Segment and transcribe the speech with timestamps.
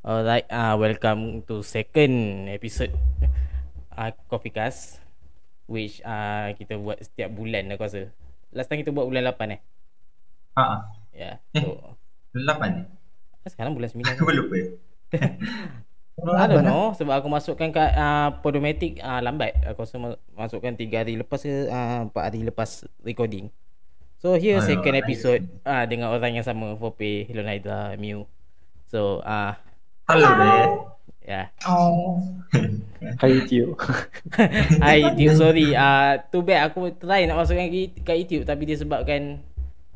[0.00, 2.12] Alright, uh, welcome to second
[2.48, 2.96] episode
[3.92, 4.96] uh, Coffee Cast
[5.68, 8.08] Which uh, kita buat setiap bulan aku rasa
[8.50, 9.60] Last time kita buat bulan 8 eh
[10.56, 10.64] Ha.
[11.12, 11.60] Ya, Eh.
[11.60, 11.94] so
[12.32, 12.82] Lapan ni.
[13.44, 14.58] sekarang bulan 9 Aku lupa.
[16.20, 20.72] I don't know sebab aku masukkan kat uh, Podomatic uh, lambat Aku rasa ma- masukkan
[20.72, 22.70] 3 hari lepas ke uh, 4 hari lepas
[23.00, 23.52] recording
[24.16, 25.04] So here Ayolah, second ayolah.
[25.04, 28.24] episode uh, dengan orang yang sama Fope, Hello Hydra, Mew
[28.84, 29.54] So uh,
[30.10, 30.62] Halo deh.
[31.22, 31.46] ya yeah.
[31.62, 32.18] Oh.
[33.22, 33.78] Hai Tio.
[34.84, 38.76] Hi YouTube sorry uh, Too bad aku try nak masukkan ke- kat YouTube Tapi dia
[38.76, 39.38] sebabkan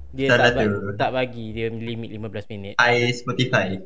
[0.08, 3.82] Dia Salah tak, ba- tak bagi Dia limit 15 minit Hai Spotify.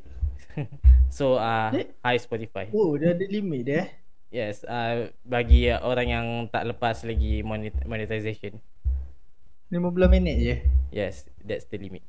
[1.10, 1.88] So uh, Eh?
[1.98, 3.76] Hi Spotify Oh, dia ada limit dia.
[3.78, 3.86] eh?
[4.30, 8.60] Yes uh, Bagi uh, orang yang tak lepas lagi monet- monetization
[9.68, 10.54] 15 minit je.
[10.92, 12.04] Yes That's the limit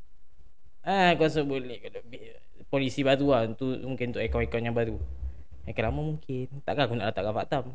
[0.79, 2.33] Ah, aku rasa boleh kalau lebih
[2.69, 4.95] polisi baru lah untuk mungkin untuk akaun-akaun yang baru.
[5.65, 6.47] Akaun lama mungkin.
[6.63, 7.65] Takkan aku nak letak kat Faktam.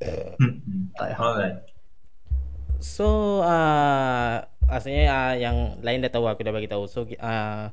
[0.00, 0.36] Tak
[0.96, 1.18] payah.
[1.20, 1.56] Alright.
[2.80, 7.68] So uh, Asalnya uh, yang lain dah tahu Aku dah bagi tahu So uh,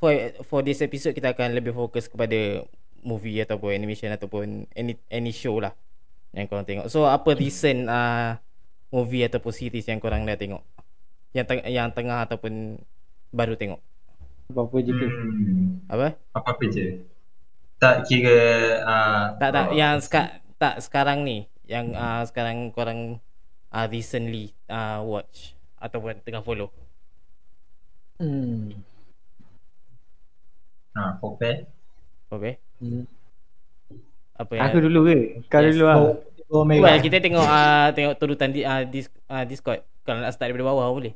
[0.00, 0.10] for,
[0.48, 2.64] for this episode Kita akan lebih fokus kepada
[3.04, 5.76] Movie ataupun animation Ataupun any, any show lah
[6.32, 8.40] Yang korang tengok So apa recent uh,
[8.88, 10.64] Movie ataupun series yang korang dah tengok
[11.36, 12.80] Yang, teng- yang tengah ataupun
[13.28, 13.84] Baru tengok
[14.48, 15.06] Apa-apa je ke?
[15.06, 15.84] Hmm.
[15.86, 16.16] Apa?
[16.32, 17.04] Apa-apa je.
[17.78, 18.38] Tak kira
[18.82, 23.22] uh, Tak tak oh, Yang seka- tak sekarang ni Yang uh, sekarang korang
[23.70, 26.74] uh, Recently uh, watch Ataupun tengah follow
[28.18, 28.74] Hmm.
[30.98, 31.70] Ha, Pope.
[32.26, 33.06] Okay hmm.
[34.34, 35.46] Apa yang Aku dulu ke?
[35.46, 35.78] Kau Yes.
[35.78, 35.96] dulu lah.
[36.02, 36.14] Oh,
[36.50, 36.98] oh Well, Mega.
[36.98, 39.86] kita tengok uh, tengok turutan di, uh, dis, uh, Discord.
[40.02, 41.14] Kalau nak start daripada bawah boleh.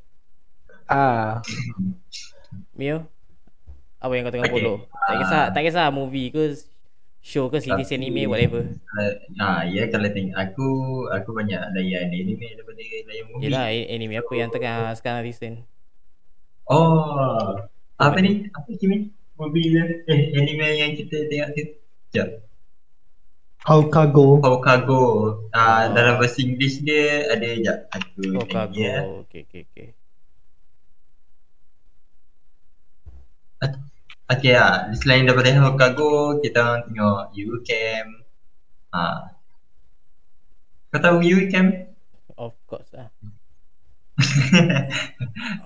[0.87, 1.43] Ah,
[2.75, 3.07] Mio,
[4.03, 4.57] apa yang kau tengah Okay.
[4.59, 4.77] follow?
[4.85, 6.43] Tak kisah, tak kisah movie ke
[7.23, 8.67] show ke series Tapi- anime whatever.
[8.93, 10.69] Uh, ha, ya kalau tengok aku
[11.09, 13.43] aku banyak layan anime daripada layan movie.
[13.47, 15.63] Yelah, a- anime apa yang tengah sekarang recent.
[16.65, 17.63] Oh.
[17.97, 18.51] Apa ni?
[18.51, 19.07] Apa Kimi?
[19.33, 19.85] Movie dia?
[20.05, 21.63] Eh, anime yang kita tengok tu.
[22.11, 22.29] Sekejap.
[23.63, 24.43] How Cargo.
[24.43, 25.03] Hokago.
[25.51, 25.95] Ah, Oh.
[25.95, 27.79] dalam bahasa English dia ada sekejap.
[27.89, 28.75] Aku Oh, tengok Kago.
[28.77, 28.97] ya.
[29.23, 29.89] Okay, okay, okay.
[34.31, 38.09] Okay lah, selain daripada Hokago, kita orang tengok U-Camp
[38.91, 39.35] ha.
[40.89, 41.91] Kau tahu U-Camp?
[42.39, 43.11] Of course lah.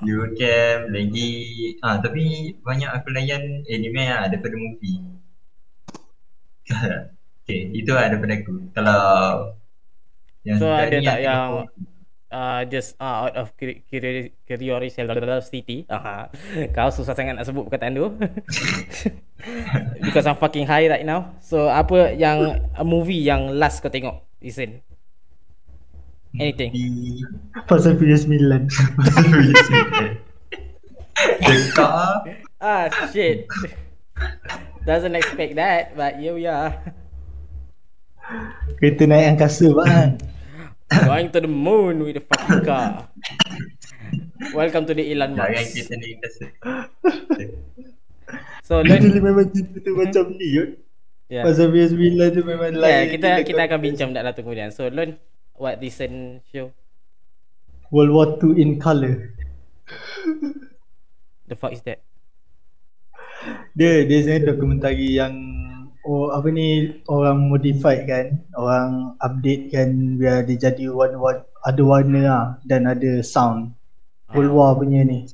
[0.03, 1.31] U-Camp lagi
[1.83, 2.23] ah Tapi
[2.63, 5.03] banyak aku layan anime lah daripada movie
[7.43, 9.03] Okay, itu lah daripada aku Kalau
[10.43, 11.71] yang So, ada tak yang- tengok-
[12.27, 16.27] Uh, just uh, out of curi- curi- curiosity uh,
[16.75, 18.11] Kau susah sangat nak sebut perkataan tu.
[20.11, 21.39] Because I'm fucking high right now.
[21.39, 24.83] So apa yang A movie yang last kau tengok Recent
[26.35, 26.75] Anything?
[26.75, 27.23] Di
[27.71, 28.35] Pasal Furious 9.
[31.47, 32.27] Dekat ah.
[32.59, 33.47] Ah shit.
[34.83, 36.75] Doesn't expect that But here we are.
[38.83, 40.19] Kereta naik angkasa bang.
[40.87, 43.11] Going to the moon with the fucking car
[44.55, 46.09] Welcome to the Elon Jangan Musk kita ni
[48.63, 50.69] So Dia Lon memang cerita tu macam ni kot.
[51.27, 51.43] yeah.
[51.43, 52.87] Pasal Furious 9 tu memang lain.
[52.87, 55.19] yeah, kita kita akan bincang dah lah tu kemudian So Lon
[55.57, 56.71] What recent show
[57.91, 59.31] World War 2 in color.
[61.47, 62.03] The fuck is that
[63.79, 65.35] Dia dia sebenarnya dokumentari yang
[66.07, 72.21] oh apa ni orang modified kan, orang update kan biar dia jadi warna-warna ada warna
[72.23, 73.75] lah dan ada sound.
[74.31, 75.27] World War punya ni.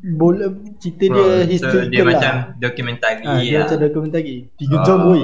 [0.00, 0.48] Bola
[0.80, 2.08] cerita dia Bro, so historical dia lah.
[2.08, 3.60] macam dokumentari ha, dia lah.
[3.68, 4.34] macam dokumentari.
[4.56, 5.22] 3 jam boy.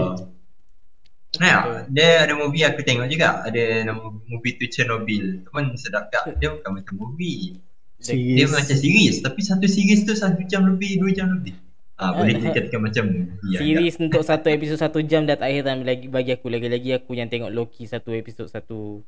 [1.36, 3.40] Nah, dia ada movie aku tengok juga.
[3.46, 5.46] Ada nama movie tu Chernobyl.
[5.46, 6.36] Tu pun sedap tak.
[6.42, 7.56] Dia bukan macam movie.
[7.96, 8.52] Dia Series.
[8.52, 11.56] macam series tapi satu series tu satu jam lebih, dua jam lebih.
[11.96, 13.04] Ah, boleh Ah, dikatakan macam
[13.40, 13.56] movie.
[13.56, 17.26] Series untuk satu episod satu jam dah tak heran lagi bagi aku lagi-lagi aku yang
[17.26, 19.00] tengok Loki satu episod satu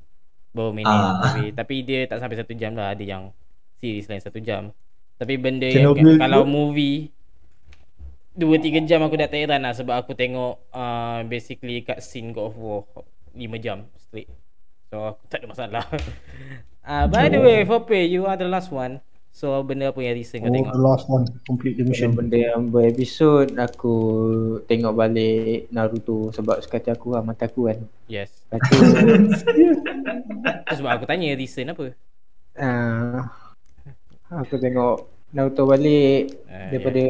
[0.51, 1.21] berapa minit Ah.
[1.21, 3.29] tapi tapi dia tak sampai satu jam lah ada yang
[3.77, 4.73] series lain satu jam.
[5.15, 7.13] Tapi benda yang Chernobyl kalau movie
[8.33, 12.31] dua tiga jam aku dah tak heran lah sebab aku tengok uh, basically kat scene
[12.31, 12.81] God of War
[13.35, 14.31] 5 jam straight.
[14.89, 15.85] So aku tak ada masalah.
[16.81, 19.05] Ah uh, by the way, Fope, you are the last one.
[19.39, 20.73] So benda apa yang recent kau Oh, tengok?
[20.73, 22.11] the last one complete the mission.
[22.11, 23.95] benda yang berepisod aku
[24.67, 27.79] tengok balik Naruto sebab suka hati aku lah mata aku kan.
[28.07, 28.35] Yes.
[28.45, 28.83] Lepas tu
[30.77, 31.95] sebab aku tanya recent apa?
[32.59, 33.23] uh,
[34.29, 37.03] aku tengok Naruto balik Ah, daripada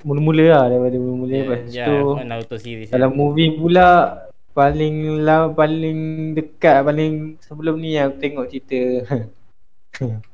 [0.00, 2.88] mula-mula lah daripada mula-mula Ya, lepas ya, tu Naruto series.
[2.88, 3.88] dalam movie pula
[4.50, 5.98] paling lah paling
[6.32, 8.80] dekat paling sebelum ni aku tengok cerita?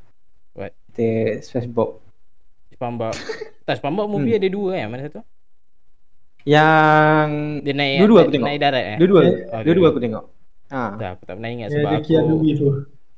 [0.97, 1.07] cerita
[1.43, 1.91] SpongeBob
[2.73, 3.15] SpongeBob.
[3.63, 4.41] tak SpongeBob movie Hmm.
[4.41, 4.89] ada dua kan?
[4.89, 5.21] Mana satu?
[6.47, 7.29] yang
[7.61, 8.47] Dia naik Dua-dua aku naik, tengok.
[8.47, 8.97] naik darat eh?
[8.97, 9.21] dua-dua
[9.51, 10.25] Oh, dua-dua aku tengok
[10.67, 12.11] ha Tak, aku tak pernah ingat sebab ada aku
[12.55, 12.69] tu.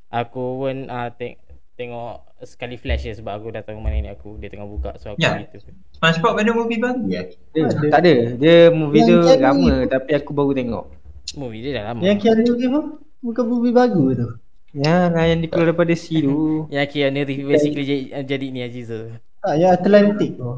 [0.08, 1.38] aku pun uh, teng-
[1.74, 5.20] tengok sekali flash je sebab aku datang rumah nenek aku dia tengah buka so aku
[5.20, 5.44] Ya.
[5.44, 5.60] gitu.
[5.92, 7.22] SpongeBob ada movie baru ya?
[7.52, 7.86] Ada.
[7.90, 10.84] tak ada dia movie Yang tu lama tapi aku baru tengok
[11.30, 12.00] Movie dia dah lama.
[12.00, 12.82] Yang Keanu Reeves tu
[13.20, 14.28] bukan movie baru tu.
[14.76, 16.36] Ya lah yang dia keluar daripada sea tu
[16.74, 19.16] Yang Keanu Reeves basically jadi, jadi ni Aziza.
[19.40, 20.50] Tak, yang Atlantic tu.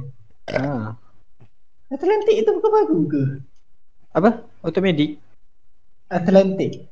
[0.50, 0.94] ha
[1.90, 3.22] Atlantic tu bukan baru ke?
[4.10, 5.22] apa automatic
[6.10, 6.90] Atlantic.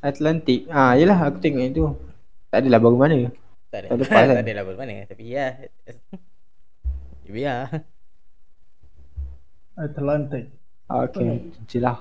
[0.00, 1.84] Atlantic ah yalah aku tengok yang tu
[2.48, 3.16] tak adalah baru mana
[3.68, 3.86] Tak ada.
[3.92, 4.34] Tak lepas kan?
[4.40, 5.46] tak ada lah mana tapi ya.
[7.24, 7.66] Ya.
[9.74, 10.52] Atlantic.
[10.86, 11.98] Ah, okay jelah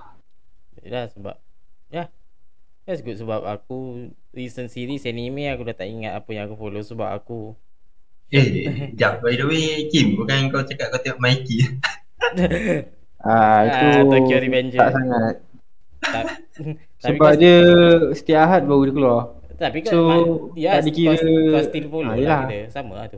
[0.84, 1.43] Ya sebab ya.
[2.84, 3.78] That's good sebab aku
[4.30, 7.56] recent series anime aku dah tak ingat apa yang aku follow sebab aku
[8.28, 9.22] Eh, jap.
[9.22, 11.64] By the way, Kim, bukan kau cakap kau tengok Mikey.
[13.22, 14.80] ah itu Ah, Tokyo Revenger.
[14.80, 15.34] tak sangat
[16.02, 16.24] tak,
[17.00, 17.58] tapi sebab dia
[18.12, 19.22] setiap Ahad baru dia keluar
[19.54, 20.00] Tapi kan So,
[20.54, 22.60] ya, tak dikira- kau, kau still follow Ah, lah kita.
[22.68, 23.18] Sama lah tu.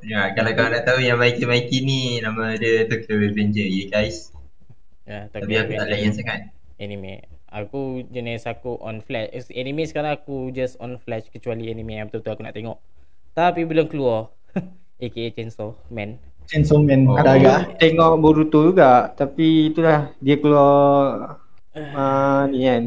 [0.00, 4.32] Ya, kalau kau nak tahu yang Mikey Mikey ni nama dia Tokyo Revenger ya guys.
[5.04, 6.48] Ya, Tapi aku tak layan sangat.
[6.74, 7.22] anime.
[7.54, 9.30] Aku jenis aku on flash.
[9.48, 12.78] Anime sekarang aku just on flash kecuali anime yang betul-betul aku nak tengok.
[13.30, 14.34] Tapi belum keluar.
[14.98, 16.18] AKA Chainsaw Man.
[16.44, 17.14] Chainsaw Man Oh.
[17.14, 17.78] ada agak.
[17.78, 21.38] Tengok Boruto juga tapi itulah dia keluar
[21.72, 22.84] uh, ni kan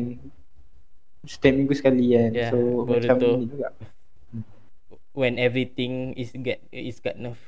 [1.24, 3.30] setiap minggu sekali kan Ya, so macam Boruto.
[3.40, 3.68] ni juga
[5.12, 7.40] When everything is get is got nerf.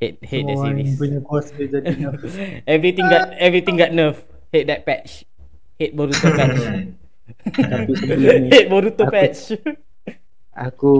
[0.00, 0.96] Hate hate the series.
[0.96, 2.22] punya kuasa jadi nerf.
[2.72, 4.24] everything got everything got nerf.
[4.52, 5.24] Hate that patch.
[5.74, 6.60] Hate Boruto patch.
[7.56, 9.40] tapi sebelum ni hate Boruto Aku- patch.
[10.52, 10.94] aku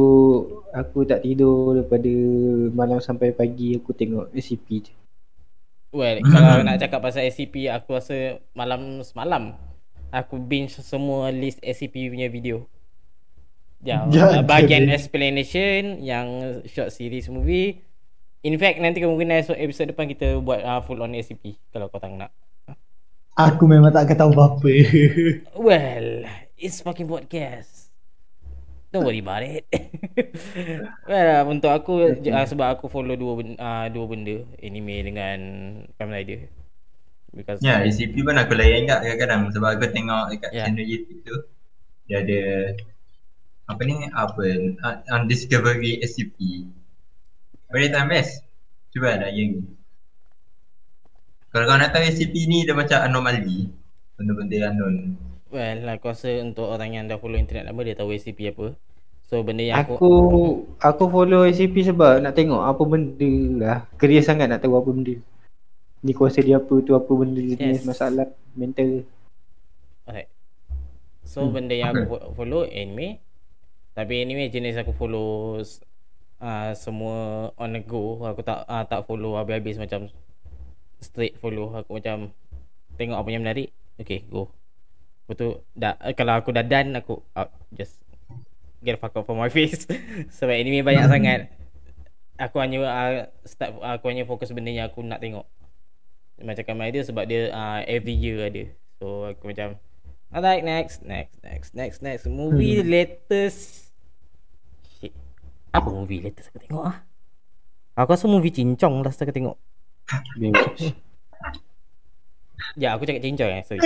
[0.72, 2.08] aku tak tidur daripada
[2.72, 4.92] malam sampai pagi aku tengok SCP je
[5.90, 8.16] Well, kalau nak cakap pasal SCP, aku rasa
[8.50, 9.52] malam semalam
[10.08, 12.64] aku binge semua list SCP punya video.
[13.78, 14.94] Yang Ya, uh, bahagian jadi.
[14.94, 16.26] explanation, yang
[16.64, 17.84] short series movie.
[18.40, 22.00] In fact, nanti kemungkinan esok episod depan kita buat uh, full on SCP kalau kau
[22.00, 22.32] tak nak.
[23.32, 24.72] Aku memang tak akan tahu apa-apa.
[25.56, 26.28] Well,
[26.60, 27.88] it's fucking podcast.
[28.92, 29.64] Don't worry about it.
[31.08, 35.38] well, uh, untuk aku uh, sebab aku follow dua benda, uh, dua benda anime dengan
[35.96, 36.40] Kamen Rider.
[37.32, 40.68] Because Ya, SCP pun aku layan kat kadang-kadang sebab aku tengok dekat Ya.
[40.68, 41.36] channel YouTube tu.
[42.04, 42.40] Dia ada
[43.72, 44.44] apa ni apa
[44.84, 46.68] uh, Undiscovery SCP.
[47.72, 48.44] Very time best.
[48.92, 49.60] Cuba lah yang ni.
[51.52, 53.68] Kalau kau nak tahu SCP ni dia macam anomali.
[54.16, 54.94] Benda-benda unknown.
[55.48, 58.72] Well, aku rasa untuk orang yang dah follow internet lama dia tahu SCP apa.
[59.22, 60.12] So benda yang aku, aku
[60.76, 65.16] aku follow SCP sebab nak tengok apa benda lah curious sangat nak tahu apa benda
[66.02, 67.86] ni kuasa dia apa tu apa benda jenis Yes.
[67.86, 69.08] masalah mental
[70.02, 70.28] Alright.
[71.22, 73.24] So Hmm, benda yang aku fo- follow anime.
[73.92, 75.60] Tapi anime jenis aku follow
[76.38, 77.16] uh, semua
[77.54, 78.20] on the go.
[78.26, 80.12] Aku tak uh, tak follow habis-habis macam
[81.02, 81.74] straight follow.
[81.74, 82.30] Aku macam
[82.96, 83.74] tengok apa yang menarik.
[83.98, 84.48] Okay, go.
[85.26, 87.50] Lepas tu dah, eh, kalau aku dah done aku out.
[87.74, 88.00] Just
[88.80, 89.84] get fuck out from my face.
[90.38, 91.40] Sebab anime banyak sangat.
[92.40, 93.12] Aku hanya uh,
[93.44, 95.44] start aku hanya fokus benda yang aku nak tengok.
[96.42, 98.66] Macam Kamen Rider sebab dia uh, every year ada.
[98.98, 99.78] So aku macam
[100.32, 102.88] Alright next Next Next Next Next Movie Hmm.
[102.88, 103.92] latest
[104.96, 105.12] Shit
[105.76, 107.04] Apa movie latest aku tengok ah?
[108.00, 109.60] Aku rasa movie cincong last aku tengok
[112.78, 113.80] Ya aku cakap cincong eh Sorry.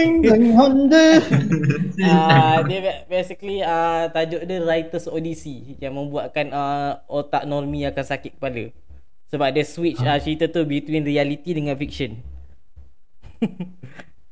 [1.97, 8.05] Uh, Dia ba- basically uh, Tajuk dia Writer's Odyssey Yang membuatkan uh, Otak Normie akan
[8.05, 8.71] sakit kepala.
[9.27, 12.21] Sebab dia switch uh, cerita tu Between reality dengan fiction.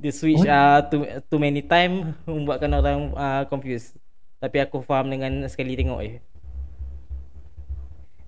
[0.02, 3.96] Dia switch uh, too, too many time Membuatkan orang uh, confused.
[4.38, 6.20] Tapi aku faham dengan sekali tengok je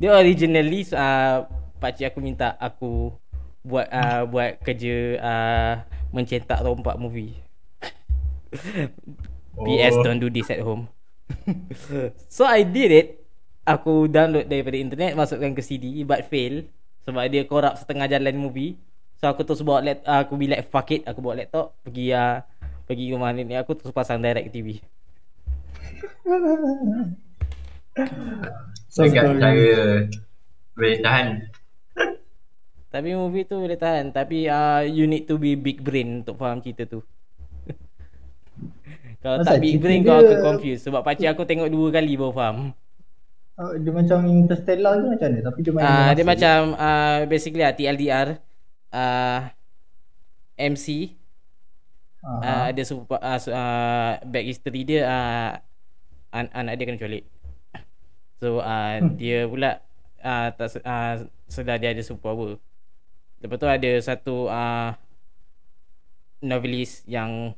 [0.01, 1.45] Dia originally uh,
[1.77, 3.13] Pakcik aku minta aku
[3.67, 5.73] Buat uh, buat kerja uh,
[6.15, 7.35] Mencetak rompak movie.
[9.67, 10.87] PS don't do this at home.
[12.31, 13.09] So I did it.
[13.67, 16.71] Aku download daripada internet Masukkan ke CD But fail.
[17.03, 18.79] Sebab dia corrupt setengah jalan movie.
[19.19, 22.45] So aku terus bawa laptop Aku be like fuck it Aku bawa laptop Pergi uh,
[22.85, 24.77] Pergi rumah nenek aku Terus pasang direct TV
[28.93, 29.41] Soft Dekat story.
[29.41, 29.57] cara
[30.77, 31.29] boleh tahan.
[32.97, 34.09] Tapi movie tu boleh tahan.
[34.09, 37.05] Tapi uh, you need to be big brain Untuk faham cerita tu.
[39.21, 42.17] Kalau Asal tak big brain dia- kau akan confuse Sebab pakcik aku tengok dua kali
[42.17, 42.59] baru faham.
[43.57, 45.41] Oh, dia macam Interstellar ke macam mana?
[45.43, 46.31] Tapi dia main uh, Dia masa.
[46.33, 48.29] macam uh, Basically lah TLDR
[48.93, 49.41] uh,
[50.57, 51.17] MC
[52.21, 52.37] Aha.
[52.39, 55.51] uh, Ada super, uh, uh, Back history dia uh,
[56.33, 57.25] an- Anak dia kena culik
[58.37, 59.81] So uh, dia pula
[60.21, 61.15] uh, tak uh,
[61.49, 62.61] Sedar dia ada superpower
[63.47, 64.91] Lepas tu ada satu uh,
[66.43, 67.55] Novelist yang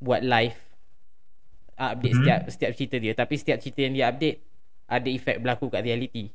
[0.00, 0.56] Buat live
[1.76, 2.20] uh, Update Mhm.
[2.24, 4.40] setiap setiap cerita dia Tapi setiap cerita yang dia update
[4.88, 6.32] Ada efek berlaku kat reality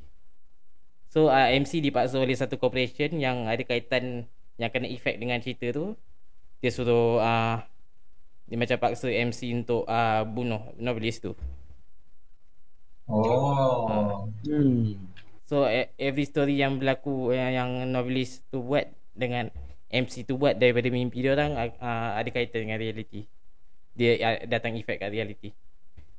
[1.10, 4.30] So uh, MC dipaksa oleh satu corporation Yang ada kaitan
[4.62, 5.98] Yang kena efek dengan cerita tu
[6.62, 7.58] Dia suruh uh,
[8.46, 11.34] Dia macam paksa MC untuk uh, Bunuh novelist tu
[13.06, 14.26] Oh.
[14.50, 14.98] Hmm.
[15.46, 19.54] So e- every story yang berlaku yang, yang novelist tu buat dengan
[19.94, 23.30] MC tu buat daripada mimpi dia orang uh, ada kaitan dengan reality.
[23.94, 25.54] Dia uh, datang efek kat reality.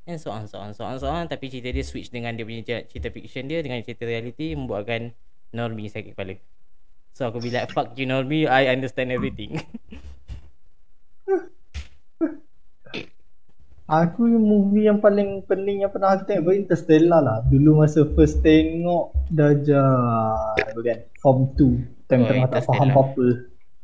[0.07, 2.47] And so on so on so on so on tapi cerita dia switch dengan dia
[2.47, 5.11] punya cer- cerita fiction dia dengan cerita reality membuatkan
[5.51, 6.39] Normie sakit kepala.
[7.11, 9.59] So aku bila fuck you Normie I understand everything.
[13.87, 17.39] Aku movie yang paling pening yang pernah aku tengok pun Interstellar lah.
[17.47, 19.87] Dulu masa first tengok darjah
[20.59, 23.27] apa kan form 2 time Oh, tengah tak faham apa-apa.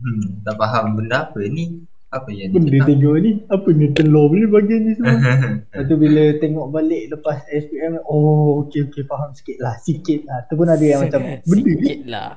[0.02, 1.86] Hmm, tak faham benda apa ni?
[2.10, 2.82] Apa yang Benda ni?
[2.82, 5.16] tengok ni apa ni telur ni bagian ni semua.
[5.70, 10.44] Lepas tu bila tengok balik lepas SPM Oh okey okey faham sikit lah Sikit lah
[10.44, 12.30] Tu pun ada yang macam Benda ni Sikit lah.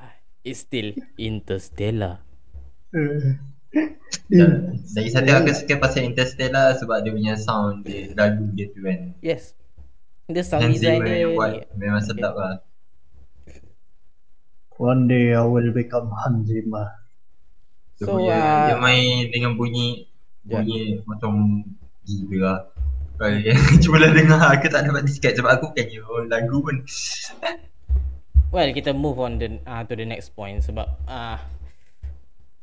[0.45, 2.21] It's still interstellar.
[3.75, 3.89] Eh.
[4.31, 8.79] Dan Dari satu aku suka pasal Interstellar sebab dia punya sound dia, lagu dia tu
[8.81, 9.11] kan.
[9.19, 9.53] Yes.
[10.31, 12.63] Dia sound Hans design dia yang buat memang sedap lah.
[14.75, 16.91] One day I will become Hans Zimmer
[17.95, 20.11] Dia So, punya, uh, dia main dengan bunyi
[20.45, 20.61] Ya.
[20.61, 21.65] bunyi macam
[22.05, 22.59] gila lah.
[23.17, 26.77] Kalau yang cuba lah dengar aku tak dapat describe sebab aku bukannya orang lagu pun.
[28.53, 31.41] Well, kita move on the, uh, to the next point sebab uh,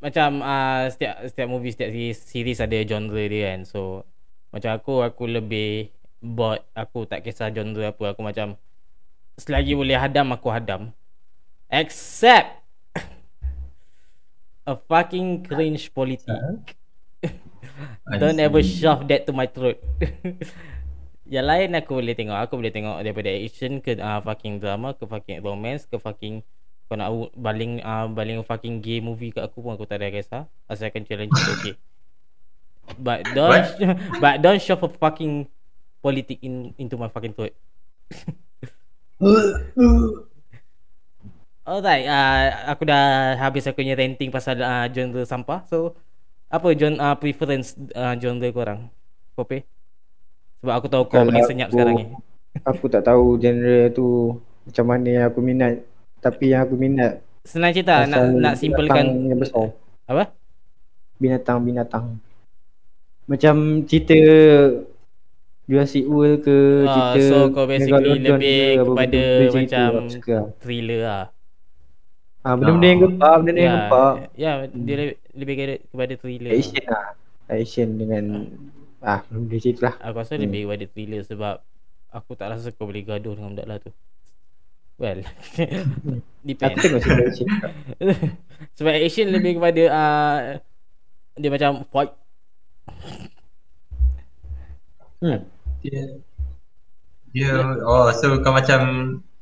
[0.03, 3.63] macam uh, setiap setiap movie setiap series, series ada genre dia kan.
[3.63, 4.03] So
[4.51, 8.59] macam aku aku lebih bored aku tak kisah genre apa aku macam
[9.39, 10.91] selagi boleh hadam aku hadam.
[11.71, 12.59] Except
[14.71, 16.75] a fucking cringe politic.
[18.21, 18.83] Don't I ever see.
[18.83, 19.79] shove that to my throat.
[21.33, 22.39] Yang lain aku boleh tengok.
[22.45, 26.43] Aku boleh tengok daripada action ke uh, fucking drama ke fucking romance ke fucking
[26.93, 30.45] kau nak baling uh, baling fucking gay movie kat aku pun aku tak ada kisah.
[30.69, 31.75] Asalkan challenge itu okay.
[33.01, 33.65] But don't
[34.23, 35.49] but don't shove a fucking
[36.05, 37.57] politic in into my fucking throat.
[41.63, 45.65] Alright, uh, aku dah habis aku punya ranting pasal uh, genre sampah.
[45.65, 45.97] So
[46.53, 48.93] apa genre uh, preference uh, genre korang?
[49.33, 49.65] Pope?
[50.61, 52.05] Sebab aku tahu kau paling senyap aku- sekarang ni.
[52.69, 54.37] Aku tak tahu genre tu
[54.69, 55.81] macam mana yang aku minat.
[56.23, 59.75] Tapi yang aku minat Senang cerita nak nak binatang yang besar.
[60.07, 60.31] apa?
[61.19, 62.23] Binatang-binatang.
[63.27, 64.15] Macam cerita
[65.65, 68.39] Jurassic World ke Ah, cerita so kau basically lebih
[68.77, 70.37] ke, kepada benda-benda macam itu macam suka.
[70.59, 71.25] thriller lah.
[72.43, 74.13] Ah, benda-benda yang gempak, benda yang gempak.
[74.35, 76.51] Ya, dia lebih, lebih kepada, kepada thriller.
[76.51, 76.59] lah.
[76.59, 77.07] Action lah.
[77.49, 78.25] Action dengan
[79.01, 79.95] ah, benda macam itulah.
[80.01, 80.43] Aku rasa Hmm.
[80.45, 81.55] lebih kepada thriller sebab
[82.11, 83.91] aku tak rasa kau boleh gaduh dengan budak lah tu.
[84.97, 86.79] Well, Aku depends.
[86.79, 87.49] tengok cerita action.
[88.77, 90.39] Sebab action lebih kepada uh,
[91.35, 92.13] dia macam fight.
[95.19, 95.41] Hmm.
[95.81, 96.03] Dia,
[97.33, 98.81] dia oh so kau macam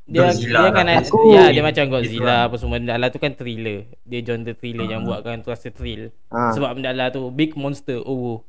[0.03, 0.95] Dia Godzilla dia kan lah.
[0.97, 2.39] ada, Aku- ya dia macam Godzilla lah.
[2.45, 3.79] apa semua benda lah tu kan thriller.
[4.03, 5.07] Dia genre thriller yang Ah.
[5.07, 6.11] buatkan tu rasa thrill.
[6.27, 7.97] Ah, Sebab benda lah tu big monster.
[7.99, 8.43] Oh.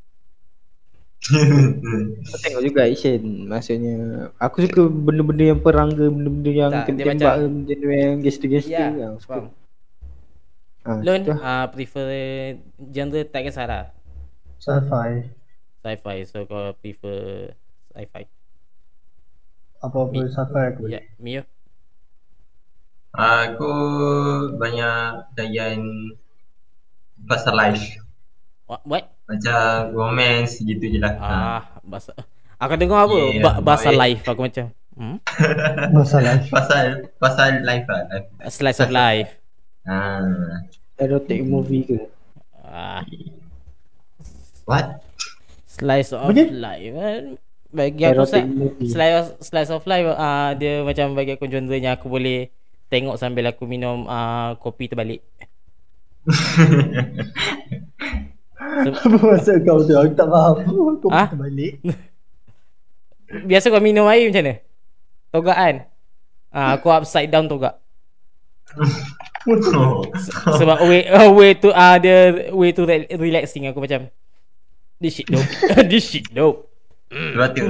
[2.27, 3.23] aku tengok juga action.
[3.47, 3.97] Maksudnya
[4.37, 8.17] aku suka benda-benda yang perang ke, benda-benda yang Tak, kena tembak macam- ke, benda yang
[8.19, 9.35] gangster-gangster Ya, yang suka.
[10.83, 11.39] Ah, Lon tu lah.
[11.39, 12.07] uh, prefer
[12.91, 13.85] genre tak kisah lah.
[14.59, 15.31] Sci-fi
[15.79, 16.17] Sci-fi.
[16.27, 17.55] So kau prefer
[17.95, 18.27] sci-fi.
[19.79, 21.47] Apa-apa Mi- sci-fi aku Ya, Mio.
[23.13, 23.71] Aku
[24.57, 24.99] banyak
[25.37, 25.85] layan
[27.23, 28.01] pasal life
[28.67, 28.83] What?
[28.83, 29.05] what?
[29.25, 29.59] Macam
[29.93, 31.15] romance gitu je lah.
[31.17, 32.13] Ah, bahasa
[32.57, 33.17] Aku dengar apa?
[33.17, 33.99] Yeah, ba- bahasa baik.
[33.99, 34.67] life aku macam.
[34.93, 35.17] Hmm?
[35.97, 36.85] Masalah Pasal
[37.17, 38.29] pasal life lah life.
[38.39, 39.31] A slice of life.
[39.83, 39.99] Ha.
[40.97, 41.99] Erotic movie ke?
[42.63, 43.03] Ah,
[44.63, 45.03] What?
[45.67, 46.47] slice of dia?
[46.47, 46.93] life.
[46.93, 47.35] Eh,
[47.69, 48.87] bagi aku Erotic sli- movie.
[48.87, 52.53] slice, slice of life uh, dia macam bagi aku genre-nya aku boleh
[52.87, 55.25] tengok sambil aku minum uh, kopi terbalik.
[59.05, 59.95] Apa maksud kau tu?
[59.97, 60.55] Aku tak faham.
[61.03, 61.27] Kau Ah?
[61.29, 61.35] ha?
[61.35, 61.83] balik.
[63.49, 64.55] Biasa kau minum air macam mana?
[65.33, 65.77] Togak kan?
[66.53, 67.81] Ah, aku upside down togak.
[70.61, 74.13] Sebab way uh, way to ah uh, dia way to re- relaxing aku macam
[75.01, 75.49] this shit dope.
[75.91, 76.69] this shit dope.
[77.13, 77.65] Sebab tu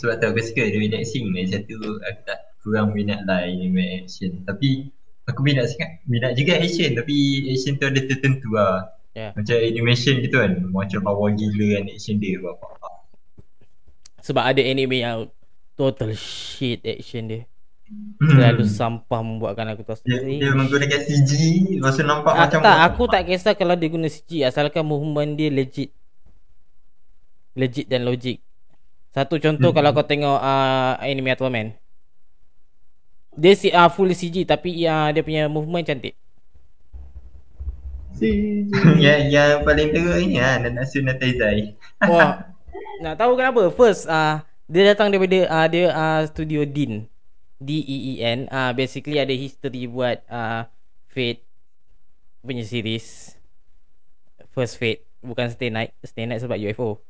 [0.00, 4.00] Sebab tu aku suka dia relaxing ni Macam tu aku tak kurang minat lah anime
[4.00, 4.88] action Tapi
[5.28, 7.16] Aku minat sangat Minat juga action Tapi
[7.52, 9.32] action tu ada tertentu lah Ya.
[9.32, 12.68] Macam animation gitu kan Macam lawa gila kan action dia apa
[14.20, 15.32] Sebab ada anime yang
[15.72, 17.40] total shit action dia.
[17.86, 18.34] Hmm.
[18.34, 20.02] Terlalu sampah membuatkan aku terasa.
[20.02, 21.30] dia, dia menggunakan CG
[21.78, 25.38] Lepas tu nampak Ah, macam tak, aku tak kisah kalau dia guna CG asalkan movement
[25.38, 25.94] dia legit.
[27.54, 28.42] Legit dan logik.
[29.14, 29.76] Satu contoh Hmm.
[29.80, 31.72] kalau kau tengok uh, anime Aquaman.
[33.38, 36.18] Dia uh, full CG tapi uh, dia punya movement cantik.
[38.16, 38.64] Si.
[39.04, 41.76] yang, yang paling teruk ni no Taizai
[42.08, 42.48] Wah.
[43.04, 43.68] nak tahu kenapa?
[43.76, 47.04] First uh, dia datang daripada uh, dia uh, studio Dean.
[47.56, 48.48] D E E N.
[48.52, 50.68] Uh, basically ada history buat uh,
[51.08, 51.44] Fate
[52.44, 53.36] punya series.
[54.52, 55.92] First Fate bukan Stay Night.
[56.04, 57.00] Stay Night sebab UFO.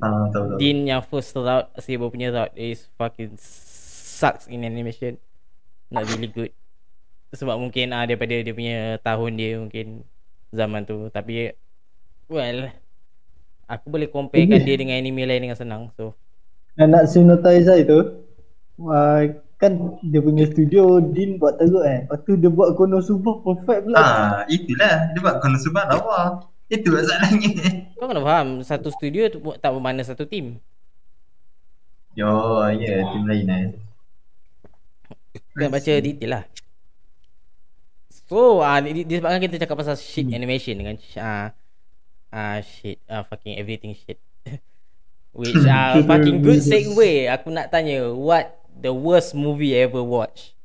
[0.00, 0.60] Ah, tahu tahu.
[0.60, 5.16] Dean yang first route Saber punya route is fucking sucks in animation.
[5.88, 6.52] Not really good.
[7.36, 9.86] Sebab mungkin ah daripada dia punya tahun dia mungkin
[10.50, 11.52] zaman tu tapi
[12.32, 12.72] well
[13.68, 15.82] aku boleh comparekan dia dengan anime lain dengan senang.
[15.94, 16.16] So
[16.76, 17.98] Anak Sunotaizai tu
[18.84, 19.20] uh,
[19.56, 19.72] kan
[20.04, 22.04] dia punya studio Din buat teruk kan.
[22.04, 24.00] Lepas tu dia buat Konosuba perfect pula.
[24.00, 26.44] Ah, itulah dia buat Konosuba lawa.
[26.66, 27.94] Itu masalahnya.
[27.96, 30.58] kau kena faham satu studio tu tak bermakna satu team.
[32.16, 32.32] Yo,
[32.72, 33.68] ya, yeah, tim lain kan.
[35.52, 36.44] Kena baca detail lah.
[38.26, 41.54] So ah uh, disebabkan kita cakap pasal shit animation dengan ah
[42.34, 44.18] ah shit ah fucking everything shit.
[45.36, 47.30] Which ah fucking good segue.
[47.30, 50.58] Aku nak tanya what the worst movie I ever watch.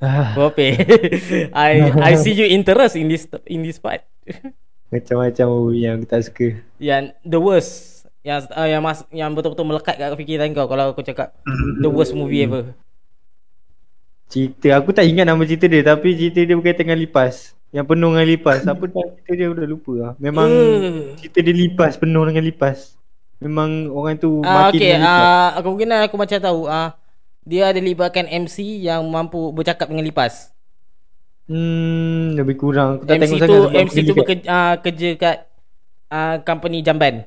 [0.00, 0.76] Ah, Bope.
[1.52, 4.04] I I see you interest in this in this part.
[4.92, 6.48] Macam-macam movie yang aku tak suka.
[6.80, 11.00] yang the worst yang uh, yang mas, yang betul-betul melekat kat fikiran kau kalau aku
[11.00, 11.32] cakap
[11.80, 12.76] the worst movie ever.
[14.30, 17.50] Cerita aku tak ingat nama cerita dia tapi cerita dia berkaitan dengan lipas.
[17.70, 18.58] Yang penuh dengan lipas.
[18.62, 20.12] Apa nama cerita dia aku dah lupa lah.
[20.22, 21.18] Memang Uh.
[21.18, 22.94] cerita dia lipas penuh dengan lipas.
[23.42, 25.26] Memang orang tu Ah mati okey dengan lipas.
[25.26, 26.88] ah uh, kemungkinan aku macam tahu ah uh,
[27.42, 30.54] dia ada libatkan MC yang mampu bercakap dengan lipas.
[31.50, 33.02] Hmm, lebih kurang.
[33.02, 35.36] Aku tak MC tengok tu sangat MC aku tu geli kat- bekerja, uh, kerja kat
[36.06, 37.26] uh, company jamban.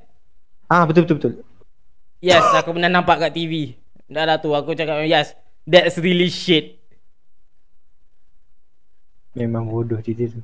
[0.72, 1.34] Ah, betul betul betul.
[2.24, 3.76] Yes, aku pernah nampak kat TV.
[4.08, 5.36] Dah lah tu aku cakap yes,
[5.68, 6.80] that's really shit.
[9.34, 10.42] Memang bodoh cerita tu.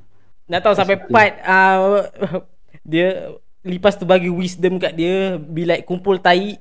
[0.50, 2.10] Nak tahu sampai part uh,
[2.82, 3.30] dia
[3.62, 6.58] lipas tu bagi wisdom kat dia bila kumpul tai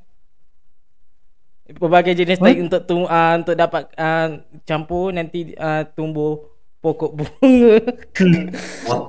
[1.70, 2.65] pelbagai jenis tai What?
[2.65, 6.42] untuk tum, uh, untuk dapat uh, campur nanti uh, tumbuh
[6.80, 7.76] pokok bunga.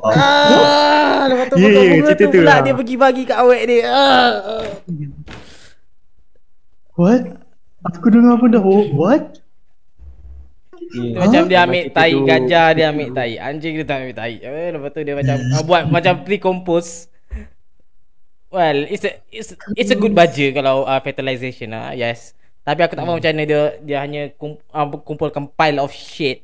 [0.05, 2.59] Ah, lepas tu Ya, pokok ya, bunga tu pula lah.
[2.67, 3.83] dia pergi bagi kat awek dia.
[3.89, 4.33] Ah.
[6.99, 7.23] What?
[7.81, 9.41] Aku dengar pun dah oh, what?
[10.91, 11.23] Dia Yeah.
[11.23, 14.35] macam dia ambil cerita tai gajah dia ambil tai anjing dia tak ambil tai.
[14.43, 17.07] Eh, lepas tu dia macam uh, buat macam pre-compose.
[18.51, 21.95] Well, it's a it's it's a good baja kalau uh, fertilization ah.
[21.95, 22.35] Yes.
[22.67, 26.43] Tapi aku tak faham macam mana dia dia hanya kum, uh, kumpulkan pile of shit.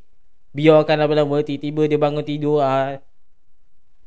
[0.55, 3.03] Biarkan lama-lama tiba-tiba dia bangun tidur ah.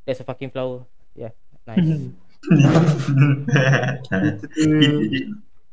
[0.08, 0.88] There's a fucking flower.
[1.20, 1.36] Yeah.
[1.68, 2.16] Nice.
[4.08, 5.04] Cerita tu,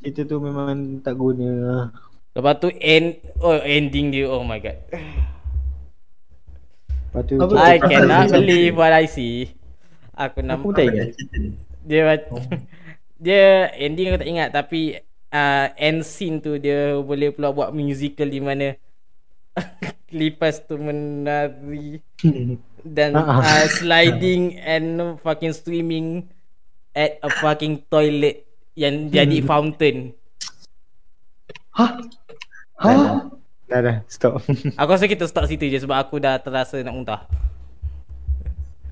[0.03, 1.89] cerita tu memang tak guna.
[2.37, 4.77] Lepas tu end oh ending dia oh my god.
[7.09, 7.37] Lepas tu?
[7.57, 9.57] I cannot believe what I see.
[10.13, 11.09] Aku Aku nampak tak ingat.
[11.81, 12.29] dia mac-
[13.25, 13.45] dia
[13.77, 14.81] ending aku tak ingat tapi
[15.33, 18.77] uh, end scene tu dia boleh pula buat musical di mana
[20.19, 22.01] lipas tu menari
[22.97, 23.41] dan Ah, ah.
[23.41, 24.85] uh, sliding and
[25.21, 26.29] fucking swimming
[26.93, 28.45] at a fucking toilet
[28.77, 30.13] yang jadi fountain.
[31.73, 32.01] Hah?
[32.77, 33.33] Hah?
[33.67, 34.39] Dah dah stop.
[34.81, 37.21] Aku rasa kita stop situ je sebab aku dah terasa nak muntah.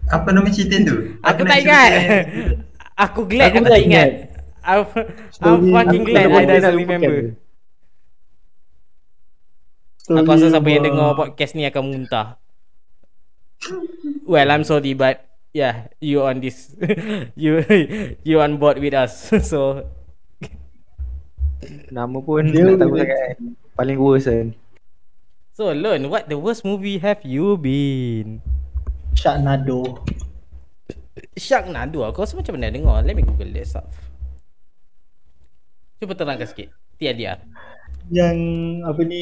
[0.05, 1.15] Apa nama cerita tu?
[1.21, 1.91] Aku nak tak ingat.
[2.95, 4.09] aku glad Aku aku, tak tak ingat.
[4.11, 4.11] ingat.
[4.61, 7.15] I'm, I'm Story- fucking aku glad tak I doesn't lupakan remember.
[7.15, 7.33] dia.
[10.07, 12.27] Aku rasa siapa yang Story dengar podcast ni akan muntah.
[14.25, 16.77] Well, I'm sorry but yeah, you on this
[17.39, 17.65] you
[18.21, 19.13] you on board with us.
[19.51, 19.87] so
[21.89, 23.64] Nama pun Dia tahu boleh- sangat kan.
[23.75, 24.55] Paling worst kan.
[25.55, 28.43] So Lon, what the worst movie have you been?
[29.15, 30.03] Sharknado.
[31.39, 33.91] Sharknado Aku rasa macam pernah dengar Let me google that stuff
[35.99, 37.43] Cuba terangkan sikit Tiada
[38.11, 38.39] Yang
[38.83, 39.21] apa ni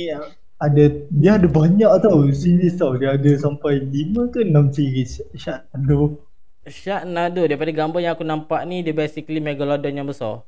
[0.63, 6.23] ada dia ada banyak tau series tau dia ada sampai 5 ke 6 series Sharknado.
[6.69, 10.47] Sharknado Daripada gambar yang aku nampak ni Dia basically Megalodon yang besar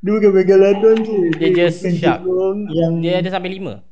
[0.00, 1.18] Dia bukan Megalodon je.
[1.36, 2.20] Dia just ikan shark.
[2.72, 3.84] yang Dia ada sampai lima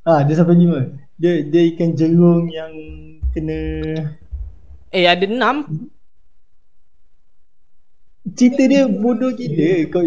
[0.00, 0.96] Ah, dia sampai 5.
[1.20, 2.72] Dia dia ikan jerung yang
[3.36, 3.60] kena
[4.90, 5.68] Eh ada enam
[8.34, 10.04] cerita dia bodoh gila kau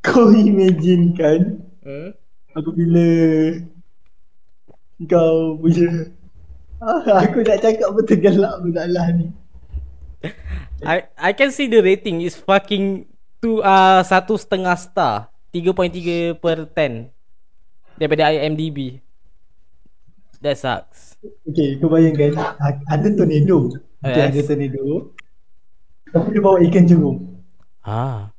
[0.00, 1.40] kau imagine kan
[1.84, 2.10] hmm?
[2.56, 3.06] apabila
[5.06, 6.08] kau punya
[6.80, 9.28] ah, aku nak cakap betul gelak pula lah ni
[10.82, 13.06] I I can see the rating is fucking
[13.42, 15.14] tu uh, satu setengah star
[15.50, 17.10] 3.3 per 10
[17.98, 19.02] daripada IMDb.
[20.38, 21.18] That sucks.
[21.46, 22.34] Okay kau bayangkan
[22.86, 23.70] ada tornado
[24.02, 24.30] okay, Yes.
[24.34, 25.14] ada tornado
[26.10, 27.18] tapi dia bawa ikan jerung
[27.82, 28.30] Ah.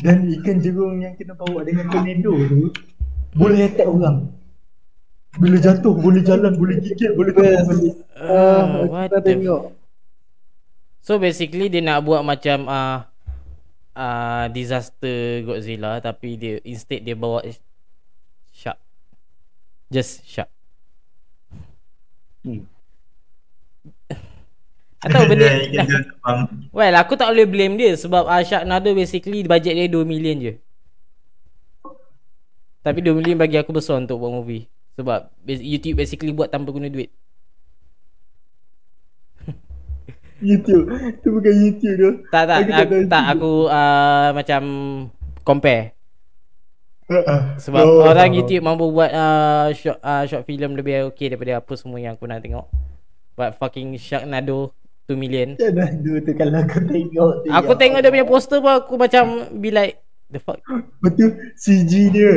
[0.00, 2.72] dan ikan jerung yang kena bawa dengan tornado tu
[3.36, 4.32] boleh attack orang
[5.36, 9.62] bila jatuh boleh jalan boleh gigit boleh balik Uh, Ah, what kita the tengok.
[11.04, 13.04] So basically dia nak buat macam uh,
[13.94, 17.40] uh, disaster Godzilla tapi dia instead dia bawa
[18.50, 18.78] shark.
[19.88, 20.50] Just shark.
[22.44, 22.68] Hmm.
[25.04, 25.48] Atau benda.
[26.76, 30.52] Well aku tak boleh blame dia Sebab uh, Sharknado basically Bajet dia 2 million je
[32.80, 34.64] Tapi 2 million bagi aku besar Untuk buat movie
[34.96, 37.12] Sebab YouTube basically buat Tanpa guna duit
[40.44, 40.86] YouTube.
[41.24, 44.62] Tu bukan YouTube tu Tak tak Aku tak Aku, tak aku uh, Macam
[45.44, 45.92] Compare.
[47.60, 48.08] Sebab oh.
[48.08, 52.16] orang YouTube mampu buat uh, short, uh, short film lebih okay Daripada apa semua yang
[52.16, 52.64] aku nak tengok.
[53.36, 54.72] But fucking Sharknado
[55.04, 55.52] 2 million.
[55.60, 59.24] Tu kalau aku tengok tu Aku ya tengok dia punya poster pun Aku macam
[59.60, 60.00] Be like
[60.32, 60.64] The fuck?
[61.04, 62.32] Betul CG dia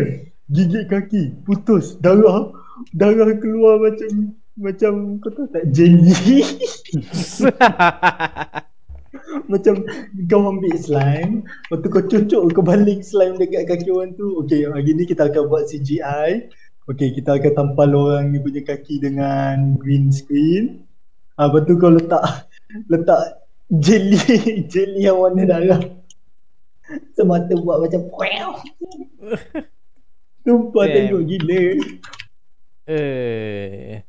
[0.52, 1.96] Gigit kaki Putus.
[2.04, 2.52] Darah
[2.92, 6.42] Darah keluar macam Macam Kau tahu tak Jelly
[9.54, 9.86] Macam
[10.26, 14.42] Kau ambil slime Lepas tu kau cucuk Kau balik slime dekat kaki orang tu.
[14.42, 16.50] Okay hari ni kita akan buat CGI
[16.90, 20.88] Okay kita akan tampal orang ni punya kaki dengan green screen.
[21.38, 22.50] Ah, Lepas tu kau letak
[22.90, 24.18] Letak jelly
[24.74, 25.82] Jelly yang warna darah
[27.14, 28.10] Semata buat macam
[30.48, 30.96] Sumpah Damn.
[30.96, 31.64] tengok gila.
[32.88, 34.07] Eh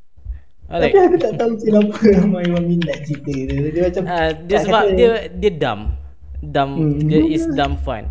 [0.69, 4.57] Tapi Alright aku tak tahu kenapa ramai orang minat cerita tu Dia macam Uh, dia
[4.61, 5.83] sebab kata- dia dia dumb.
[6.39, 7.01] Dumb Hmm.
[7.03, 8.05] dia is dumb fun.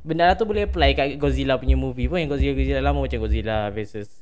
[0.00, 3.56] Benda tu boleh apply kat Godzilla punya movie pun yang Godzilla Godzilla lama macam Godzilla
[3.68, 4.20] versus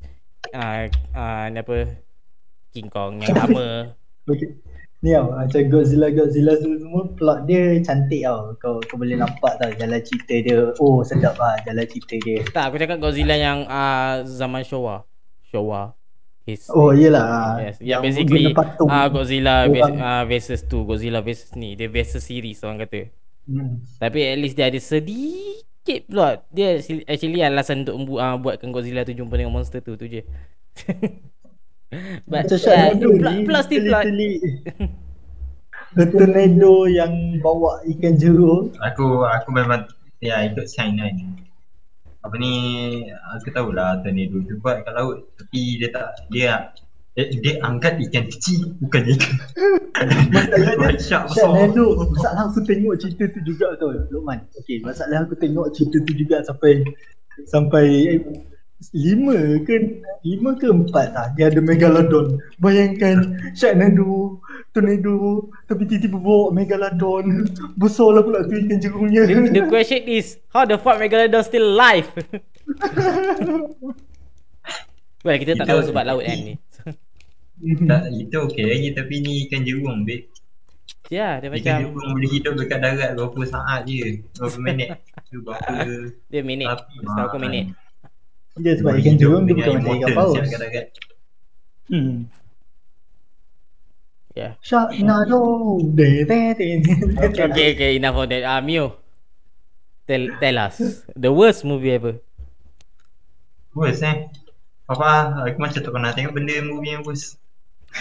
[0.50, 1.76] ah uh, uh, apa
[2.70, 3.66] King Kong yang lama.
[4.22, 4.54] Okay.
[5.02, 8.54] Ni tau macam Godzilla Godzilla semua plot dia cantik tau.
[8.56, 10.70] Kau kau boleh nampak tau jalan cerita dia.
[10.78, 12.38] Oh sedap lah jalan cerita dia.
[12.48, 15.02] tak aku cakap Godzilla yang uh, zaman Showa.
[15.42, 15.98] Showa.
[16.42, 17.62] His Oh iyalah.
[17.62, 18.88] Yes, yang basically guna patung.
[18.90, 23.14] ah uh, Godzilla vers- uh, versus tu, Godzilla versus ni, dia versus series orang kata.
[23.46, 23.78] Hmm.
[24.02, 26.42] Tapi at least dia ada sedikit plot.
[26.50, 27.07] Dia actually-
[27.46, 30.26] alasan untuk bu- uh, buatkan Godzilla tu jumpa dengan monster tu tu je.
[32.26, 32.59] But uh,
[32.96, 34.05] plot, ni plot still plot.
[36.09, 39.85] tornado yang bawa ikan jerung Aku aku memang
[40.24, 41.14] ya ikut sign kan.
[42.22, 42.52] Apa ni
[43.35, 46.70] aku tahulah tornado tu buat kat laut tapi dia tak dia
[47.12, 49.35] dia, dia angkat ikan kecil bukan ikan.
[50.32, 51.44] Masalahnya Buat shark besar.
[51.44, 56.12] Sharknado Masalah aku tengok cerita tu juga tau Lukman Okay masalah aku tengok cerita tu
[56.16, 56.80] juga sampai
[57.44, 58.18] Sampai eh,
[58.90, 64.42] Lima ke Lima ke empat lah Dia ada Megalodon Bayangkan Sharknado
[64.74, 67.46] Tornado Tapi tiba-tiba bawa Megalodon
[67.78, 71.78] Besar lah pula tu ikan jerungnya The, the question is how the fuck Megalodon still
[71.78, 72.10] alive?
[75.24, 76.54] well, kita tak Itu- tahu sebab laut kan ni.
[77.62, 80.26] Tak, itu okey lagi tapi ni ikan jerung babe.
[81.06, 84.18] Ya, dia Ikan macam jerung boleh hidup dekat darat berapa saat je.
[84.34, 84.88] Berapa minit.
[85.46, 85.70] Berapa
[86.26, 86.66] dia minit.
[86.66, 87.70] Setahu aku ah, minit.
[88.60, 90.36] Dia sebab boleh ikan jerung dia bukan macam ikan paus
[91.88, 92.28] hmm.
[94.32, 94.56] Yeah.
[94.64, 96.92] Sharknado de, de, de, de.
[97.36, 98.48] Okay, okay, enough of that.
[98.48, 98.96] Ah, Mio.
[100.08, 102.16] Tell tell us the worst movie ever.
[103.76, 104.32] Worst eh.
[104.88, 107.36] Apa aku macam tak pernah tengok benda movie yang worst.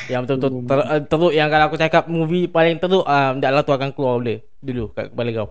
[0.07, 3.59] Yang betul-betul ter, uh, teruk yang kalau aku cakap movie paling teruk ah um, dalam
[3.67, 5.49] tu akan keluar boleh dulu kat kepala kau.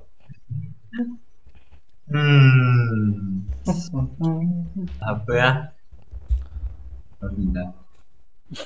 [2.10, 3.46] Hmm.
[4.98, 5.54] Apa lah?
[7.22, 7.68] Alhamdulillah.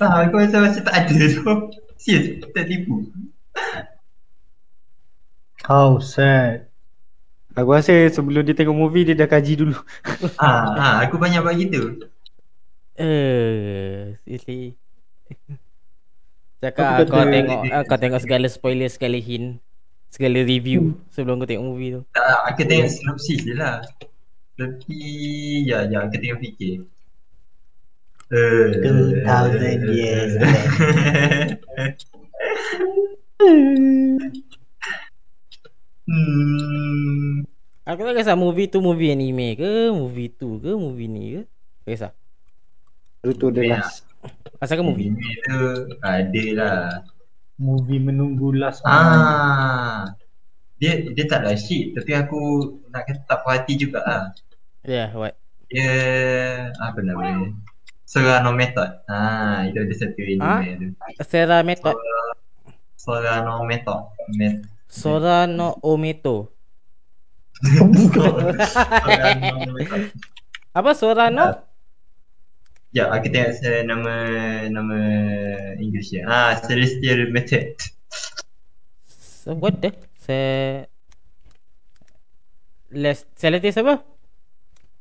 [0.01, 1.45] Ah, aku rasa macam tak ada tu.
[2.01, 3.05] Serius, tak tipu.
[5.65, 6.73] How sad.
[7.55, 9.77] Aku rasa sebelum dia tengok movie dia dah kaji dulu.
[10.41, 12.01] Ah, ah aku banyak buat gitu.
[12.97, 14.75] Eh, seriously.
[15.29, 15.53] Aku
[16.65, 19.61] Cakap kata- kau tengok kau tengok segala spoiler, segala hint,
[20.15, 22.07] segala review sebelum kau tengok movie tu.
[22.15, 23.83] Tak, aku tengok sinopsis je lah.
[24.55, 25.03] Tapi,
[25.67, 26.87] ya, ya, aku tengok fikir.
[28.31, 30.39] Eh, 2000 years
[36.05, 37.49] Hmm.
[37.85, 41.43] Aku tak kisah movie tu movie anime ke, movie tu ke, movie ni ke.
[41.85, 42.13] Tak kisah.
[43.25, 44.05] Naruto the last.
[44.61, 45.11] Asal kan movie.
[45.13, 45.59] Movie tu
[46.05, 47.14] ada lah.
[47.57, 48.83] Movie menunggu last.
[48.83, 50.13] Ah.
[50.77, 52.39] Dia dia tak lah shit tapi aku
[52.89, 54.33] nak kata tak puas hati jugalah.
[54.83, 55.33] Ya, yeah, what?
[55.67, 55.91] Dia
[56.77, 57.49] apa nama dia?
[58.05, 58.91] Serrano Method.
[59.07, 60.61] Ah, itu ada satu Ah?
[60.61, 60.87] anime tu.
[61.23, 61.95] Sarah Method.
[62.95, 64.01] Serrano Method.
[64.31, 66.53] Met- Sora no Ometo.
[67.65, 70.13] Serrano Method.
[70.71, 71.27] Apa Sora
[72.95, 74.15] Ya, aku tengok saya nama
[74.71, 74.99] nama
[75.83, 76.31] English dia.
[76.31, 77.75] Ah, Celestial Method.
[79.43, 79.91] So, what the?
[80.23, 80.39] Se
[82.95, 83.99] Les Celestis apa?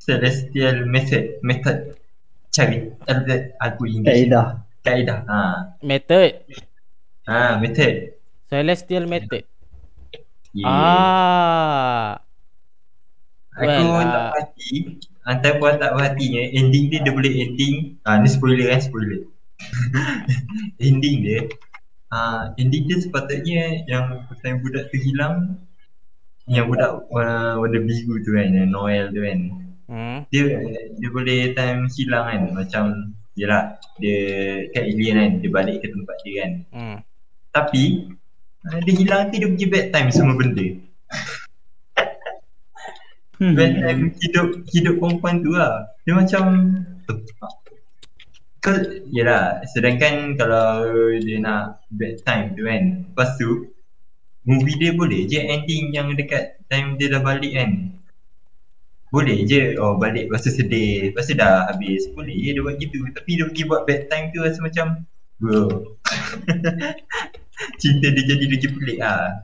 [0.01, 1.37] Celestial Method.
[1.45, 1.93] Method.
[2.49, 2.97] Cari.
[3.05, 4.09] Ada aku English.
[4.09, 4.65] Kaedah.
[4.81, 5.19] Kaedah.
[5.29, 5.41] Ha.
[5.85, 6.49] Method.
[7.29, 8.17] Ha, method.
[8.49, 9.45] Celestial Method.
[10.57, 10.65] Yeah.
[10.65, 12.09] Ah.
[13.53, 14.29] Aku well, tak ah.
[14.33, 17.95] puas Antara puas tak puas hatinya, ending dia dia boleh ending.
[18.03, 19.23] Ah, ni spoiler kan, spoiler.
[20.83, 21.39] ending dia.
[22.11, 25.63] Ah, ending dia sepatutnya yang time budak tu hilang.
[26.43, 29.39] Yang budak warna, warna biru tu kan, yang Noel tu kan.
[29.87, 30.19] Hmm.
[30.27, 30.43] Dia
[30.99, 32.41] dia boleh time hilang kan.
[32.51, 32.83] Macam,
[33.39, 34.19] yelah, dia
[34.75, 36.51] kat alien kan, dia balik ke tempat dia kan.
[36.75, 36.97] Hmm.
[37.55, 38.11] Tapi
[38.67, 40.67] uh, dia hilang nanti dia pergi bad time semua benda.
[43.43, 43.59] Hmm.
[43.59, 45.91] Bad time hidup hidup perempuan tu lah.
[46.07, 46.43] Dia macam
[48.63, 48.71] kau
[49.11, 50.87] yelah sedangkan kalau
[51.19, 53.03] dia nak bad time tu kan.
[53.03, 53.67] Lepas tu
[54.47, 57.99] movie dia boleh je ending yang dekat time dia dah balik kan.
[59.11, 61.11] Boleh je oh balik tu sedih.
[61.11, 62.07] Lepas tu dah habis.
[62.15, 63.03] Boleh je dia buat gitu.
[63.11, 65.03] Tapi dia pergi buat bad time tu rasa macam
[65.43, 65.67] bro.
[67.83, 69.43] Cinta dia jadi lagi pelik lah.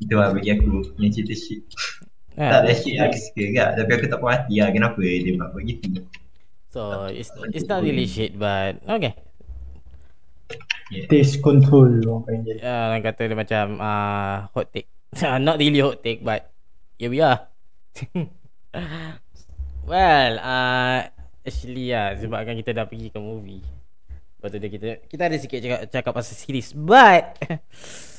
[0.00, 1.68] Itu lah bagi aku yang cerita shit.
[2.32, 2.60] Tak Ah.
[2.64, 6.00] ada shit aku suka juga tapi aku tak puas hati lah kenapa dia buat begitu.
[6.72, 9.12] So it's it's not really shit but okay.
[11.08, 12.56] Taste control orang panggil.
[12.60, 14.88] Ya, orang kata dia macam uh, hot take.
[15.44, 16.48] not really hot take but
[16.96, 17.48] here we are.
[19.88, 21.08] well, uh,
[21.44, 23.64] actually ya sebabkan kita dah pergi ke movie.
[24.36, 27.36] Lepas tu dia kita kita ada sikit cakap cakap pasal series but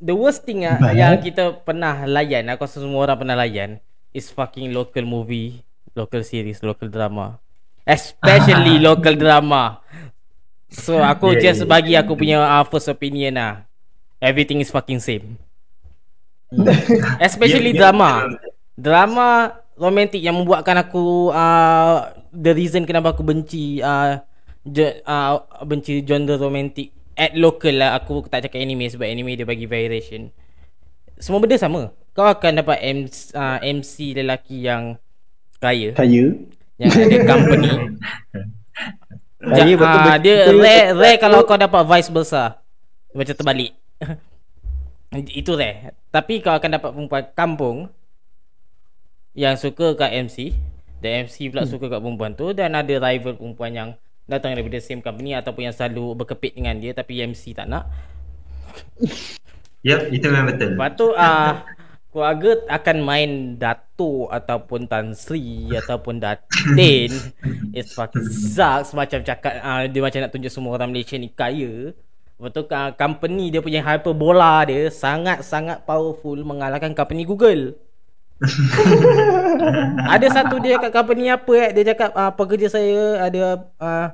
[0.00, 0.96] the worst thing ah But?
[0.96, 3.80] yang kita pernah layan, aku rasa semua orang pernah layan
[4.12, 7.38] is fucking local movie, local series, local drama.
[7.86, 9.80] Especially local drama.
[10.72, 12.02] So aku Yeah, just yeah, bagi yeah.
[12.02, 13.64] aku punya uh, first opinion lah.
[14.20, 15.36] Everything is fucking same.
[17.28, 18.10] Especially Yeah, yeah, drama.
[18.10, 18.32] betul.
[18.76, 19.28] Drama
[19.76, 24.20] romantik yang membuatkan aku uh, the reason kenapa aku benci uh,
[24.64, 29.48] je, uh, benci genre romantik at local lah aku tak cakap anime sebab anime dia
[29.48, 30.28] bagi variation.
[31.16, 31.96] Semua benda sama.
[32.12, 35.00] Kau akan dapat MC, uh, MC lelaki yang
[35.56, 36.36] kaya Kaya.
[36.76, 37.72] yang ada company.
[39.40, 42.60] Kaya Ja- betul- ah, dia betul- rare, betul- rare kalau kau dapat vice versa.
[43.16, 43.72] Macam terbalik.
[45.40, 45.96] Itu rare.
[46.12, 47.76] Tapi kau akan dapat perempuan kampung
[49.32, 50.52] yang suka kat MC.
[51.00, 51.72] Dan MC pula hmm.
[51.72, 53.88] suka kat perempuan tu dan ada rival perempuan yang
[54.26, 57.86] datang daripada same company ataupun yang selalu berkepit dengan dia tapi MC tak nak.
[59.86, 60.74] Yep, itu memang betul.
[60.74, 61.62] Lepas tu ah
[62.10, 67.10] keluarga akan main Dato ataupun Tan Sri ataupun Datin.
[67.76, 71.94] It's fucking sucks macam cakap ah dia macam nak tunjuk semua orang Malaysia ni kaya.
[72.36, 77.78] Lepas tu ah, company dia punya hyperbola dia sangat-sangat powerful mengalahkan company Google.
[80.14, 84.12] ada satu dia kat company apa eh dia cakap ah, pekerja saya ada ah,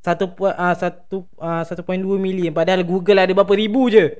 [0.00, 1.84] satu pu- ah, satu ah, 1.2
[2.16, 4.16] million padahal Google ada berapa ribu je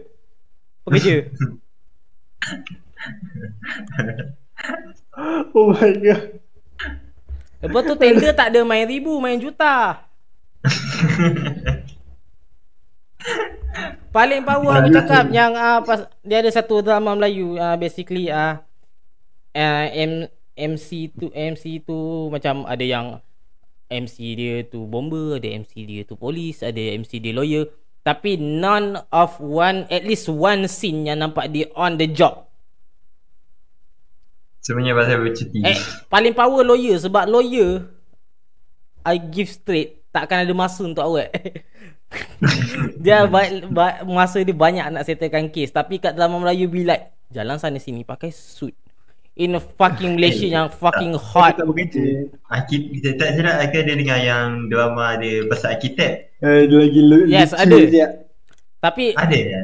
[0.84, 1.24] pekerja.
[5.56, 6.40] Oh my god.
[7.60, 10.00] Lepas tu tender tak ada main ribu, main juta.
[14.16, 18.58] Paling power aku cakap yang uh, pas, dia ada satu drama Melayu uh, basically uh,
[19.54, 23.06] uh, M MC tu MC tu macam ada yang
[23.90, 27.66] MC dia tu bomber, ada MC dia tu polis, ada MC dia lawyer.
[28.00, 32.48] Tapi none of one at least one scene yang nampak dia on the job.
[34.60, 35.60] Sebenarnya pasal bercuti.
[35.64, 37.88] Eh, paling power lawyer sebab lawyer
[39.02, 41.32] I give straight takkan ada masa untuk awet.
[43.04, 47.14] dia ba- ba- masa dia banyak nak settlekan kes tapi kat dalam Melayu be like
[47.30, 48.74] jalan sana sini pakai suit
[49.36, 51.54] in a fucking Malaysia yang fucking hot.
[51.56, 52.28] Tak bekerja.
[52.48, 56.12] Akit, kita tak silap aku ada dengar yang drama dia pasal arkitek.
[56.40, 57.76] Eh, dia lagi lu- Yes, ada.
[57.76, 58.26] dia.
[58.80, 59.62] Tapi Ada ya?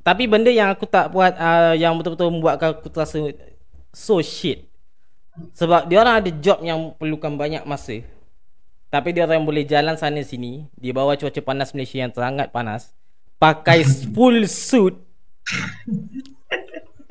[0.00, 3.18] tapi benda yang aku tak buat uh, yang betul-betul membuatkan aku terasa
[3.92, 4.64] so shit.
[5.52, 8.00] Sebab dia orang ada job yang perlukan banyak masa.
[8.88, 12.94] Tapi dia orang boleh jalan sana sini di bawah cuaca panas Malaysia yang sangat panas
[13.36, 13.82] pakai
[14.14, 14.94] full suit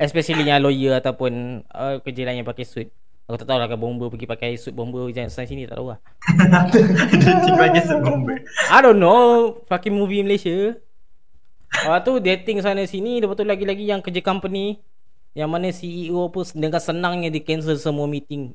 [0.03, 1.31] especially yang lawyer ataupun
[1.67, 2.89] uh, kerja lain yang pakai suit.
[3.23, 5.95] Aku tak tahu lah kalau bomber pergi pakai suit bomber jangan sana sini tak tahu
[5.95, 5.99] lah.
[7.15, 8.35] Dia cuma je sebomba.
[8.67, 10.75] I don't know Fucking movie Malaysia
[11.71, 14.77] Lepas tu dating sana sini Lepas tu lagi-lagi yang kerja company
[15.33, 18.53] Yang mana CEO pun dengan senangnya Dia cancel semua meeting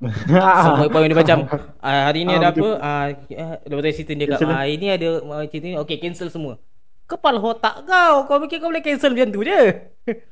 [0.30, 1.38] Semua appointment dia macam
[1.82, 2.74] ah, Hari ni Ah, ada apa betul.
[2.78, 3.06] ah,
[3.36, 4.48] ah, Lepas tu cerita dia kat Cancel.
[4.48, 6.56] ah, Hari ni ada ah, cerita ni Okay cancel semua
[7.04, 9.60] Kepala otak kau Kau fikir kau boleh cancel macam tu je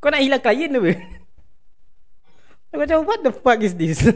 [0.00, 0.92] Kau nak hilang klien apa
[2.70, 4.00] Aku macam what the fuck is this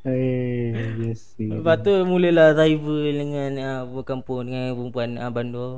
[0.00, 0.72] Eh,
[1.04, 1.36] yes.
[1.36, 5.72] Lepas tu mulalah rival dengan uh, berkampung dengan perempuan uh, bandar.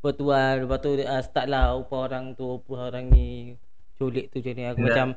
[0.00, 3.58] Uh, lepas tu uh, start lah apa orang tu apa orang ni
[4.00, 4.86] culik tu jadi aku Ya.
[4.88, 5.08] macam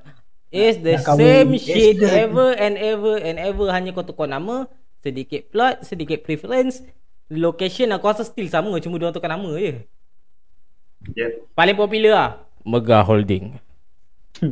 [0.49, 1.23] It's the Nak kahwin.
[1.23, 4.65] same Yes, shit the- ever and ever and ever hanya kau tukar nama,
[4.99, 6.81] sedikit plot, sedikit preference,
[7.29, 9.85] location aku rasa still sama cuma dia orang tukar nama je.
[11.15, 11.31] Ya.
[11.55, 12.31] Paling popular ah
[12.67, 13.55] Mega Holding.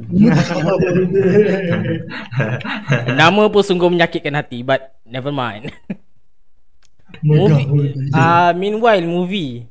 [3.19, 5.71] Nama pun sungguh menyakitkan hati but never mind.
[7.23, 9.63] movie ah uh, meanwhile movie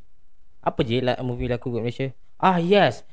[0.64, 2.08] apa je lah movie laku kat Malaysia?
[2.40, 3.04] Ah yes.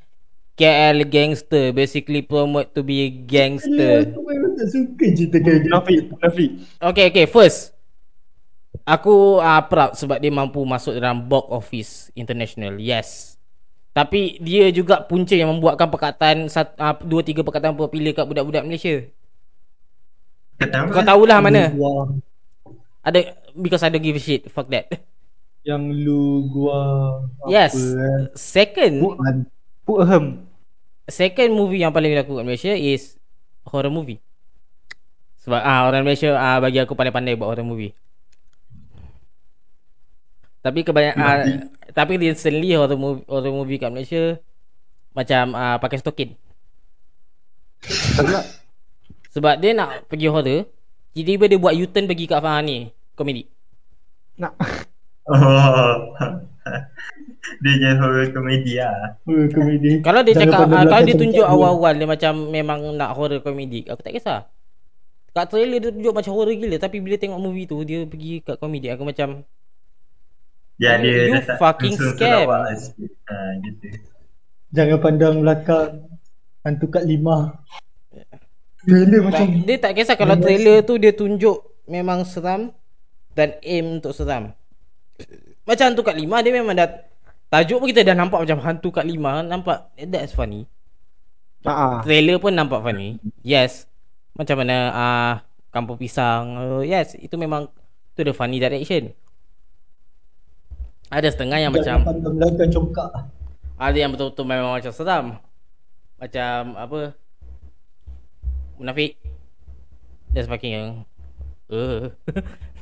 [0.53, 4.05] KL Gangster basically promote to be a gangster.
[4.05, 5.65] Aku memang tak suka cerita kayak.
[5.65, 6.49] Munafik, munafik.
[6.77, 7.73] Okay okay first
[8.83, 12.81] Aku uh, proud sebab dia mampu masuk dalam box office international.
[12.81, 13.32] Yes.
[13.93, 18.65] Tapi dia juga punca yang membuatkan perkataan sat, uh, dua tiga perkataan popular kat budak-budak
[18.65, 19.05] Malaysia.
[20.57, 20.89] Kata apa?
[20.89, 21.69] Kau tahulah mana?
[23.05, 24.49] Ada because I don't give a shit.
[24.49, 24.89] Fuck that.
[25.61, 26.77] Yang lu gua
[27.45, 27.77] apa Yes.
[27.77, 28.33] eh.
[28.33, 28.93] Second.
[29.85, 30.25] Put a hem.
[31.03, 33.19] second movie yang paling laku kat Malaysia is
[33.67, 34.23] horror movie.
[35.43, 37.91] Sebab ah orang Malaysia ah bagi aku pandai-pandai buat horror movie.
[40.63, 41.43] Tapi kebanyakan ah,
[41.91, 44.39] tapi recently horror movie, horror movie kat Malaysia
[45.11, 46.39] macam ah pakai stokin.
[49.35, 50.63] Sebab dia nak pergi horror,
[51.11, 53.43] tiba-tiba dia buat U-turn pergi kat ah, ni, komedi.
[54.39, 54.55] Nak.
[55.27, 56.15] Oh.
[57.63, 59.19] dia jadi horror komedi lah.
[59.27, 59.99] Oh, komedi.
[59.99, 63.83] Kalau dia Jangan cakap ah, kalau dia tunjuk awal-awal dia macam memang nak horror komedi,
[63.83, 64.47] aku tak kisah.
[65.33, 68.61] Kat trailer dia tunjuk macam horror gila tapi bila tengok movie tu dia pergi kat
[68.63, 69.43] komedi aku macam
[70.81, 72.49] Ya You- dia you dah fucking scam.
[72.49, 72.65] lah.
[73.29, 73.85] Ha, gitu.
[74.73, 75.89] Jangan pandang belakang.
[76.63, 77.59] Hantu kat lima.
[78.83, 81.55] Trailer macam tak, dia tak kisah kalau trailer tu dia tunjuk
[81.87, 82.75] memang seram
[83.31, 84.51] dan aim untuk seram.
[85.63, 86.91] Macam hantu kat lima dia memang dah
[87.47, 90.67] tajuk pun kita dah nampak macam hantu kat lima nampak that's funny.
[91.63, 92.03] Ah.
[92.03, 93.23] Trailer pun nampak funny.
[93.39, 93.87] Yes.
[94.35, 95.33] Macam mana ah uh,
[95.71, 96.59] kampung pisang.
[96.59, 97.71] Uh, yes, itu memang
[98.13, 99.15] tu the funny direction.
[101.13, 103.09] Ada setengah yang Jangan macam pandang belakang congkak.
[103.77, 105.25] ada yang betul-betul memang macam seram.
[106.17, 106.99] Macam apa?
[108.81, 109.21] Munafik.
[110.33, 110.89] That's fucking yang
[111.69, 112.09] uh.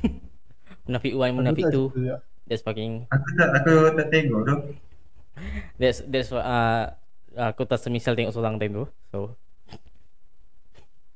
[0.88, 1.92] Munafik one, munafik two.
[2.48, 4.56] That's fucking Aku tak aku tak tengok tu.
[5.76, 6.88] that's that's uh,
[7.36, 8.84] aku tak semisal tengok seorang time tu.
[9.12, 9.18] So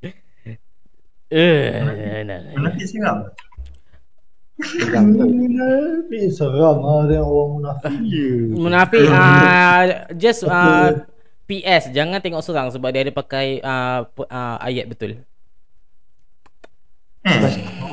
[1.32, 2.52] Eh, nah, nah.
[2.60, 3.32] Munafik seram.
[4.56, 8.00] Munafik seram lah tengok orang munafik.
[8.56, 9.82] Munafik uh,
[10.16, 11.04] just uh,
[11.44, 15.20] PS jangan tengok seorang sebab dia ada pakai uh, uh, ayat betul.
[17.26, 17.40] Eh,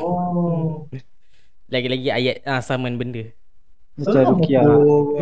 [0.04, 0.88] Oh.
[1.68, 3.28] Lagi-lagi ayat uh, saman benda.
[4.00, 4.62] Macam Rukia.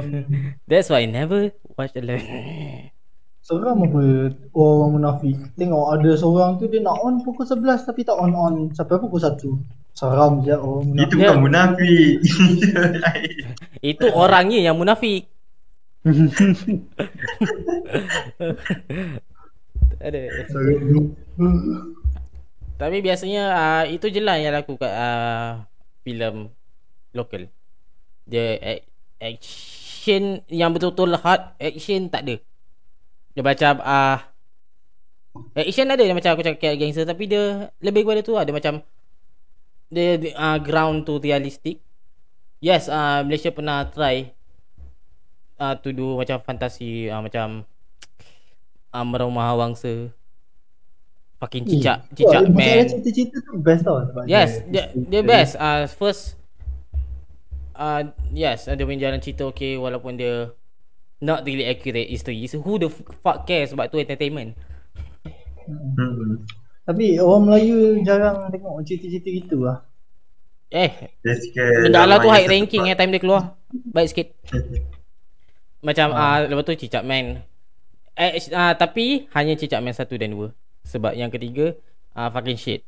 [0.70, 2.24] That's why I never watch alone.
[3.42, 5.38] Seram apa orang munafik.
[5.58, 9.81] Tengok ada seorang tu dia nak on pukul 11 tapi tak on-on sampai pukul 1.
[10.02, 11.06] Seram je orang munafik.
[11.06, 12.18] itu bukan munafik.
[13.93, 15.30] Itu orangnya yang munafik.
[20.02, 20.22] Ada.
[22.82, 25.70] Tapi biasanya uh, itu je lah yang laku kat uh,
[26.02, 26.49] filem
[27.14, 27.45] lokal.
[28.26, 28.58] Dia
[29.22, 32.41] action yang betul-betul hard action tak ada.
[33.38, 34.34] Dia macam ah
[35.38, 38.82] uh, action ada dia macam aku cakap gangster tapi dia lebih kepada tu ada macam
[39.92, 41.84] dia uh, ground tu realistic.
[42.64, 44.32] Yes, uh, Malaysia pernah try
[45.60, 47.68] uh, to do macam fantasi uh, macam
[48.96, 50.10] uh, merumah wangsa
[51.42, 55.58] fucking cicak cicak Wah, man Macam cerita-cerita tu best tau sebab Yes, dia dia best.
[55.58, 56.38] Uh, first
[57.74, 60.54] uh, yes, dia punya jalan cerita okay walaupun dia
[61.22, 62.46] not really accurate history.
[62.50, 62.89] So who the
[63.22, 64.58] fuck cares sebab tu entertainment.
[65.70, 66.46] Hmm.
[66.82, 69.86] Tapi orang Melayu jarang tengok cerita-cerita gitu lah
[70.72, 73.60] Eh, Dia suka benda lah tu high ranking eh time dia keluar.
[73.92, 74.28] Baik sikit.
[75.88, 77.44] Macam ah uh, lepas tu Cicak Man.
[78.16, 80.48] Eh uh, tapi hanya Cicak Man 1 dan 2.
[80.88, 81.76] Sebab yang ketiga
[82.16, 82.88] ah uh, fucking shit.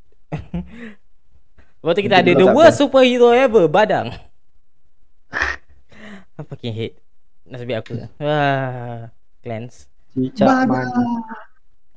[1.84, 4.16] lepas tu kita ada Itu pula the worst superhero ever, Badang.
[6.40, 6.96] I fucking hate.
[7.44, 8.00] Nasib aku.
[8.24, 9.12] Ah,
[9.44, 9.92] cleanse.
[10.16, 10.88] Cicak man.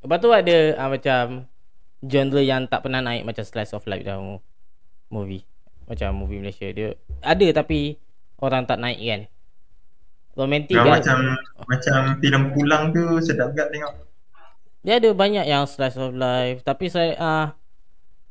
[0.03, 1.47] Lepas tu ada uh, macam
[2.07, 4.39] genre yang tak pernah naik macam slice of life dalam
[5.11, 5.45] movie.
[5.87, 7.99] Macam movie Malaysia dia ada tapi
[8.43, 9.21] orang tak naik kan.
[10.37, 11.01] Romantik kan.
[11.01, 11.19] macam
[11.65, 13.95] macam filem pulang tu sedap gak tengok.
[14.87, 17.47] Dia ada banyak yang slice of life tapi saya ah uh,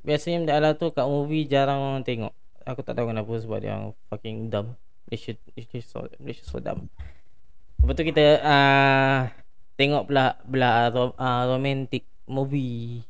[0.05, 2.33] biasanya Mdak tu kat movie jarang orang tengok.
[2.65, 4.77] Aku tak tahu kenapa sebab dia orang fucking dumb.
[5.05, 6.89] Malaysia Malaysia so, Malaysia so dumb.
[7.81, 9.19] Lepas tu kita ah uh,
[9.75, 13.05] tengok pula pula rom, uh, romantic movie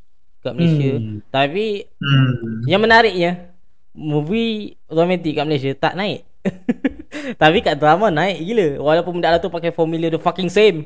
[0.46, 0.92] kat Malaysia.
[0.96, 1.18] Hmm.
[1.28, 1.66] Tapi
[1.98, 2.62] Hmm.
[2.66, 3.50] yang menariknya
[3.92, 4.54] movie
[4.86, 6.22] romantic kat Malaysia tak naik.
[7.42, 8.68] Tapi kat drama naik gila.
[8.80, 10.86] Walaupun benda tu pakai formula the fucking same.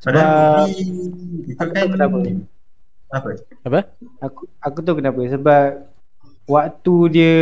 [0.00, 0.88] Padahal Sebab- movie
[1.46, 2.16] itu Aku kan kenapa.
[3.08, 3.28] apa?
[3.62, 3.80] Apa?
[4.20, 5.64] Aku aku tahu kenapa sebab
[6.42, 7.36] waktu dia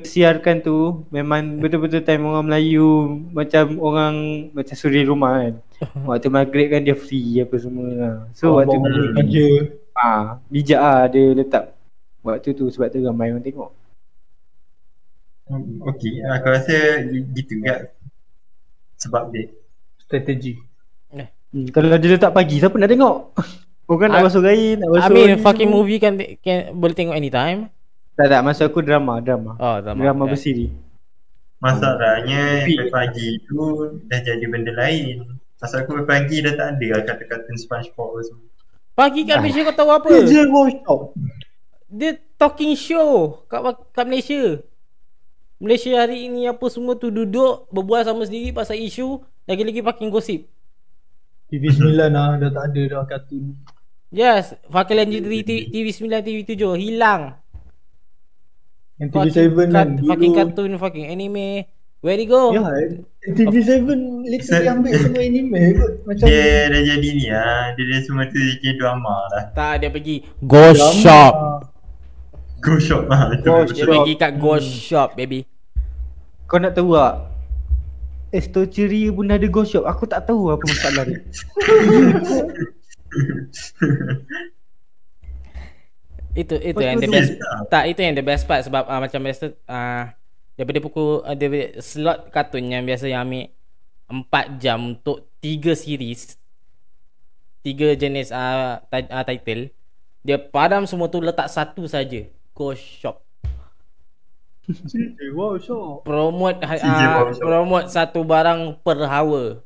[0.00, 0.76] siarkan tu
[1.08, 2.86] memang betul-betul time orang Melayu
[3.32, 4.14] macam orang
[4.52, 5.54] macam suri rumah kan.
[6.06, 8.14] Waktu maghrib kan dia free apa semua lah.
[8.30, 9.46] So waktu Abang tu balik kerja
[9.94, 11.72] ah bijak ah dia letak
[12.20, 13.70] waktu tu sebab tu ramai orang tengok.
[15.44, 16.74] Hmm, Okey, aku rasa
[17.04, 17.92] gi- gitu gak.
[18.96, 19.52] Sebab dia
[19.98, 20.56] Strategi
[21.54, 23.16] Hmm, kalau dia letak pagi siapa nak tengok?
[23.86, 25.78] Orang nak I- masuk air, nak I masuk mean ni fucking semua.
[25.78, 27.70] movie kan, can boleh tengok anytime.
[28.18, 29.54] Tak tak maksud aku drama, drama.
[29.54, 29.98] Oh, drama.
[30.02, 30.30] Drama Eh.
[30.34, 30.66] bersiri.
[31.58, 33.58] Masalahnya pagi tu
[34.04, 35.38] dah jadi benda lain.
[35.54, 38.50] Pasal aku pagi dah tak ada lah kata-kata SpongeBob semua.
[38.94, 40.06] Pagi kat Malaysia kau tahu apa?
[40.08, 41.00] Kerja workshop
[41.88, 44.62] Dia talking show kat kat Malaysia.
[45.58, 50.46] Malaysia hari ini apa semua tu duduk berbual sama sendiri pasal isu lagi-lagi fucking gosip.
[51.48, 53.54] TV9 lah dah tak ada dah kartun
[54.10, 57.34] Yes, fucking legendary T- TV9 TV7 hilang.
[58.94, 61.66] Yang Fucking, TV7 kan dulu- fucking cartoon, fucking anime.
[62.04, 62.52] Where it go?
[62.52, 62.60] Ya
[63.32, 63.88] TV7
[64.28, 67.72] literally ambil semua anime kot Macam Dia dah jadi ni lah.
[67.72, 69.48] Dia dah semua tu jadi drama lah.
[69.56, 71.00] Tak dia pergi Ghost drama.
[71.00, 71.34] Shop.
[72.60, 73.32] Go shop lah.
[73.40, 73.88] Dia Shop.
[73.88, 75.48] pergi kat Ghost Shop baby.
[76.44, 77.32] Kau nak tahu tak?
[78.34, 79.86] Estoceria pun ada ghost shop.
[79.86, 81.22] Aku tak tahu apa masalah dia.
[86.34, 87.30] Itu itu Betul yang the best.
[87.38, 90.10] Yes, Tak itu yang the best part sebab uh, macam biasa uh,
[90.54, 93.50] daripada pukul uh, daripada slot kartun yang biasa yang ambil
[94.30, 96.38] 4 jam untuk 3 series.
[97.64, 99.72] 3 jenis uh, ti- uh, title.
[100.24, 102.24] Dia padam semua tu letak satu saja.
[102.54, 103.20] Ghost Shop.
[104.64, 107.44] CJ Workshop Promote CJ uh, Workshop.
[107.44, 109.60] promote satu barang per hour.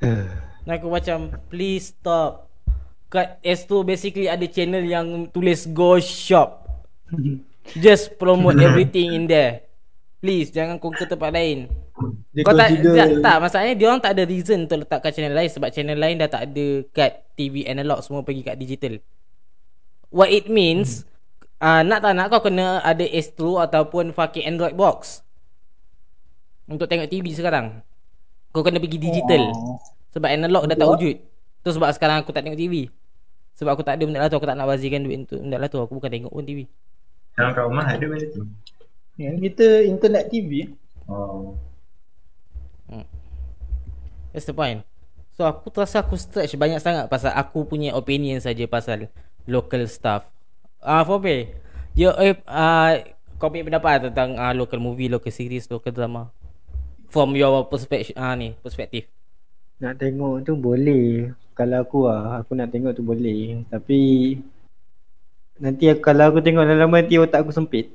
[0.64, 2.48] Dan aku macam please stop.
[3.12, 6.64] Kat S2 basically ada channel yang tulis Ghost Shop.
[7.72, 9.64] Just promote everything in there.
[10.20, 11.72] Please jangan ke tempat lain.
[12.34, 15.50] Dia Kau tak, tak, tak masalahnya dia orang tak ada reason untuk letakkan channel lain
[15.52, 18.98] sebab channel lain dah tak ada kat TV analog semua pergi kat digital.
[20.10, 21.06] What it means
[21.62, 25.22] uh, nak tak nak kau kena ada S2 ataupun fucking Android box.
[26.66, 27.84] Untuk tengok TV sekarang.
[28.50, 29.52] Kau kena pergi digital.
[29.54, 29.78] Oh.
[30.16, 31.16] Sebab analog dah tak wujud.
[31.62, 32.90] Tu sebab sekarang aku tak tengok TV.
[33.54, 35.68] Sebab aku tak ada benda lah tu aku tak nak bazirkan duit untuk benda lah
[35.70, 36.66] tu aku bukan tengok pun TV.
[37.34, 38.42] Dalam kat rumah ada benda tu.
[39.18, 40.70] Yang kita internet TV
[41.04, 41.52] Oh.
[44.32, 44.82] That's the point.
[45.36, 49.12] So aku terasa aku stretch banyak sangat pasal aku punya opinion saja pasal
[49.46, 50.26] local stuff.
[50.80, 51.54] Ah uh, Fobe.
[51.94, 52.90] Yo eh uh,
[53.38, 56.34] kau punya pendapat tentang uh, local movie, local series, local drama.
[57.14, 59.06] from your perspective ah ni perspektif
[59.78, 61.30] Nak tengok tu boleh.
[61.54, 63.62] Kalau aku lah, aku nak tengok tu boleh.
[63.70, 64.34] Tapi
[65.58, 67.94] nanti aku, kalau aku tengok dalam nanti otak aku sempit.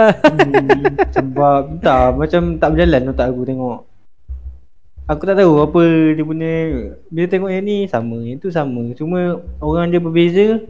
[0.00, 3.78] hmm, sebab tak macam tak berjalan otak aku tengok.
[5.10, 5.82] Aku tak tahu apa
[6.14, 6.54] dia punya
[7.10, 8.94] Bila tengok yang ni sama, yang tu sama.
[8.94, 10.62] Cuma orang dia berbeza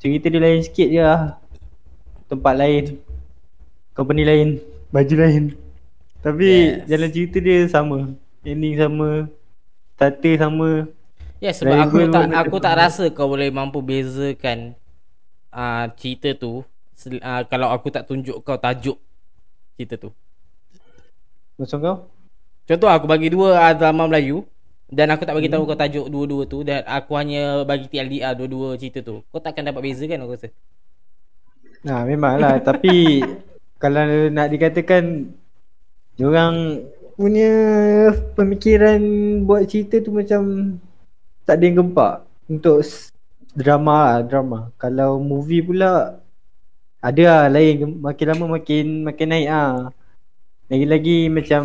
[0.00, 1.36] Cerita dia lain sikit je lah.
[2.28, 2.84] Tempat lain.
[3.92, 4.48] Company lain.
[4.90, 5.44] Baju lain.
[6.24, 6.88] Tapi Yes.
[6.88, 8.16] jalan cerita dia sama.
[8.42, 9.28] Ending sama.
[9.94, 10.88] Starter sama
[11.44, 14.72] Ya yes, sebab aku tak aku tak rasa kau boleh mampu bezakan
[15.52, 16.64] uh, cerita tu
[17.20, 18.96] uh, kalau aku tak tunjuk kau tajuk
[19.76, 20.10] cerita tu.
[21.60, 21.96] Macam kau?
[22.64, 24.48] Contoh aku bagi dua uh, drama Melayu
[24.88, 28.80] dan aku tak bagi tahu kau tajuk dua-dua tu dan aku hanya bagi TLDR dua-dua
[28.80, 29.20] cerita tu.
[29.28, 30.48] Kau takkan dapat bezakan aku rasa.
[31.84, 33.20] Nah memang lah Tapi
[33.76, 35.28] Kalau nak dikatakan
[36.16, 36.88] Diorang
[37.20, 37.52] punya
[38.32, 39.02] pemikiran
[39.44, 40.72] buat cerita tu macam
[41.44, 42.14] tak ada yang gempak
[42.48, 42.80] untuk
[43.54, 44.58] drama lah, drama.
[44.76, 46.18] Kalau movie pula
[47.04, 49.92] ada lah lain makin lama makin makin naik ah.
[50.72, 51.62] Lagi-lagi macam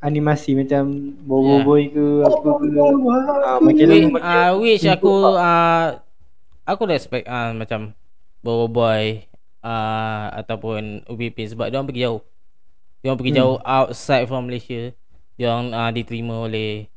[0.00, 0.84] animasi macam
[1.24, 1.64] Bobo Yeah.
[1.64, 2.68] Boy ke apa ke.
[3.44, 5.36] Ah, makin lama makin uh, which aku gempak.
[5.40, 5.86] uh,
[6.64, 7.92] aku respect uh, macam
[8.40, 9.24] Bobo Boy
[9.60, 12.20] uh, ataupun UBP sebab dia orang pergi jauh.
[13.00, 13.40] Dia orang pergi Hmm.
[13.40, 14.92] jauh outside from Malaysia.
[15.36, 16.88] Dia orang uh, diterima oleh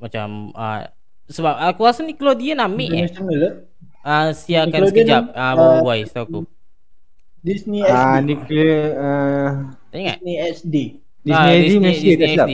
[0.00, 0.88] macam uh,
[1.30, 3.06] sebab aku rasa Nickelodeon ambil eh.
[3.06, 3.54] International lah.
[4.00, 6.40] Uh, siarkan sekejap uh, ah, Boy setahu aku.
[7.40, 8.26] Disney Ah, XD.
[8.28, 9.48] ni clear uh,
[9.88, 10.16] Tak ingat?
[10.20, 10.74] Disney XD.
[11.24, 12.48] Disney Ah, XD Malaysia tak silap.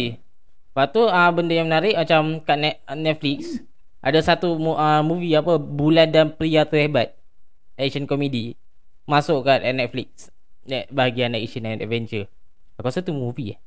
[0.77, 3.64] Lepas tu uh, benda yang menarik macam kat net, Netflix
[4.05, 7.16] ada satu uh, movie apa Bulan dan Pria Terhebat
[7.74, 8.55] action comedy
[9.09, 10.31] masuk kat uh, Netflix.
[10.66, 12.27] Net bahagian action and adventure.
[12.77, 13.59] Aku rasa tu movie eh.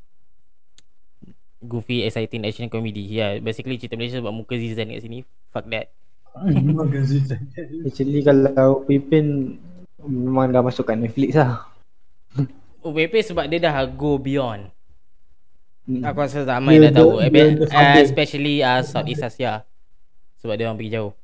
[1.60, 3.04] Goofy exciting action comedy.
[3.04, 5.28] Ya, yeah, basically cerita Malaysia sebab muka Zizan kat sini.
[5.52, 5.92] Fuck that.
[7.88, 9.60] Actually kalau Pipin
[10.00, 11.68] memang dah masuk kat Netflix lah.
[12.88, 14.72] UPP sebab dia dah go beyond.
[15.90, 16.06] Hmm.
[16.06, 17.98] Aku rasa ramai Dia- dah tahu dia- Ebe- dia uh.
[17.98, 19.66] Especially uh, Southeast Asia
[20.38, 21.18] Sebab dia orang pergi jauh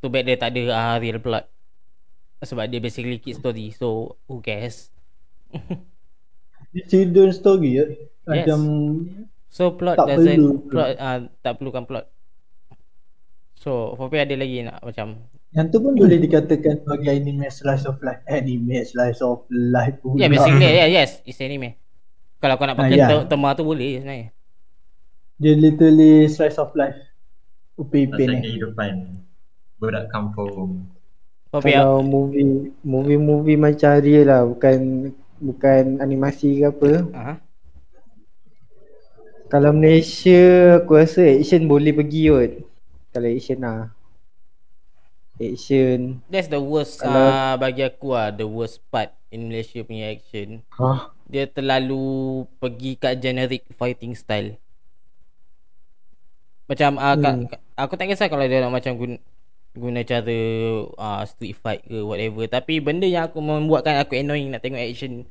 [0.00, 1.44] Too bad dia tak ada uh, real plot
[2.40, 4.88] Sebab dia basically kid story So who cares
[6.70, 7.84] Children story ya.
[8.24, 8.60] Macam
[9.48, 10.68] So plot Tak doesn't perlu.
[10.68, 12.04] plot, uh, Tak perlukan plot
[13.54, 17.96] So Fopi ada lagi nak macam yang tu pun boleh dikatakan sebagai anime slice of
[17.98, 18.20] life.
[18.26, 20.20] Anime slice of life pula.
[20.20, 21.72] Yeah basically yeah, yes It's anime
[22.36, 23.08] Kalau kau nak Ah, pakai yeah.
[23.10, 23.24] yeah.
[23.24, 24.28] terma tu boleh sebenarnya
[25.34, 27.00] Dia literally slice of life.
[27.74, 28.42] UPP Pasal ni.
[28.44, 28.92] kehidupan
[29.78, 30.84] budak kampung.
[31.48, 32.44] Fopi Kalau movie
[32.82, 34.78] movie-movie macam real lah bukan
[35.40, 36.90] bukan animasi ke apa.
[37.08, 37.36] uh,
[39.48, 40.42] Kalau Malaysia
[40.76, 42.52] aku rasa action boleh pergi kot.
[43.10, 43.88] Kalau action lah.
[45.38, 46.18] Action.
[46.26, 50.66] That's the worst Kalau- uh, Bagi aku lah The worst part In Malaysia punya action
[50.74, 51.14] Hah?
[51.28, 52.02] dia terlalu
[52.58, 54.56] pergi kat generic fighting style.
[56.64, 57.44] Macam uh, Hmm.
[57.44, 57.54] hmm.
[57.76, 59.16] aku tak kisah kalau dia nak macam guna
[59.78, 60.38] guna cara
[60.98, 65.24] uh, street fight ke whatever tapi benda yang aku membuatkan aku annoying nak tengok action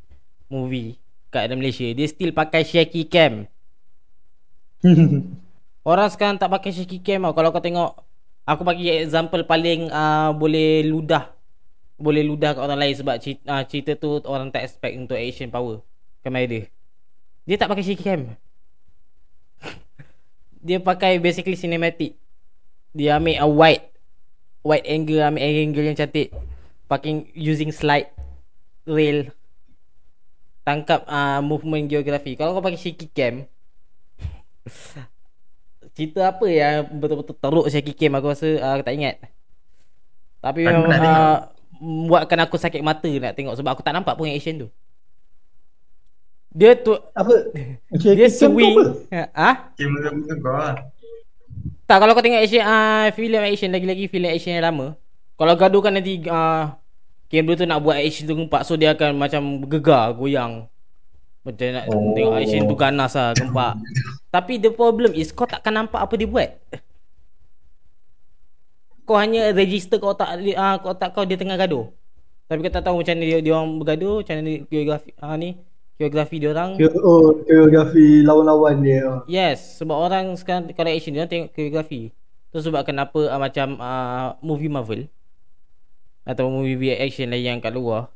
[0.48, 0.96] movie
[1.28, 3.52] kat dalam Malaysia dia still pakai shaky cam.
[5.88, 7.36] Orang sekarang tak pakai shaky cam tau.
[7.36, 7.92] Kalau kau tengok
[8.48, 11.36] aku bagi example paling uh, boleh ludah
[11.98, 15.50] boleh ludah kat orang lain sebab cerita, uh, cerita tu orang tak expect untuk action
[15.50, 15.82] power.
[16.22, 16.64] Kamen Rider.
[17.50, 18.22] Dia tak pakai shaky cam.
[20.68, 22.14] dia pakai basically cinematic.
[22.94, 23.97] Dia ambil a wide
[24.68, 26.36] wide angle, ambil angle yang cantik.
[26.92, 28.12] Fucking using slide
[28.84, 29.32] rail
[30.64, 32.36] tangkap uh, movement geografi.
[32.36, 33.48] Kalau kau pakai shaky cam
[35.96, 39.16] cerita apa yang betul-betul teruk shaky cam aku rasa uh, aku tak ingat.
[40.44, 41.28] Tapi Aku memang tengok.
[41.28, 41.38] uh,
[42.08, 44.70] buatkan aku sakit mata nak tengok sebab aku tak nampak pun yang action tu.
[46.52, 47.34] Dia tu Apa?
[48.18, 49.08] Dia swing.
[49.12, 49.30] apa?
[49.36, 49.56] Ah?
[50.42, 50.76] Kau lah.
[51.88, 55.00] Tak kalau kau tengok action ah uh, filem action lagi-lagi filem action yang lama.
[55.40, 56.64] Kalau gaduh kan nanti ah uh,
[57.32, 60.68] kamera tu nak buat action tu gempak so dia akan macam gegar, goyang.
[61.48, 62.12] Macam nak oh.
[62.12, 63.80] Tengok action tu ganas lah gempak.
[64.36, 66.52] Tapi the problem is kau takkan nampak apa dia buat.
[69.08, 71.88] Kau hanya register kau otak ah uh, kau otak kau dia tengah gaduh.
[72.52, 75.36] Tapi kau tak tahu macam mana dia dia orang bergaduh, macam mana koreografi ah uh,
[75.40, 75.56] ni,
[75.98, 76.78] koreografi dia orang.
[77.02, 79.26] Oh, koreografi lawan-lawan dia.
[79.26, 82.14] Yes, sebab orang sekarang kalau action dia orang tengok koreografi.
[82.54, 85.10] Tu sebab kenapa uh, macam uh, movie Marvel
[86.24, 88.14] atau movie action lain yang kat luar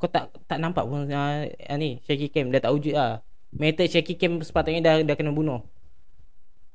[0.00, 3.20] kau tak tak nampak pun uh, uh, ni shaky cam dah tak wujud lah.
[3.52, 5.60] Method shaky cam sepatutnya dah dah kena bunuh.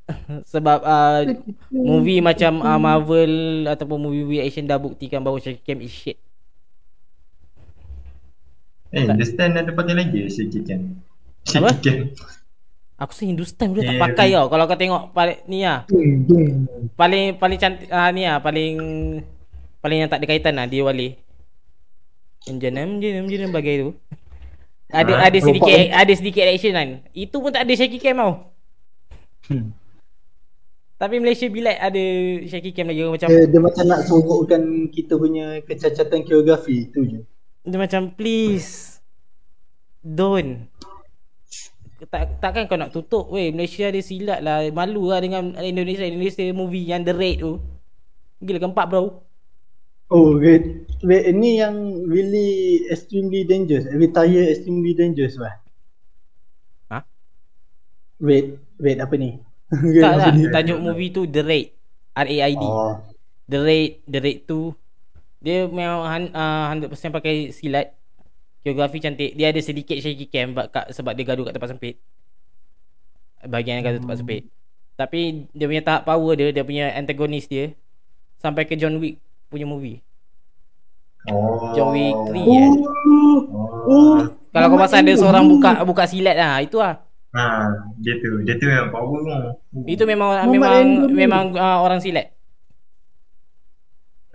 [0.53, 1.34] Sebab uh,
[1.74, 6.22] movie macam uh, Marvel ataupun movie action dah buktikan bahawa shaky cam is shit.
[8.95, 10.23] Eh, The Stand ada pakai lagi
[10.63, 11.03] cam.
[11.43, 11.69] Shaky Apa?
[12.95, 14.47] Aku rasa Hindustan dia tak Eh, pakai tau.
[14.47, 15.83] Kalau kau tengok paling ni lah.
[16.95, 18.73] Paling paling cantik ah ni lah paling
[19.83, 21.19] paling yang tak ada kaitan lah dia wali.
[22.47, 23.89] Jenam jenam jenam bagai tu.
[24.87, 25.27] Ada Ha?
[25.27, 26.89] ada sedikit ada sedikit action kan.
[27.11, 28.33] Itu pun tak ada shaky cam tau.
[29.51, 29.75] Hmm.
[30.95, 32.03] Tapi Malaysia bilat ada
[32.47, 37.19] shaky cam lagi macam Dia, dia macam nak sorokkan kita punya kecacatan koreografi tu je.
[37.66, 39.01] Dia macam please
[40.05, 40.70] don't
[42.05, 46.45] tak takkan kau nak tutup weh Malaysia ada silat lah malu lah dengan Indonesia Indonesia
[46.53, 47.57] movie yang The Raid tu
[48.39, 49.26] gila keempat bro
[50.05, 50.86] Oh, wait.
[51.01, 53.89] Wait, ini yang really extremely dangerous.
[53.89, 55.57] Retire extremely dangerous bah.
[56.93, 57.01] Ha?
[58.22, 59.41] Wait, wait apa ni?
[59.74, 60.45] tak ni?
[60.53, 61.74] tajuk movie tu The Raid
[62.13, 63.01] R-A-I-D Oh,
[63.49, 64.78] The Raid The Raid tu
[65.45, 66.01] dia memang
[66.33, 67.93] uh, 100% pakai silat.
[68.65, 69.37] Koreografi cantik.
[69.37, 70.57] Dia ada sedikit shaky cam
[70.89, 72.01] sebab dia gaduh kat tempat sempit.
[73.45, 74.49] Bahagian yang gaduh tempat sempit.
[74.97, 77.77] Tapi dia punya tahap power dia dia punya antagonis dia
[78.41, 79.21] sampai ke John Wick
[79.53, 80.01] punya movie.
[81.29, 81.77] Oh.
[81.77, 82.69] John Wick 3 eh.
[83.05, 83.39] Oh,
[83.85, 84.17] Oh.
[84.49, 87.05] kalau kau pasal ada seorang buka buka silat lah itu lah.
[87.37, 87.69] Ha,
[88.01, 88.41] dia tu.
[88.41, 89.85] Dia tu yang power tu.
[89.85, 90.73] itu memang Muhammad memang
[91.13, 92.33] memang uh, orang silat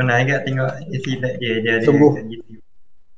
[0.01, 1.53] Pernah agak tengok silat dia.
[1.61, 2.13] Dia ada Sungguh.
[2.25, 2.65] YouTube.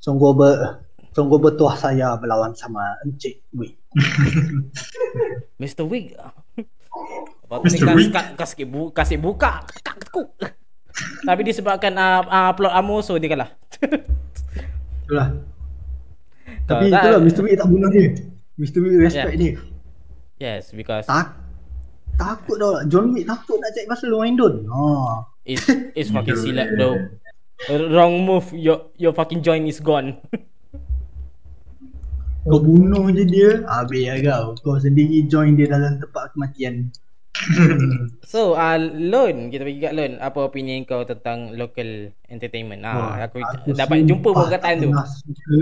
[0.03, 0.83] sungguh ber
[1.14, 3.39] sungguh bertuah saya berlawan sama Encik.
[5.62, 5.87] Mr.
[5.87, 6.26] Wig tu
[7.62, 7.87] Mr.
[7.87, 8.11] kas, Wig?
[8.11, 10.35] kas, kasih, bu, kasih buka Kak, kuk.
[11.22, 13.53] Tapi disebabkan uh, uh, plot Amo So dia kalah
[15.05, 15.28] Itulah.
[16.64, 17.41] Tapi tak- itulah Mr.
[17.45, 18.11] Wei tak bunuh dia.
[18.59, 18.78] Mr.
[18.83, 19.53] Wei respect dia.
[20.41, 21.39] Yes because Tak
[22.18, 22.83] takut dah.
[22.91, 24.66] John Wick takut nak cari pasal Windon.
[24.66, 25.32] Ha.
[25.43, 26.99] It's, it's fucking silat bro
[27.90, 30.18] Wrong move Your your fucking joint is gone
[32.43, 34.47] Kau bunuh je dia, habis lah kau.
[34.59, 36.90] Kau sendiri join dia dalam tempat kematian.
[38.28, 43.24] So uh, Lon Kita bagi kat Lon Apa opinion kau tentang Local entertainment ah, Wah,
[43.24, 45.59] Aku, aku dapat jumpa perkataan tu Suka,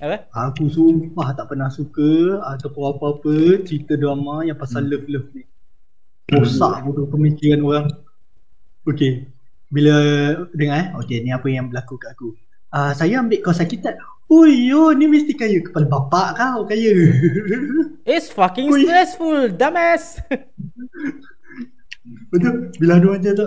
[0.00, 0.16] Apa?
[0.32, 3.34] aku sumpah tak pernah suka ataupun apa-apa
[3.66, 4.96] cerita drama yang pasal Hmm.
[4.96, 5.44] love-love ni.
[6.30, 7.86] Rosak bodoh pemikiran orang.
[8.88, 9.28] Okay.
[9.70, 9.96] Bila
[10.56, 12.34] dengar eh, okay ni apa yang berlaku kat aku.
[12.74, 13.94] Ah saya ambil kau sakitan.
[14.30, 16.94] Ui yo ni mesti kaya kepala bapak kau kaya.
[18.10, 18.86] It's fucking Ui.
[18.86, 20.22] stressful Dumbass
[22.30, 22.70] Betul.
[22.78, 23.46] Bila ada macam tu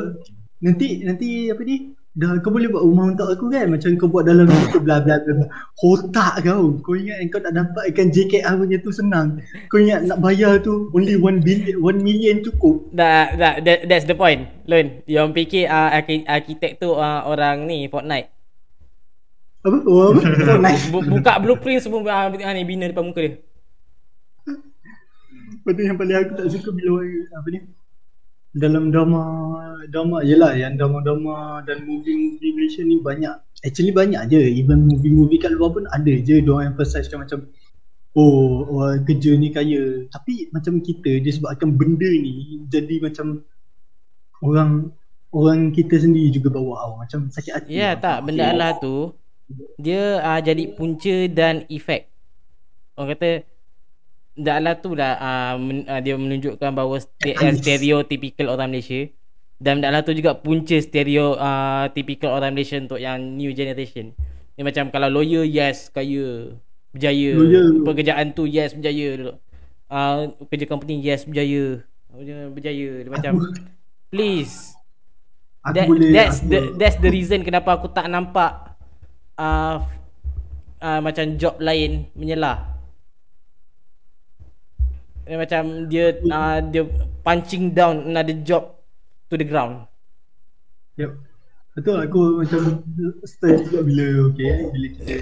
[0.64, 1.92] nanti nanti apa ni?
[2.14, 3.74] Dah kau boleh buat rumah untuk aku kan?
[3.74, 5.50] Macam kau buat dalam situ bla bla bla.
[5.82, 6.78] Otak kau.
[6.78, 8.94] Kau ingat kau tak dapatkan JKR punya tu?
[8.94, 9.42] Senang.
[9.66, 12.86] Kau ingat nak bayar tu Only 1 billion 1 million cukup?
[12.94, 14.46] Dah, dah, that, that's the point.
[14.70, 18.30] Lon Yang fikir uh, arki- arkitek tu uh, orang ni Fortnite.
[19.66, 19.78] Apa?
[19.82, 20.22] Oh apa?
[20.94, 23.42] Bu- Buka blueprint semua uh, uh, ni bina depan muka dia.
[24.46, 27.60] Lepas tu yang paling aku tak suka bila orang- apa ni
[28.54, 29.22] dalam drama
[29.90, 33.36] drama yelah yang drama-drama dan movie-movie Malaysia ni banyak.
[33.66, 34.42] Actually banyak je.
[34.62, 37.50] Even movie-movie kat luar pun ada je diorang emphasizekan macam
[38.14, 40.06] oh orang kerja ni kaya.
[40.08, 43.42] Tapi macam kita disebabkan benda ni jadi macam
[44.46, 44.94] orang
[45.34, 47.72] orang kita sendiri juga bawa oh, macam sakit hati.
[47.74, 48.02] Ya lah.
[48.02, 49.18] tak Benda Allah tu
[49.82, 52.08] Dia uh, jadi punca dan efek
[52.94, 53.44] Orang kata
[54.34, 57.54] Benda Allah tu lah uh, men, uh, Dia menunjukkan bahawa ste- uh.
[57.54, 59.06] Stereotypical orang Malaysia
[59.62, 64.18] Dan benda Allah tu juga punca stereo uh, Typical orang Malaysia Untuk yang new generation
[64.54, 66.58] Dia macam kalau lawyer yes Kaya
[66.90, 67.66] Berjaya Lawyer.
[67.86, 69.38] Pekerjaan tu yes berjaya
[69.88, 71.86] uh, Kerja company yes berjaya
[72.50, 73.70] Berjaya Dia macam Aku-
[74.10, 74.74] Please
[75.64, 78.76] aku that, boleh that's aku, the that's the reason kenapa aku tak nampak
[79.40, 79.80] uh,
[80.78, 82.73] uh, macam job lain menyelah.
[85.24, 86.84] Dia macam dia uh, dia
[87.24, 88.76] punching down another job
[89.32, 89.88] to the ground.
[91.00, 91.16] Yep.
[91.74, 92.86] Betul aku macam
[93.26, 95.16] stress juga bila okay bila kita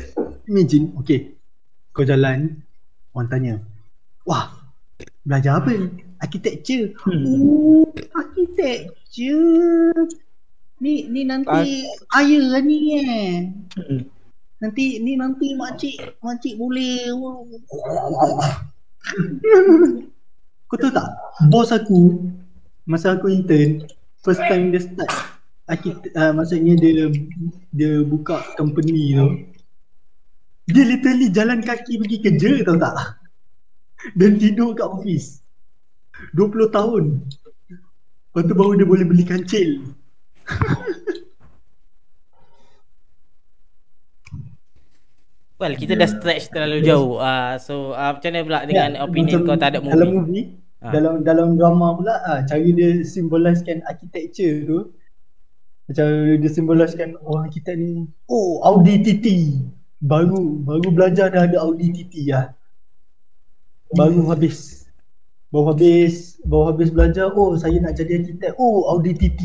[0.51, 1.31] imagine okay
[1.95, 2.59] kau jalan
[3.15, 3.55] orang tanya
[4.27, 4.51] wah
[5.23, 5.87] belajar apa ni
[6.19, 7.23] architecture hmm.
[7.23, 7.87] oh
[8.19, 9.95] architecture
[10.83, 14.03] ni ni nanti kaya lah ni eh Hmm.
[14.59, 17.15] nanti ni nanti makcik makcik boleh
[20.71, 21.07] kau tahu tak
[21.51, 22.31] bos aku
[22.87, 23.83] masa aku intern
[24.23, 25.11] first time dia start
[25.71, 27.07] architect, uh, maksudnya dia
[27.71, 29.27] dia buka company tu
[30.71, 32.95] Dia literally jalan kaki pergi kerja tau tak?
[34.15, 35.43] Dan tidur kat office.
[36.37, 37.03] 20 tahun.
[38.31, 39.83] Lepas tu baru dia boleh beli kancil.
[45.61, 47.21] Well, kita dah stretch terlalu jauh.
[47.21, 50.17] Ah, so uh, macam mana pula dengan Ya, opinion kau tak ada Dalam movie?
[50.17, 50.45] movie,
[50.81, 50.89] Ha.
[50.89, 54.79] dalam dalam drama pula ah cara dia simboliskan architecture tu
[55.85, 56.07] macam
[56.41, 59.25] dia simboliskan orang kita ni oh Audi TT
[60.01, 62.57] baru baru belajar dah ada Audi TT lah
[63.93, 64.89] baru habis
[65.53, 69.41] baru habis baru habis belajar oh saya nak jadi arkitek oh Audi TT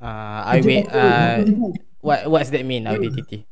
[0.00, 0.88] Ah, I wait.
[0.88, 2.88] Uh, uh, what what's that mean?
[2.88, 3.44] Audi TT.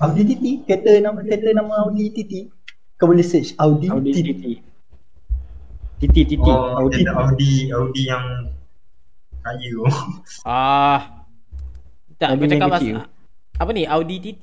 [0.00, 2.32] Audi TT kereta nama kereta nama Audi TT
[2.96, 4.44] kau boleh search Audi, Audi TT TT.
[5.96, 6.46] TT TT.
[6.48, 7.04] Oh, Audi.
[7.04, 7.52] Audi.
[7.72, 8.24] Audi, yang
[9.40, 9.84] kaya tu.
[10.44, 11.24] Ah.
[12.16, 12.96] Tak, Audi aku cakap pasal
[13.56, 13.82] apa ni?
[13.84, 14.42] Audi TT.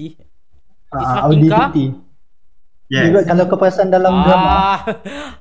[0.93, 1.69] Ah, Audi car?
[1.73, 1.77] TT
[2.91, 3.09] Yes.
[3.09, 4.79] Juga kalau kau perasan dalam drama ah,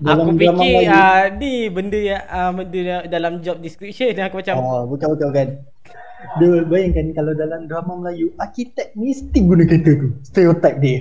[0.01, 0.95] dalam aku drama fikir Melayu.
[0.95, 2.81] ah ni benda yang ah, benda
[3.13, 5.49] dalam job description aku macam Oh, bukan bukan bukan.
[6.41, 10.09] Dia bayangkan kalau dalam drama Melayu, arkitek mesti guna kereta tu.
[10.25, 10.99] Stereotype dia.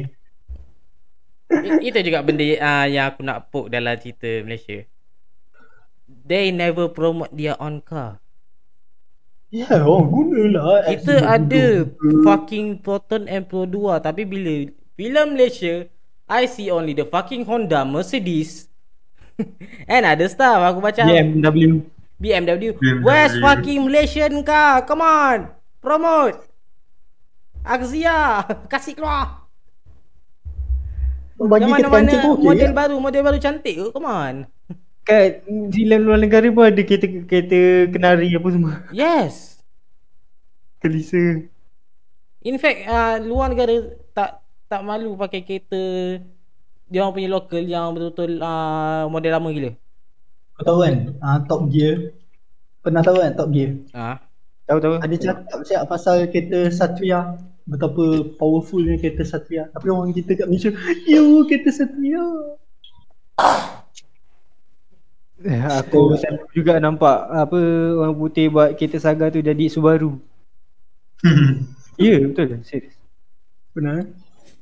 [1.84, 4.88] Itu juga benda uh, yang aku nak poke dalam cerita Malaysia.
[6.08, 8.24] They never promote their own car.
[9.52, 10.88] Ya, yeah, oh gunalah.
[10.88, 11.84] Kita ada
[12.24, 15.92] fucking Proton and Pro 2 tapi bila filem Malaysia
[16.32, 18.72] I see only the fucking Honda, Mercedes
[19.92, 20.64] and other stuff.
[20.72, 21.84] Aku macam BMW.
[22.22, 22.78] BMW.
[22.78, 23.02] BMW.
[23.02, 24.86] Where's fucking Malaysian car?
[24.86, 25.50] Come on.
[25.82, 26.38] Promote.
[27.66, 28.46] Axia.
[28.72, 29.42] Kasih keluar.
[31.42, 32.78] bagi Yang mana-mana model ya?
[32.78, 33.86] baru, model baru cantik ke?
[33.90, 34.36] Come on.
[35.10, 35.42] Kat
[35.74, 38.86] filem luar negara pun ada kereta kereta kenari apa semua.
[38.94, 39.58] Yes.
[40.78, 41.50] Kelisa.
[42.46, 45.82] In fact, uh, luar negara tak tak malu pakai kereta
[46.86, 49.72] dia orang punya local yang betul-betul uh, model lama gila.
[50.62, 52.14] Kau tahu kan, uh, Top Gear.
[52.86, 53.82] Pernah tahu kan Top Gear?
[53.98, 54.22] Ah.
[54.70, 54.94] Tahu tahu.
[55.02, 57.34] Ada cakap siap pasal kereta Satria.
[57.66, 59.74] Betapa powerfulnya kereta Satria.
[59.74, 60.70] Tapi orang kita kat Malaysia,
[61.10, 62.22] yo kereta Satria.
[65.42, 67.58] Eh, Aku selalu juga nampak apa
[67.98, 70.22] orang putih buat kereta Saga tu jadi Subaru.
[71.98, 72.62] Ya, yeah, betul.
[72.62, 72.94] Serius.
[73.74, 74.14] Benar.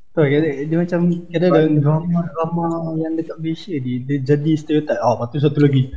[0.09, 0.99] Tahu dia, dia macam
[1.29, 2.65] kadang-kadang drama-drama
[2.97, 4.97] yang dekat Malaysia ni dia jadi stereotype.
[4.99, 5.93] Ah, lepas tu satu lagi.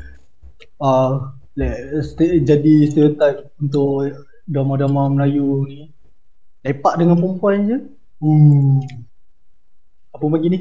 [0.77, 4.13] Ah, uh, st- jadi stereotype untuk
[4.45, 5.81] drama-drama Melayu ni.
[6.63, 7.79] Lepak dengan perempuan je.
[8.23, 8.79] Uh.
[10.13, 10.61] Apa bagi ni?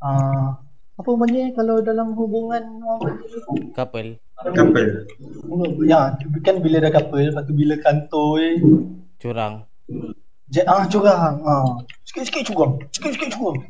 [0.00, 0.56] Ah,
[0.96, 3.20] apa panggil kalau dalam hubungan orang?
[3.76, 4.16] Couple.
[4.40, 4.88] Couple.
[5.84, 8.60] Ya, kan bila dah couple, lepas tu bila kantoi,
[9.20, 9.68] Curang.
[10.48, 11.44] je, ah curang.
[11.44, 12.82] Ah, sikit-sikit curang.
[12.90, 13.62] Sikit-sikit curang.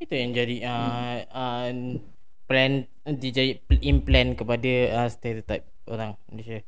[0.00, 1.68] Itu yang jadi uh, uh,
[2.48, 4.72] plan DJ implant kepada
[5.04, 6.64] uh, stereotype orang Malaysia.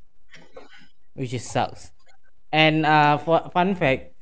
[1.16, 1.96] Which is sucks.
[2.52, 4.12] And uh, for, fun fact,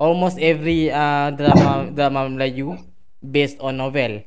[0.00, 2.80] almost every uh, drama drama Melayu
[3.20, 4.24] based on novel.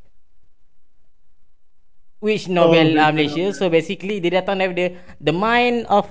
[2.22, 3.54] Which novel Oh, uh, Malaysia?
[3.54, 4.88] So basically dia datang dari the
[5.22, 6.10] the mind of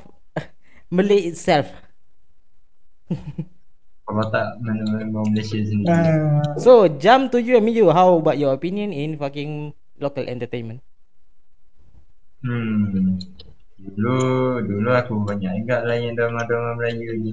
[0.91, 1.71] Malay itself.
[4.07, 5.91] Kalau tak orang Malaysia sendiri.
[5.91, 7.91] Ah, So jump to you and you.
[7.91, 10.79] How about your opinion in fucking local entertainment?
[12.41, 13.19] Hmm.
[13.77, 14.17] Dulu
[14.63, 17.33] dulu aku banyak juga layan drama-drama Melayu ni.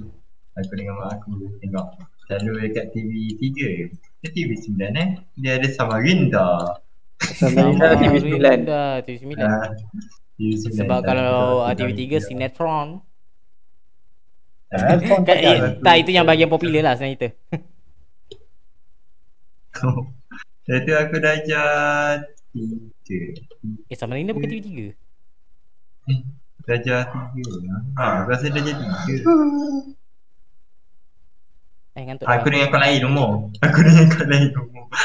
[0.54, 1.86] Aku dengan mak aku tengok
[2.26, 3.90] selalu dekat TV 3.
[4.20, 5.08] Ke TV 9 eh.
[5.36, 6.46] Dia ada Samarinda.
[7.20, 8.34] Samarinda TV 9.
[8.34, 9.38] Samarinda TV 9.
[9.38, 9.66] Ah,
[10.34, 12.88] TV 9 Sebab kalau uh, dah- TV3 dah- sinetron.
[14.74, 15.68] Ah, Sinetron Kan, tak eh, ada.
[15.78, 17.28] tak itu yang bahagian popular lah sebenarnya kita.
[20.64, 21.66] Lepas tu aku dah ajar
[22.50, 23.18] tiga.
[23.86, 24.70] Eh Samarinda bukan TV3.
[26.08, 26.18] Eh,
[26.64, 27.52] dah ajar tiga.
[27.94, 29.14] Ha, aku rasa dah ajar tiga.
[31.94, 32.50] Eh ngantuk Aku lah.
[32.50, 33.30] dengan kau lain umur.
[33.60, 34.84] Aku dengan kau lain umur.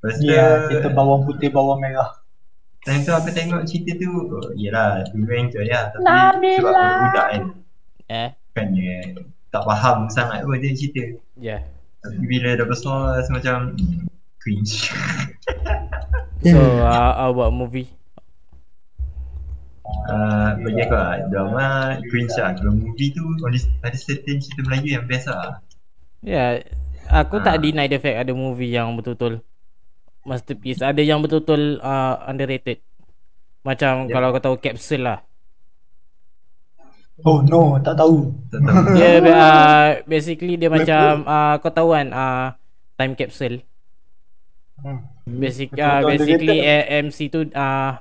[0.00, 2.19] Lepas tu, Ya, kita bawang putih, bawang merah.
[2.80, 5.92] Time tu aku tengok cerita tu, oh, yelah, dulu enjoy lah.
[5.92, 7.42] Tapi sebab aku budak kan,
[8.06, 8.94] Eh, bukannya
[9.48, 11.02] tak faham sangat pun dia cerita.
[11.36, 11.58] ya.
[12.00, 14.08] Tapi bila dah besar, rasa macam hmm,
[14.38, 14.88] cringe.
[16.40, 17.92] So uh, how about movie?
[20.08, 21.66] Uh, bagi aku lah, drama
[22.08, 22.56] cringe lah.
[22.56, 23.58] Kalau movie tu, ada,
[23.92, 25.60] certain cerita Melayu yang best lah.
[26.20, 26.64] Ya,
[27.06, 27.60] aku tak Ah.
[27.60, 29.44] deny the fact ada movie yang betul-betul
[30.24, 30.80] masterpiece.
[30.84, 32.78] Ada yang betul-betul uh, underrated.
[33.64, 34.12] Macam Ya.
[34.16, 35.18] kalau kau tahu Capsule lah.
[37.20, 38.32] Oh no, tak tahu.
[38.48, 38.80] Tak tahu.
[38.96, 42.46] Dia uh, basically dia macam uh, kau tahu kan uh,
[42.96, 43.60] time capsule.
[44.80, 45.04] Hmm.
[45.28, 46.64] Basic uh, basically underrated.
[46.64, 48.00] uh, MC tu uh,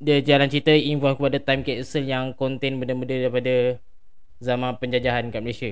[0.00, 3.76] dia jalan cerita involve kepada time capsule yang contain benda-benda daripada
[4.40, 5.70] zaman penjajahan kat Malaysia.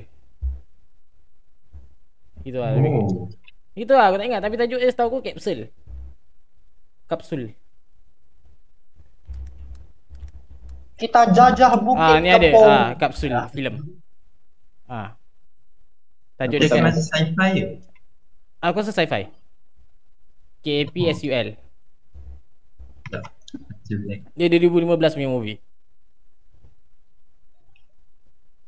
[2.45, 2.77] Itu lah.
[2.77, 3.33] Oh.
[3.73, 5.73] Itu lah aku tak ingat tapi tajuk dia setahu aku kapsul.
[7.09, 7.43] Kapsul.
[11.01, 13.99] Kita jajah bukit Ah ni ada ah kapsul filem.
[14.87, 15.17] Ah.
[16.37, 16.85] Tajuk Tapi dia kan.
[16.91, 17.67] masih sci-fi ke?
[18.63, 19.27] Aku rasa sci-fi.
[20.63, 21.59] KAPSUL.
[24.39, 25.59] Dia 2015 punya movie.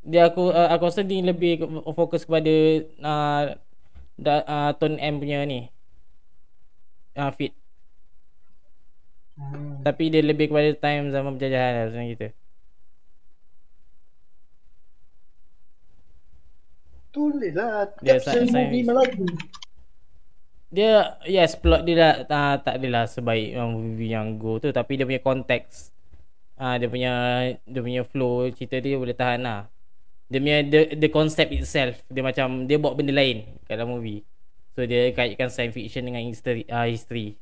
[0.05, 2.53] Dia aku uh, aku rasa dia lebih fokus kepada
[3.01, 3.43] uh,
[4.19, 5.71] da, uh, Tone M punya ni.
[7.15, 7.55] Uh, fit.
[9.35, 9.83] Hmm.
[9.83, 12.29] Tapi dia lebih kepada time zaman penjajahan lah macam kita.
[17.15, 18.83] Tulis lah caption movie.
[18.87, 19.27] Melayu.
[20.75, 24.99] Dia yes plot dia dah uh, tak adalah sebaik yang movie yang Go tu tapi
[24.99, 25.95] dia punya konteks
[26.59, 27.13] ah uh, dia punya
[27.63, 29.71] dia punya flow cerita dia boleh tahan lah.
[30.33, 34.25] Dia punya the, the concept itself dia macam dia bawa benda lain kat dalam movie.
[34.75, 37.37] So dia kaitkan science fiction dengan history uh, history.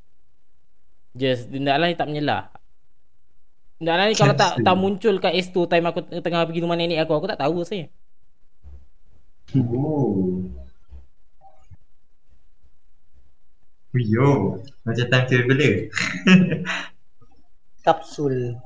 [1.14, 2.50] Just Ndaklah ni tak menyelah.
[3.78, 7.12] Ndaklah ni kalau tak tak muncul kat S2 time aku tengah pergi rumah nenek aku
[7.16, 7.86] aku tak tahu saya.
[9.54, 10.42] Oh.
[13.92, 14.56] Yo,
[14.88, 15.74] macam time traveler.
[17.84, 18.56] Kapsul.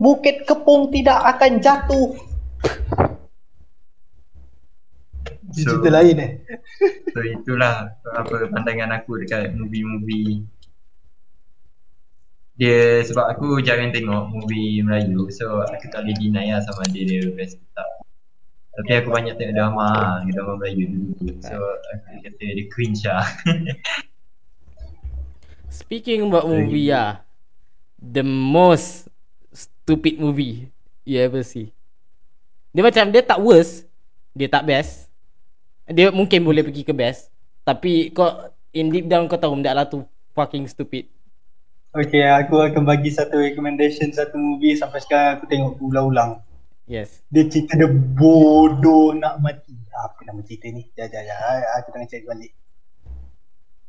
[0.00, 2.08] Bukit Kepong tidak akan jatuh.
[5.50, 6.32] So, Cerita lain eh.
[7.10, 10.46] so itulah apa pandangan aku dekat movie-movie
[12.54, 17.02] dia sebab aku jarang tengok movie Melayu so aku tak boleh deny lah sama dia
[17.02, 17.90] dia best ke tak
[18.78, 23.26] tapi aku banyak tengok drama lah, drama Melayu dulu so aku kata dia cringe lah
[25.70, 27.26] Speaking about movie ah,
[27.98, 29.09] the most
[29.90, 30.70] stupid movie
[31.02, 31.74] you ever see.
[32.70, 33.90] Dia macam dia tak worst,
[34.30, 35.10] dia tak best.
[35.90, 37.34] Dia mungkin boleh pergi ke best,
[37.66, 38.30] tapi kau
[38.70, 40.06] in deep down kau tahu benda lah tu
[40.38, 41.10] fucking stupid.
[41.90, 46.38] Okay, aku akan bagi satu recommendation satu movie sampai sekarang aku tengok ulang-ulang.
[46.86, 47.26] Yes.
[47.26, 49.74] Dia cerita dia bodoh nak mati.
[49.90, 50.86] Apa nama cerita ni?
[50.94, 51.38] Jap, jap, jap.
[51.82, 52.54] Aku tengah cek balik.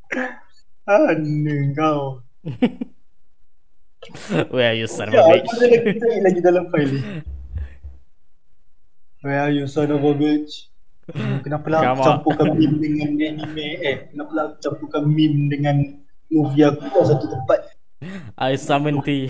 [0.89, 2.25] Ana kau.
[4.49, 5.51] Where are you son of Ya, a bitch?
[5.61, 7.01] lagi lagi dalam file ni.
[9.21, 10.67] Where are you son of a bitch?
[11.45, 13.95] Kenapa lah aku campurkan meme dengan anime eh?
[14.09, 15.75] Kenapa lah aku campurkan meme dengan
[16.27, 17.59] movie aku kat satu tempat?
[18.39, 19.29] I summon thee.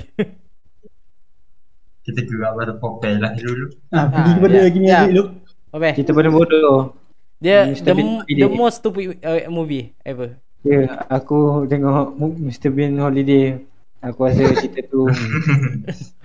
[2.02, 5.00] kita gerak pada popel lah dulu Ah, pergi Ah, kepada ya, gini ya.
[5.06, 5.24] adik lu.
[5.70, 5.94] Apa?
[5.94, 6.96] Cerita pada bodoh.
[7.38, 7.94] Dia the,
[8.26, 10.38] the most stupid uh, movie ever.
[10.62, 12.70] Ya, aku tengok Mr.
[12.70, 13.62] Bean Holiday.
[14.02, 15.06] Aku rasa cerita tu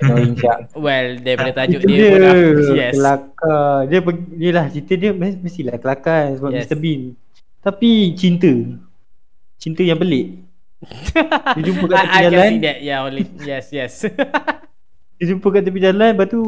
[0.01, 0.72] annoying siap.
[0.72, 2.35] Well, daripada tajuk dia, dia, pun dah
[2.72, 2.93] yes.
[2.97, 3.77] kelakar.
[3.85, 6.64] Dia pergi- lah cerita dia mes- mestilah kelakar sebab Yes.
[6.64, 6.77] Mr.
[6.81, 7.03] Bean.
[7.61, 8.49] Tapi cinta.
[9.61, 10.41] Cinta yang pelik.
[11.53, 12.53] Dia jumpa kat I, tepi I jalan.
[12.64, 12.79] that.
[12.81, 13.93] Yeah, only yes, yes.
[15.16, 16.41] Dia jumpa kat tepi jalan Lepas tu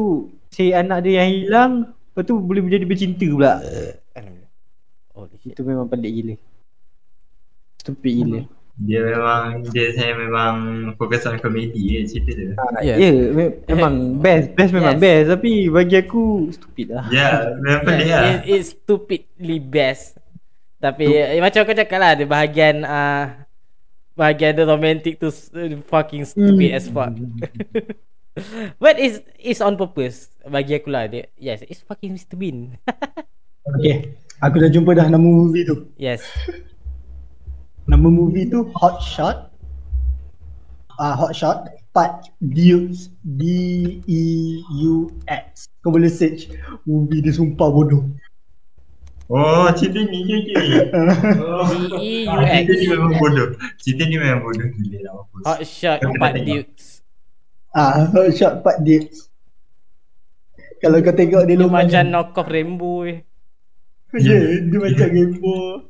[0.49, 3.61] Si anak dia yang hilang Lepas tu boleh menjadi bercinta pula.
[5.45, 6.35] Itu memang pelik gila
[7.77, 8.39] Stupid gila
[8.79, 10.55] dia memang dia saya memang
[10.95, 12.97] fokus on komedi je cerita dia Yes.
[12.97, 15.01] Ya me- memang best Best memang Yes.
[15.01, 20.15] best Tapi bagi aku Stupid lah ya memang pelik lah Yeah, it, it's stupidly best.
[20.77, 23.43] Tapi eh, macam kau cakap lah, ada bahagian uh,
[24.15, 25.35] bahagian the romantic tu uh,
[25.85, 27.11] fucking stupid as fuck.
[28.79, 31.27] But it's it's on purpose bagi aku lah dia.
[31.35, 32.79] Yes, it's fucking Mr Bean.
[33.69, 34.15] Okay.
[34.39, 35.91] Aku dah jumpa dah nama movie tu.
[35.93, 36.23] yes.
[37.89, 39.49] Nama movie tu Hot Shot.
[41.01, 43.41] Ah uh, Hot Shot Part Dukes D
[44.05, 44.23] E
[44.85, 45.65] U X.
[45.81, 46.53] Kau boleh search
[46.85, 48.05] movie dia sumpah bodoh.
[49.29, 50.53] oh cerita ni je je
[51.45, 51.69] oh,
[52.01, 52.65] D-E-U-X.
[52.65, 55.13] cerita ni memang bodoh cerita ni memang bodoh gila lah
[55.49, 56.45] Hot shot tengok.
[56.45, 57.01] Dukes.
[57.73, 59.33] Ah Hot Shot Part Dukes.
[60.77, 63.25] Kalau kau tengok dia Dia lupa macam knock off Rainbow eh.
[64.17, 65.85] Ya, yeah, dia macam gameboy.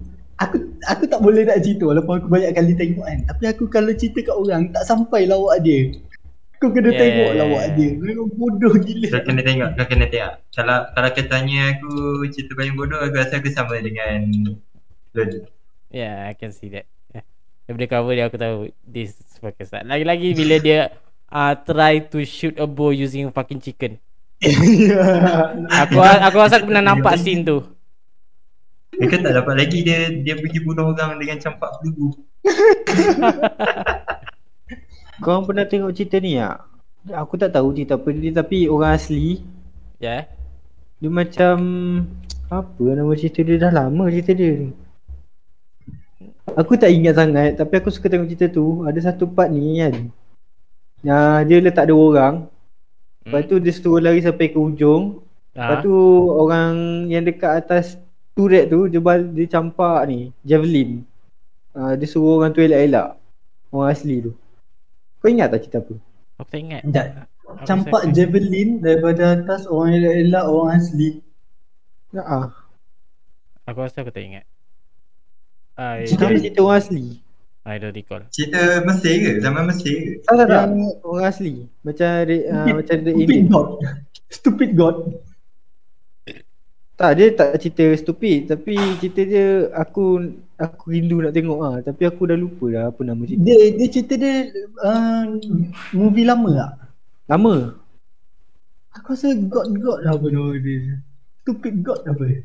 [0.40, 0.56] aku
[0.88, 3.18] aku tak boleh nak cerita walaupun aku banyak kali tengok kan.
[3.28, 5.92] Tapi aku kalau cerita kat orang tak sampai lawak dia.
[6.60, 6.96] Kau kena Yeah.
[6.96, 7.00] yeah.
[7.00, 7.90] tengok lawak dia.
[8.00, 9.08] Memang bodoh gila.
[9.12, 11.92] kau kena tengok kau kena tengok kalau kalau kau tanya aku
[12.32, 14.24] cerita paling bodoh aku rasa aku sama dengan
[15.12, 15.44] Lodi
[15.90, 16.86] Yeah, I can see that.
[17.10, 17.26] Yeah.
[17.66, 20.94] Daripada cover dia aku tahu This fucking start Lagi-lagi bila dia
[21.34, 23.98] uh, Try to shoot a bow Using fucking chicken
[25.82, 27.58] Aku aku rasa aku pernah nampak scene tu
[28.90, 32.10] Dia kan tak dapat lagi dia dia pergi bunuh orang dengan campak peluru.
[35.22, 36.64] Korang pernah tengok cerita ni tak?
[37.12, 39.40] Aku tak tahu cerita apa dia tapi orang asli
[40.00, 40.22] Ya yeah.
[41.00, 41.56] dia macam
[42.48, 44.70] apa nama cerita dia dah lama cerita dia ni.
[46.56, 48.84] Aku tak ingat sangat tapi aku suka tengok cerita tu.
[48.84, 49.94] Ada satu part ni kan.
[51.00, 52.34] Yang dia letak dua orang.
[53.22, 55.22] Lepas tu dia suruh lari sampai ke ujung.
[55.52, 55.82] Lepas Ah.
[55.84, 55.94] tu
[56.32, 56.72] orang
[57.06, 58.00] yang dekat atas
[58.40, 61.04] turret tu dia, bal- dia campak ni javelin.
[61.70, 63.20] Uh, dia suruh orang tu elak-elak.
[63.68, 64.32] Orang asli tu.
[65.18, 65.94] Kau ingat tak cerita apa?
[66.34, 66.82] Aku tak ingat.
[67.44, 71.20] Aku Campak rasa- javelin daripada atas orang elak-elak orang asli.
[72.10, 72.46] Ya ah.
[73.64, 74.42] Aku rasa aku tak ingat
[75.76, 77.04] I Cerita don't, ni cerita orang asli.
[77.60, 79.30] I don't recall Cerita Mesir ke?
[79.38, 80.10] Zaman Mesir ke?
[80.24, 80.62] Tak tak tak.
[80.66, 81.52] Yang- Orang asli.
[81.80, 83.44] Macam uh, macam the Stupid Indian.
[83.46, 83.68] God.
[84.28, 84.96] Stupid God.
[87.00, 92.04] Tak dia tak cerita stupid tapi cerita dia aku aku rindu nak tengok ah tapi
[92.04, 93.40] aku dah lupa dah apa nama cerita.
[93.40, 94.52] Dia dia cerita dia
[94.84, 95.24] uh,
[95.96, 96.72] movie lama tak?
[97.24, 97.72] Lama.
[99.00, 101.00] Aku rasa God God apa nama dia.
[101.40, 102.44] Stupid God apa?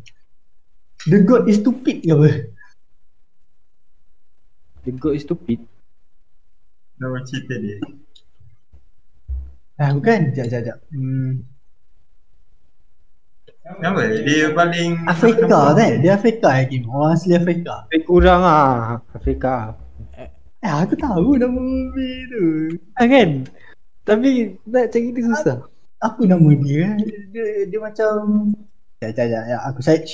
[1.03, 2.29] The God is stupid ke apa?
[4.87, 5.67] The God is stupid.
[6.95, 7.75] Nama cerita dia.
[9.75, 10.31] Ah bukan.
[10.31, 10.77] Sekejap sekejap sekejap.
[10.95, 11.54] Hmm.
[13.66, 14.01] Kenapa?
[14.22, 15.91] Dia paling Afrika kan?
[15.97, 16.86] Dia Afrika Hakim.
[16.86, 17.89] Orang asli Afrika.
[17.89, 19.74] Lebih kurang ah Afrika.
[20.61, 22.45] Eh aku tahu nama movie tu.
[22.93, 23.41] Ah, kan?
[24.05, 25.57] Tapi nak cari dia susah.
[25.97, 26.93] Apa nama dia?
[27.34, 28.13] Dia, dia macam
[29.01, 29.61] Sekejap sekejap sekejap.
[29.74, 30.11] Aku search.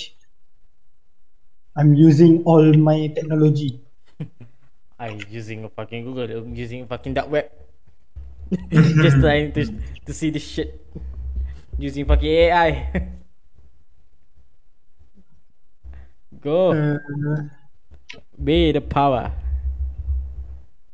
[1.76, 3.84] I'm using all my technology.
[5.02, 7.50] I using a fucking Google I'm using a fucking dark web
[9.02, 9.66] Just trying to
[10.06, 10.78] to see this shit
[11.82, 12.70] Using fucking AI
[16.42, 16.98] Go Uh,
[18.36, 19.30] Be the power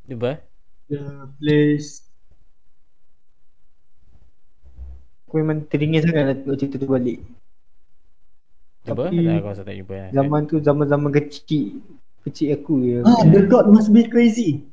[0.07, 0.39] Apa?
[0.87, 0.99] the
[1.39, 2.03] place
[5.27, 7.19] Aku memang teringin sangat nak tengok cerita tu balik.
[8.87, 9.11] Apa?
[9.11, 10.09] Tapi- Tak, aku rasa tak jumpa lah.
[10.15, 11.83] Zaman tu zaman-zaman kecil.
[12.23, 12.97] Kecil aku je.
[13.03, 14.63] Ah, the God must be crazy.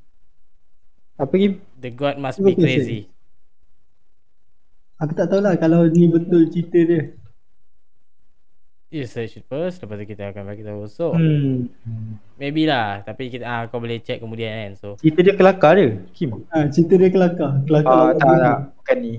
[1.19, 1.59] Apa ni?
[1.79, 3.11] The God must Cuba be crazy
[4.99, 7.03] Aku tak tahulah kalau ni betul cerita dia.
[8.95, 11.67] You search it first Lepas tu kita akan bagi tahu So Hmm.
[12.39, 15.99] Maybe lah Tapi kita ah, kau boleh check kemudian kan So Cerita dia kelakar dia.
[16.15, 16.47] Kim.
[16.49, 17.59] Ah, cerita dia kelakar.
[17.67, 17.91] Kelakar.
[17.91, 18.39] Lawak tak dia.
[18.41, 18.59] tak.
[18.79, 19.15] Bukan ni.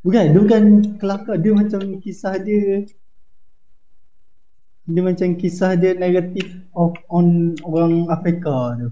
[0.00, 0.62] Bukan, dia bukan
[0.96, 1.36] kelakar.
[1.38, 2.82] Dia macam kisah dia
[4.90, 6.42] dia macam kisah dia negatif
[6.74, 8.88] of on orang Afrika tu.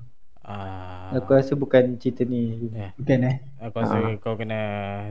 [0.47, 2.70] ah, Aku rasa bukan cerita ni.
[2.70, 2.95] yeah.
[2.95, 3.36] Bukan eh?
[3.59, 4.14] Aku rasa Ah.
[4.16, 4.61] kau kena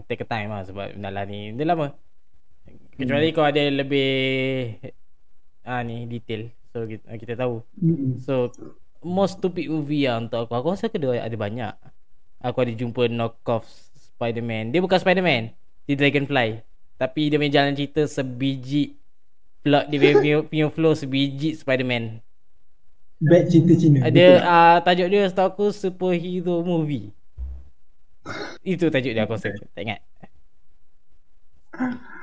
[0.08, 1.92] take a time lah sebab Nala ni dia lama.
[2.96, 4.08] Kecuali kau ada lebih
[5.68, 6.48] ah ni detail.
[6.72, 7.60] So kita, kita tahu.
[7.84, 8.24] Mm-mm.
[8.24, 8.56] So
[9.04, 10.54] most stupid movie lah untuk aku.
[10.56, 11.76] Aku rasa kedua ada banyak.
[12.40, 13.68] Aku ada jumpa knockoff
[14.16, 14.72] Spider-Man.
[14.72, 15.52] Dia bukan Spider-Man.
[15.84, 16.64] Dia Dragonfly.
[16.98, 18.98] Tapi dia punya jalan cerita sebiji
[19.62, 22.24] plot dia punya, punya, punya flow sebiji Spider-Man.
[23.20, 23.98] Bad cerita Cina.
[24.08, 27.12] Ada uh, tajuk dia setahu aku superhero movie.
[28.64, 29.52] Itu tajuk dia aku rasa.
[29.76, 30.00] Tak ingat.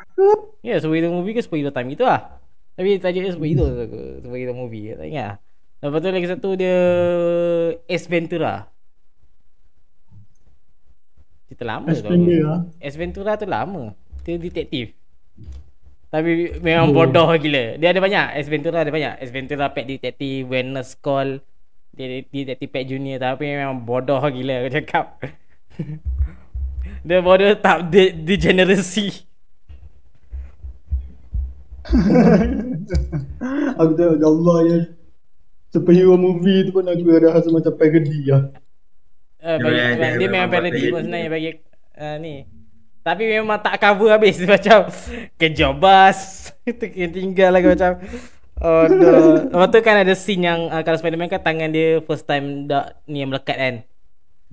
[0.63, 2.39] Ya, yeah, superhero movie ke superhero time gitu lah.
[2.75, 4.91] Tapi tajuk dia superhero ke superhero movie.
[4.95, 5.37] Tak ingat lah.
[5.85, 6.77] Lepas tu lagi satu dia
[7.87, 8.67] Ace Ventura.
[11.47, 12.09] Cerita lama tu.
[12.81, 13.95] Ace Ventura tu lama.
[14.25, 14.97] Dia detektif.
[16.09, 17.77] Tapi memang bodoh gila.
[17.79, 18.39] Dia ada banyak.
[18.39, 19.21] Ace Ventura ada banyak.
[19.21, 21.43] Ace Ventura Pet Detective, Wellness Call.
[21.95, 25.21] Dia, dia Detective Pet Junior tapi memang bodoh gila aku cakap.
[27.07, 29.27] dia bodoh tak de- degeneracy.
[33.81, 34.79] aku tengok ya Allah ya.
[35.75, 38.49] Superhero movie tu pun aku ada rasa macam parody lah.
[39.45, 41.51] Dia bagi, memang- dia, dia memang parody pun sebenarnya bagi
[41.99, 42.35] uh, ni.
[43.05, 44.89] Tapi memang tak cover habis macam
[45.37, 46.19] kejobas.
[46.71, 48.01] Itu tinggal lagi macam
[48.63, 49.51] Oh no.
[49.51, 53.03] Lepas tu kan ada scene yang uh, kalau Spiderman kan tangan dia first time dak
[53.11, 53.75] ni yang melekat kan.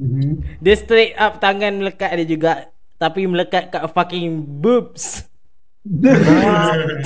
[0.01, 0.32] Mm-hmm.
[0.57, 2.51] Dia straight up tangan melekat dia juga
[2.97, 5.29] tapi melekat kat fucking boobs.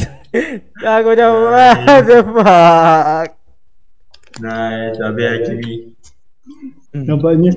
[0.83, 3.29] Aku macam what the fuck.
[4.35, 5.73] Nice, habis Hakimi.
[6.91, 7.55] Nampaknya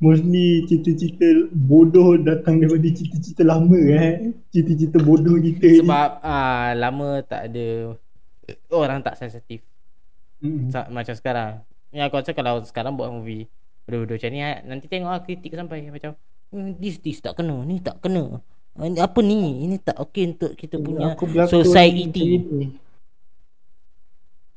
[0.00, 4.32] mostly cerita-cerita bodoh datang daripada cerita-cerita lama eh.
[4.48, 5.80] Cerita-cerita bodoh kita ni.
[5.84, 7.92] Sebab uh, lama tak ada
[8.72, 9.60] orang tak sensitif
[10.40, 10.68] Mm-mm.
[10.68, 11.60] Sa- macam sekarang.
[11.92, 13.48] Ni aku rasa kalau sekarang buat movie
[13.84, 16.18] Bodoh-bodoh macam ni ah, Nanti tengok lah kritik sampai Macam
[16.50, 18.42] "Hmm, This this tak kena Ni tak kena Ah,
[18.76, 22.42] Apa ni Ini tak okey untuk kita punya Aku berlakon Society.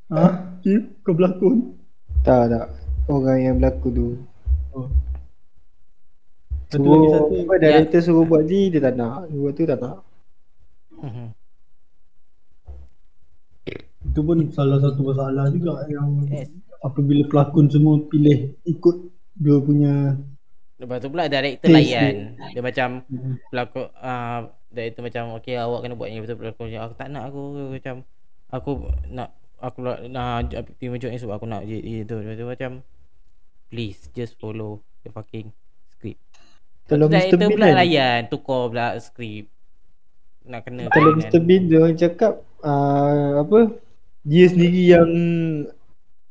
[0.07, 0.23] Ha?
[0.59, 1.77] Kim, kau berlakon?
[2.21, 2.65] Tak tak
[3.05, 4.07] Orang yang berlakon tu
[4.71, 4.89] Oh.
[6.67, 7.35] Satu lagi Suruh satu.
[7.41, 9.97] apa, Director suruh buat ni Dia tak nak Buat tu tak nak
[10.97, 11.27] Mhm.
[14.03, 16.49] Itu pun salah satu masalah juga yang Yes.
[16.79, 18.95] apabila pelakon semua pilih ikut
[19.35, 20.17] dia punya
[20.77, 23.33] Lepas tu pula director layan Dia macam Mhm.
[23.49, 27.23] Pelakon uh, Director macam Okay awak kena buat yang betul Pelakon macam, Aku tak nak
[27.25, 27.41] aku
[27.73, 27.95] Macam
[28.47, 28.71] Aku
[29.09, 30.45] nak Aku nak nak
[30.77, 32.71] Terima job ni sebab aku nak itu Lepas tu macam
[33.67, 35.49] Please Just follow The fucking
[35.89, 36.21] script
[36.85, 37.33] Kalau Mr.
[37.33, 39.49] Director Bean pula kan layan Tukar pula script
[40.45, 41.25] Nak kena Kalau kan.
[41.25, 41.39] Mr.
[41.41, 43.59] Bean dia orang cakap uh, Apa
[44.21, 45.09] Dia sendiri yang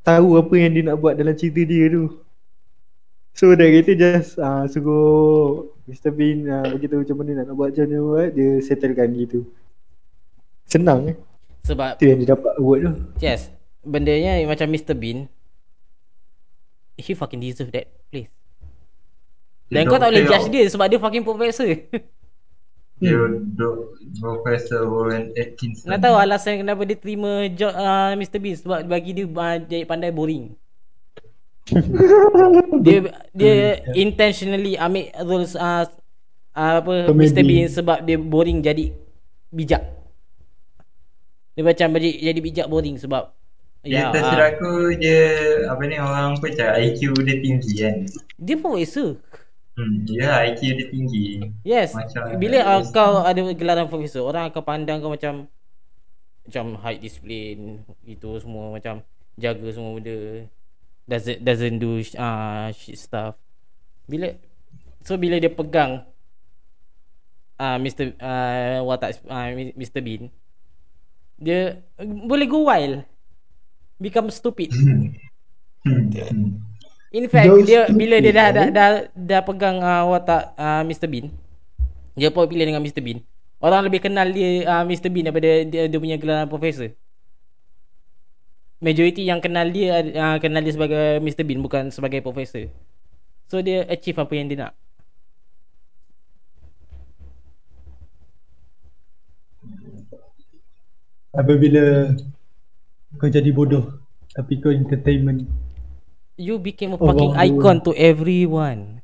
[0.00, 2.14] Tahu apa yang dia nak buat dalam cerita dia tu
[3.36, 6.08] So director just uh, Suruh Mr.
[6.08, 9.44] Bean uh, Beritahu macam mana nak buat macam mana buat Dia settlekan gitu
[10.64, 11.16] Senang eh?
[11.68, 12.92] Sebab Tu yang dia dapat award tu.
[13.20, 13.52] Yes.
[13.84, 14.96] Bendanya macam Mr.
[14.96, 15.28] Bean
[16.96, 18.32] He fucking deserve that place.
[19.68, 21.68] Dan Dia kau tak boleh judge dia Sebab dia fucking professor.
[22.96, 23.12] Dia
[24.88, 25.92] Warren Atkinson.
[25.92, 28.40] Nak tahu alasan kenapa dia terima job uh, Mr.
[28.40, 28.56] Bean?
[28.56, 30.56] Sebab bagi dia uh, jadi pandai boring
[32.86, 32.98] Dia
[33.32, 33.56] dia
[33.92, 35.84] intentionally ambil roles uh,
[36.54, 37.26] uh, apa Comedy.
[37.26, 37.42] Mr.
[37.42, 38.94] Bean sebab dia boring jadi
[39.50, 39.82] bijak.
[41.52, 43.32] Dia macam jadi jadi bijak boring sebab
[43.80, 45.22] Dia ya tersilap uh, aku dia
[45.66, 47.96] Apa ni orang apa cakap IQ dia tinggi kan
[48.36, 49.16] dia profesor.
[49.76, 51.24] Hmm, ya IQ dia tinggi
[51.62, 51.92] Yes.
[51.92, 55.50] Macam- Bila uh, kau ada gelaran profesor, orang akan pandang kau macam
[56.46, 59.02] macam high discipline itu semua macam
[59.34, 60.46] jaga semua benda
[61.06, 63.38] doesn't doesn't do uh, shit stuff.
[64.10, 64.34] Bila
[65.06, 66.02] so bila dia pegang
[67.58, 69.48] uh, Mr uh, watak uh,
[69.78, 70.28] Mr Bean
[71.38, 73.06] dia boleh go wild
[74.02, 74.74] become stupid.
[74.74, 75.14] Hmm.
[77.14, 81.06] In fact Jauh dia bila dia dah dah dah, dah pegang uh, watak uh, Mr
[81.06, 81.30] Bean
[82.18, 83.22] dia popular dengan Mr Bean
[83.62, 86.90] orang lebih kenal dia uh, Mr Bean daripada dia, dia punya gelaran profesor
[88.80, 92.68] majority yang kenal dia uh, kenal dia sebagai Mr Bean bukan sebagai profesor
[93.48, 94.72] so dia achieve apa yang dia nak
[101.36, 102.12] apabila
[103.20, 104.00] kau jadi bodoh
[104.36, 105.48] tapi kau entertainment.
[106.36, 107.44] you became a Oh, fucking wow.
[107.44, 109.00] icon to everyone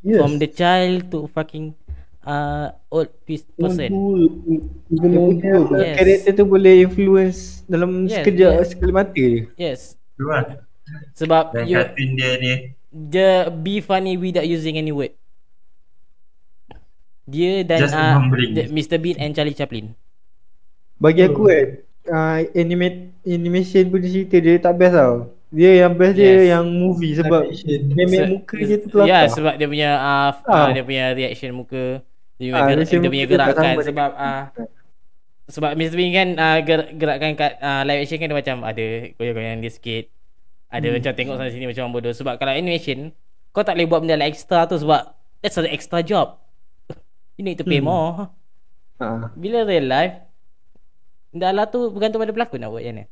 [0.00, 0.16] Yes.
[0.22, 1.74] from the child to fucking
[2.22, 3.90] uh, old person
[4.90, 5.56] Even Dia.
[5.62, 5.94] Yes.
[5.94, 8.66] Karakter tu boleh influence Dalam Yes, sekejap yes.
[8.68, 9.80] Sekali mata je yes
[10.14, 10.44] Tu lah
[11.14, 12.52] sebab Dan you kartun dia ni
[12.90, 15.14] Dia be funny without using any word.
[17.22, 18.18] Dia dan Just uh,
[18.50, 19.94] the, Mr Bean and Charlie Chaplin.
[20.98, 21.66] Bagi aku kan
[22.10, 26.50] uh, animate, Animation punya cerita dia tak best tau Dia yang best dia Yes.
[26.50, 28.18] yang movie Sebab Animation.
[28.18, 30.66] Se- muka dia tu Ya, terlakar sebab dia punya uh, Ah.
[30.66, 32.02] uh, dia punya reaction muka,
[32.40, 34.42] dia punya, Ah, gerak, dia punya gerakan sebab uh,
[35.50, 38.84] sebab Mr Bean kan uh, ger, gerakan kat uh, live action kan dia macam ada
[39.20, 40.04] goyang-goyang dia sikit.
[40.72, 40.94] Ada hmm.
[40.96, 43.12] macam tengok sana sini macam bodoh sebab kalau animation
[43.52, 45.12] kau tak boleh buat benda like extra tu sebab
[45.44, 46.40] that's an extra job.
[47.36, 47.92] You need to pay Hmm.
[47.92, 48.32] more.
[49.00, 49.32] ha.
[49.32, 50.16] Bila real life
[51.32, 53.04] Dah lah tu bergantung pada pelakon nak buat macam mana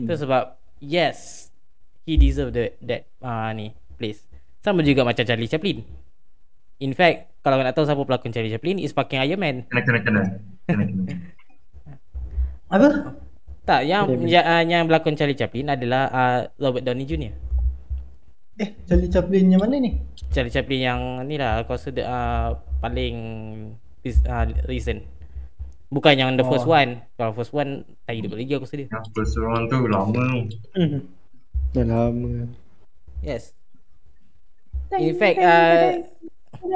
[0.00, 0.06] hmm.
[0.08, 0.42] Tu sebab
[0.80, 1.50] Yes
[2.08, 4.24] He deserve the, that uh, ni Place
[4.64, 5.84] Sama juga macam Charlie Chaplin
[6.82, 9.56] In fact Kalau nak tahu siapa pelakon Charlie Chaplin Is fucking Iron Man.
[9.66, 10.22] Kena kena kena.
[10.66, 11.02] Kena kena.
[12.74, 12.88] Apa?
[13.62, 17.34] Tak yang yang, uh, yang berlakon Charlie Chaplin adalah uh, Robert Downey Jr.
[18.58, 20.02] Eh, Charlie Chaplin yang mana ni?
[20.30, 22.48] Charlie Chaplin yang ni lah Aku rasa dia, uh,
[22.78, 23.16] Paling
[24.04, 25.02] uh, Recent.
[25.88, 26.72] Bukan yang the first Oh.
[26.72, 27.04] one.
[27.14, 28.88] Kalau first one Tak hidup lagi aku rasa dia.
[28.88, 30.24] Yang first one tu lama.
[30.48, 31.02] Tu
[31.72, 32.46] Dah lama.
[33.20, 33.52] Yes.
[34.92, 36.02] In fact uh,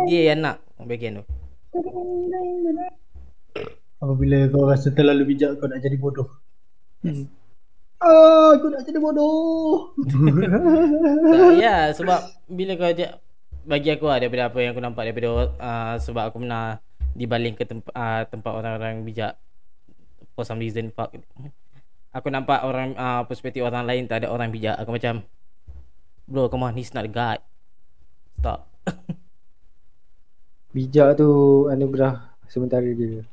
[0.07, 1.25] dia yang nak bahagian tu.
[3.97, 6.29] Apabila kau rasa terlalu bijak kau nak jadi bodoh.
[7.03, 7.27] hmm.
[7.97, 9.97] Ah, aku nak jadi bodoh.
[9.97, 13.09] Tak, ya sebab bila kau je
[13.67, 16.79] bagi aku lah daripada apa yang aku nampak daripada uh, sebab aku pernah
[17.19, 19.35] dibaling ke tempat uh, tempat orang-orang bijak
[20.39, 21.11] for some reason fuck
[22.15, 25.27] aku nampak orang uh, perspektif orang lain tak ada orang bijak aku macam
[26.31, 27.43] bro come on he's not a god
[28.39, 28.71] stop
[30.77, 31.29] Bijak tu
[31.73, 33.25] anugerah sementara je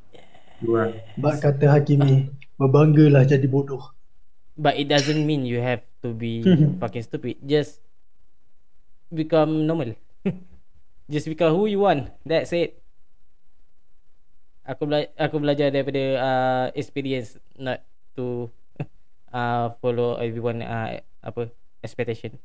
[0.64, 3.84] Dua Bak kata Hakimi, berbanggalah jadi bodoh.
[4.56, 6.40] but it doesn't mean you have to be
[6.82, 7.84] fucking stupid just
[9.12, 9.92] become normal.
[11.12, 12.16] just become who you want.
[12.24, 12.80] That's it.
[14.64, 17.84] Aku bela- aku belajar daripada uh, experience not
[18.16, 18.48] to
[19.36, 21.52] uh, follow everyone uh, apa
[21.84, 22.40] expectation.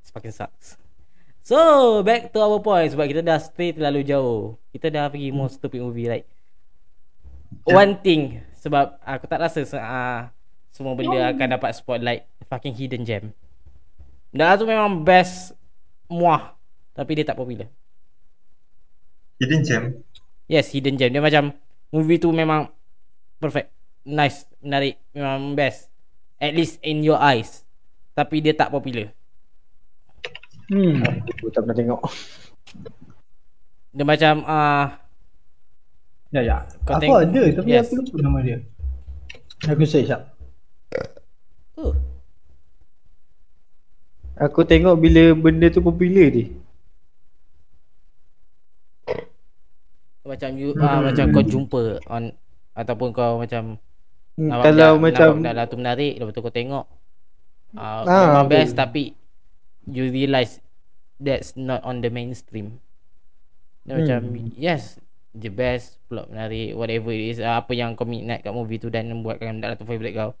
[0.00, 0.80] It fucking sucks.
[1.44, 4.56] So back to our point sebab kita dah stay terlalu jauh.
[4.72, 6.24] Kita dah pergi more stupid movie like
[7.68, 10.32] one thing sebab aku tak rasa uh,
[10.72, 13.36] semua benda akan dapat spotlight fucking hidden gem.
[14.32, 15.52] Dah tu memang best
[16.08, 16.56] muah
[16.96, 17.68] tapi dia tak popular.
[19.36, 19.84] Hidden gem.
[20.48, 21.12] Yes, hidden gem.
[21.12, 21.52] Dia macam
[21.92, 22.72] movie tu memang
[23.36, 23.68] perfect.
[24.08, 25.92] Nice, menarik, memang best.
[26.40, 27.68] At least in your eyes.
[28.16, 29.12] Tapi dia tak popular.
[30.66, 30.96] Hmm.
[31.02, 32.00] Aku tak pernah tengok.
[33.90, 34.86] Dia macam uh,
[36.28, 36.56] Ya ya.
[36.82, 37.86] Kau aku tengok- ada tapi yes.
[37.86, 38.58] aku lupa nama dia.
[39.64, 40.22] Aku search jap.
[41.76, 41.94] uh,
[44.36, 46.48] Aku tengok bila benda tu popular dia.
[50.24, 52.32] macam you uh, macam kau jumpa on
[52.72, 53.76] ataupun kau macam
[54.34, 56.84] Hmm, nampak kalau benda- macam nampak benda lah tu menarik lepas tu kau tengok
[57.70, 58.58] uh, Ah, memang betul.
[58.58, 59.04] best tapi
[59.86, 60.58] you realise
[61.16, 62.80] that's not on the mainstream.
[63.82, 63.98] Dia Hmm.
[64.00, 64.20] macam
[64.54, 64.96] yes
[65.30, 68.86] the best plot menarik whatever it is uh, apa yang kau minat kat movie tu
[68.86, 70.32] dan membuatkan benda tu favorite kau.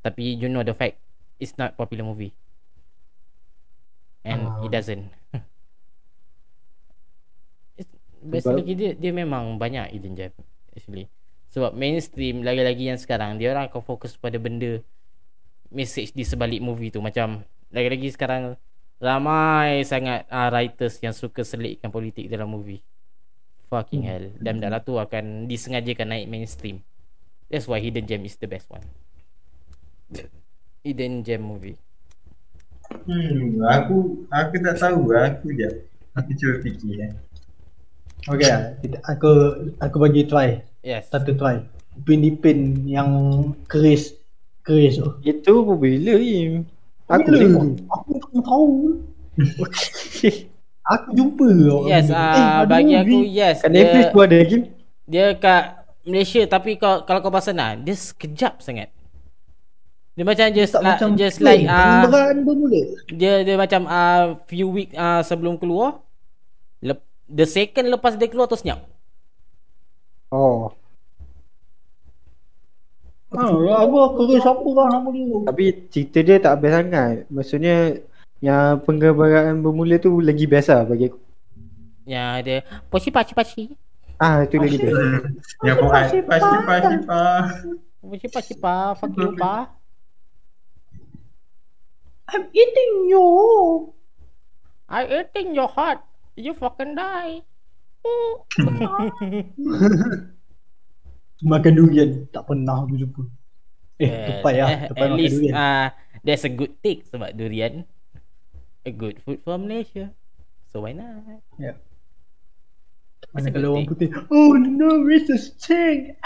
[0.00, 0.96] Tapi you know the fact
[1.36, 2.32] it's not popular movie.
[4.20, 4.60] And Ah.
[4.60, 5.08] it doesn't.
[7.76, 10.32] It's- Best Sebab- lagi dia dia memang banyak hidden gem
[10.70, 11.08] actually.
[11.50, 14.78] Sebab mainstream lagi-lagi yang sekarang dia orang akan fokus pada benda
[15.68, 18.54] message di sebalik movie tu macam lagi-lagi sekarang
[19.00, 22.84] ramai sangat uh, writers yang suka selitkan politik dalam movie.
[23.66, 24.24] Fucking hell.
[24.36, 26.84] Dan benda tu akan disengajakan naik mainstream.
[27.48, 28.84] That's why Hidden Gem is the best one.
[30.82, 31.76] Hidden Gem movie.
[33.06, 35.68] Hmm, aku aku tak tahu aku je.
[36.12, 37.12] Aku cuba fikir eh.
[38.26, 38.62] Okay lah.
[38.82, 39.30] Kita- Aku
[39.78, 40.60] aku bagi try.
[40.82, 41.06] Yes.
[41.08, 41.62] Satu try.
[41.94, 43.10] Upin Ipin yang
[43.64, 44.16] keris
[44.60, 45.08] keris tu.
[45.22, 46.66] itu popular Im.
[47.10, 47.64] Aku Bila tengok.
[47.66, 47.74] tu?
[47.88, 48.68] Aku tak tahu.
[50.90, 53.30] Aku jumpa orang Yes, ah Eh, ada bagi aku movie.
[53.30, 53.56] yes.
[53.60, 54.64] Kat Netflix Dia, pun ada game.
[55.06, 55.64] dia kat
[56.02, 58.90] Malaysia tapi kau kalau kau pasal nah, dia sekejap sangat.
[60.12, 62.04] Dia macam just Tak like, macam just plane, like ah
[62.42, 62.82] bermula.
[63.08, 66.02] dia dia macam uh, few week uh, sebelum keluar
[66.80, 68.82] lep, the second lepas dia keluar tu senyap.
[70.30, 70.70] Oh.
[73.30, 73.46] Ha,
[73.86, 75.38] aku keris apa lah nama dia.
[75.46, 77.30] Tapi cerita dia tak best sangat.
[77.30, 78.02] Maksudnya
[78.42, 81.20] yang penggambaran bermula tu lagi best lah bagi aku.
[82.10, 82.56] Yang ada
[82.90, 83.70] poci paci paci.
[84.18, 84.98] Ah itu lagi best.
[85.62, 86.94] Yang buat pasti pasti pasti
[88.02, 89.78] Poci paci pa fuck you pa.
[92.34, 93.26] I'm eating you.
[94.90, 96.02] I eating your heart.
[96.34, 97.46] You fucking die.
[101.40, 102.10] Makan durian.
[102.28, 103.22] Tak pernah aku jumpa.
[104.00, 104.68] Eh, tupai lah.
[104.68, 105.52] eh, Tupai At makan least durian.
[105.52, 105.86] uh,
[106.20, 107.84] there's a good take sebab durian
[108.80, 110.12] a good food for Malaysia.
[110.68, 111.20] So why not?
[111.56, 111.76] Ya.
[113.20, 114.08] It's Mana kalau orang putih.
[114.32, 116.16] Oh no, racist thing.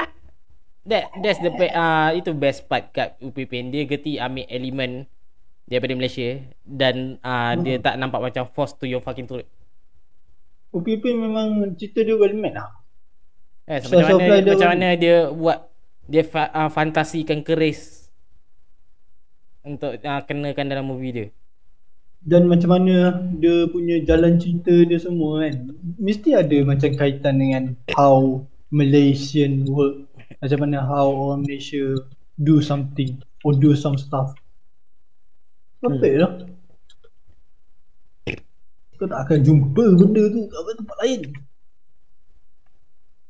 [0.85, 5.09] That that's the be- uh, itu best part kat UPPN dia geti ambil elemen
[5.65, 9.49] daripada Malaysia dan uh, dia tak nampak macam force to your fucking turret.
[10.71, 12.84] UPP memang cerita dia well made lah.
[13.65, 15.59] Eh, so, macam so mana dia macam mana dia buat
[16.05, 18.13] dia fa- uh, fantasikan keris
[19.65, 21.29] untuk uh, kenakan dalam movie dia.
[22.25, 25.73] Dan macam mana dia punya jalan cerita dia semua kan.
[25.97, 27.63] Mesti ada macam kaitan dengan
[27.97, 30.09] how Malaysian work.
[30.41, 31.97] Macam mana how orang Malaysia
[32.37, 34.37] do something or do some stuff.
[35.81, 36.33] Perfect lah.
[38.97, 41.21] Kau tak akan jumpa benda tu kat tempat lain.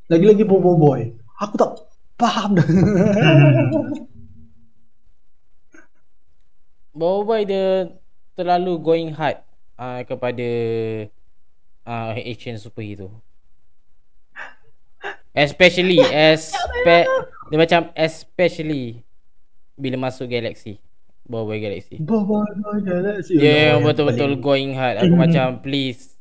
[0.09, 1.01] Lagi-lagi boy boy.
[1.41, 1.81] Aku tak
[2.21, 2.67] faham dah.
[6.95, 7.91] Boy dia
[8.39, 9.43] terlalu going hard
[9.75, 10.47] uh, kepada
[11.83, 13.11] uh, action superhero.
[15.35, 17.03] Especially espe
[17.51, 19.03] dia macam especially
[19.75, 20.79] bila masuk galaxy.
[21.27, 21.99] Boy Galaxy.
[21.99, 23.41] boy boy galaxy.
[23.43, 25.03] Dia Allah, yang betul-betul going hard.
[25.03, 26.15] Aku macam please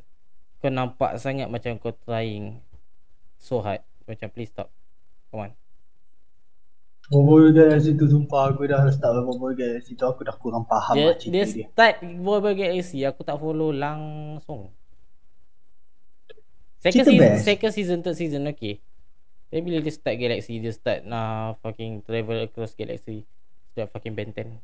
[0.58, 2.58] kau nampak sangat macam kau trying
[3.44, 3.84] so hard.
[4.08, 4.72] Macam please stop.
[5.30, 5.52] Come on.
[7.12, 11.12] Boboiboy Galaxy tu sumpah aku dah start Boboiboy Galaxy tu aku dah kurang faham Dia
[11.12, 11.68] lah cerita dia dia.
[11.68, 14.72] start Boy Galaxy aku tak follow langsung.
[16.80, 17.44] Second Cerita season, best.
[17.44, 18.80] second season, third season okay.
[19.52, 23.24] Tapi bila dia start Galaxy, dia start nah fucking travel across Galaxy.
[23.76, 24.60] Dia fucking Ben 10.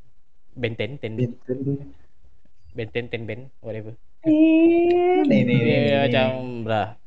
[0.56, 1.30] Ben 10, 10.
[2.76, 3.96] Ben 10 10 Ben whatever.
[4.24, 4.36] Ni
[5.24, 5.56] ni ni.
[5.88, 6.12] Dia ni.
[6.12, 6.28] macam
[6.64, 6.99] brah.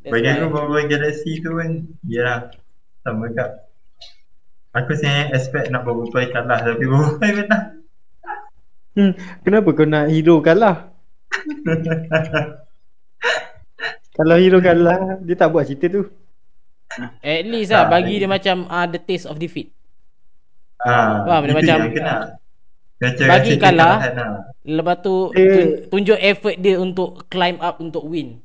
[0.00, 1.70] Bagi aku Marvel Galaxy tu kan
[2.02, 2.48] Yalah
[3.02, 3.50] Sama kat
[4.72, 7.64] Aku sebenarnya expect nak Boba Fett kalah Tapi Boba Fett menang
[8.90, 10.90] Hmm, kenapa kau nak hero kalah?
[14.10, 16.02] Kalau hero kalah, dia tak buat cerita tu.
[17.22, 19.70] At least lah Tak, bagi dia macam uh, the taste of defeat.
[20.78, 22.16] Ah, Faham, dia macam- kena
[22.98, 24.02] Macam Bagi kalah.
[24.02, 24.30] kekalahan lah.
[24.66, 28.42] Lepas tu tun- tunjuk effort dia untuk climb up untuk win.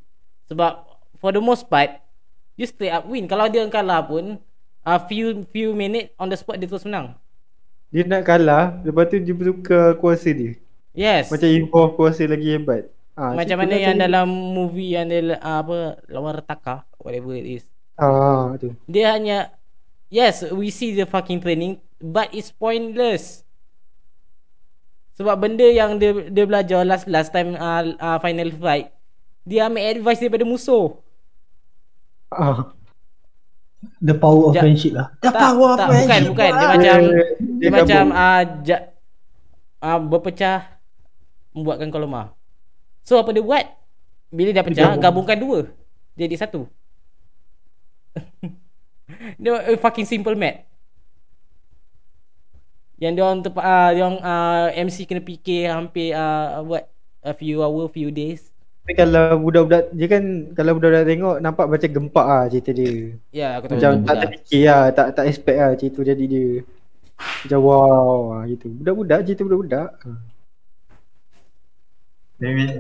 [0.54, 0.86] Sebab
[1.18, 1.98] for the most part
[2.54, 3.26] dia straight up win.
[3.26, 4.38] Kalau dia kalah pun
[4.86, 7.18] a uh, few few minute on the spot dia terus menang.
[7.90, 10.54] Dia nak kalah, lepas tu dia bertukar kuasa dia.
[10.94, 11.34] Yes.
[11.34, 12.90] Macam involve kuasa lagi hebat.
[13.18, 17.66] Ha, Macam mana yang dalam movie yang dia uh, apa lawan retaka whatever it is.
[17.98, 18.74] Ah, tu.
[18.86, 19.54] Dia hanya
[20.14, 23.42] yes, we see the fucking training but it's pointless.
[25.18, 28.94] Sebab benda yang dia dia belajar last last time uh, uh, final fight
[29.44, 30.96] dia ambil advice daripada musuh.
[32.32, 32.72] Ah.
[34.00, 35.12] The power of Ja- friendship lah.
[35.20, 36.30] The tak, power of tak, bukan, friendship.
[36.32, 36.52] bukan.
[36.52, 36.72] Dia lah.
[36.72, 38.78] macam Dia- dia, dia macam ah ja,
[39.84, 40.60] ah berpecah
[41.52, 42.32] membuatkan kau lemah.
[43.04, 43.66] So apa dia buat?
[44.34, 45.04] Bila dah pecah, gabung.
[45.28, 45.60] gabungkan dua.
[46.16, 46.66] Jadi satu.
[49.42, 50.64] dia uh, fucking simple math.
[52.98, 56.88] Yang dia orang ter, uh, dia orang uh, MC kena fikir hampir uh, buat
[57.20, 58.53] a few hour, few days.
[58.84, 63.16] Tapi kalau budak-budak dia kan kalau budak-budak tengok nampak macam gempak ah cerita dia.
[63.32, 63.80] Ya, aku tahu.
[63.80, 66.48] Macam tak terfikir lah, tak tak expect lah cerita tu jadi dia.
[67.48, 68.68] Macam wow gitu.
[68.76, 69.90] Budak-budak cerita budak-budak.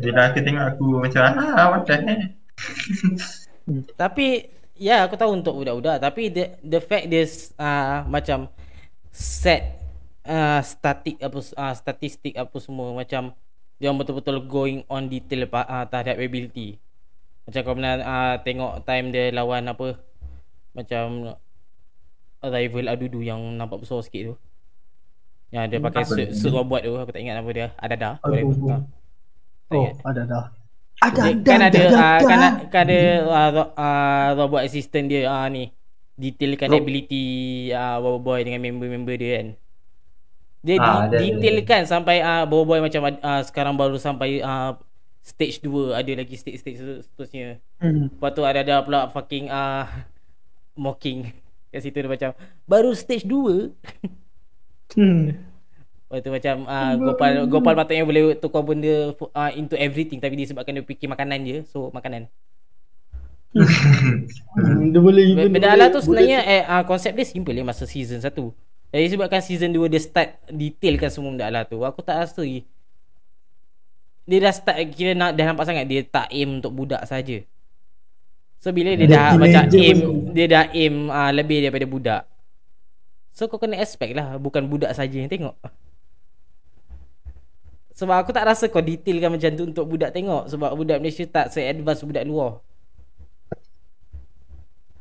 [0.03, 2.21] Bila aku tengok aku macam Ah the heck
[4.01, 4.27] Tapi
[4.75, 7.23] ya aku tahu untuk budak-budak tapi the the fact dia
[7.55, 8.51] uh, macam
[9.13, 9.79] set
[10.27, 13.31] uh, statik apa uh, statistik apa semua macam
[13.83, 16.79] dia orang betul-betul going on detail uh, terhadap ability.
[17.43, 19.99] Macam kau pernah uh, tengok time dia lawan apa
[20.71, 21.35] macam
[22.39, 24.35] rival Adudu yang nampak besar sikit tu.
[25.51, 27.67] Yang dia pakai suit, suit robot tu aku tak ingat nama dia.
[27.75, 28.13] Ada dah.
[28.23, 28.79] Ha.
[29.75, 30.45] Oh, ada dah.
[31.03, 31.43] Ada Dia, dah.
[31.43, 32.39] kan ada uh, kan,
[32.71, 35.75] kan ada uh, ro- uh, robot assistant dia uh, ni
[36.15, 37.25] detailkan Rob- ability
[37.75, 39.47] uh, Bobo Boy dengan member-member dia kan.
[40.63, 44.79] Dia Ah, ada, detailkan sampai uh, Bobo Boy macam uh, sekarang baru sampai uh,
[45.19, 47.59] stage 2 ada lagi stage-stage seterusnya.
[47.77, 48.07] Hmm.
[48.07, 49.83] Lepas tu ada ada pula fucking uh,
[50.79, 51.35] mocking
[51.67, 52.29] kat situ dia macam
[52.63, 53.71] baru stage 2
[54.93, 55.33] Hmm.
[56.05, 60.77] Lepas tu macam uh, Gopal Gopal patutnya boleh tukar benda uh, into everything tapi disebabkan
[60.77, 61.57] dia fikir makanan je.
[61.65, 62.31] So makanan.
[63.53, 68.17] Hmm, Dia boleh Benda boleh- tu sebenarnya eh, uh, konsep dia simple ya masa season
[68.17, 68.29] 1.
[68.93, 71.81] Jadi sebabkan season 2 dia start detailkan semua benda ala tu.
[71.81, 72.61] Aku tak rasa eh,
[74.29, 77.41] dia dah start kira nak dah nampak sangat dia tak aim untuk budak saja.
[78.61, 80.15] So bila dia Dia dah macam aim pun.
[80.37, 82.23] dia dah aim uh, lebih daripada budak.
[83.33, 85.57] So kau kena expect lah bukan budak saja yang tengok.
[87.97, 91.49] Sebab aku tak rasa kau detailkan macam tu untuk budak tengok sebab budak Malaysia tak
[91.49, 92.61] se-advance budak luar.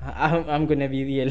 [0.00, 1.28] I'm, I'm gonna be real.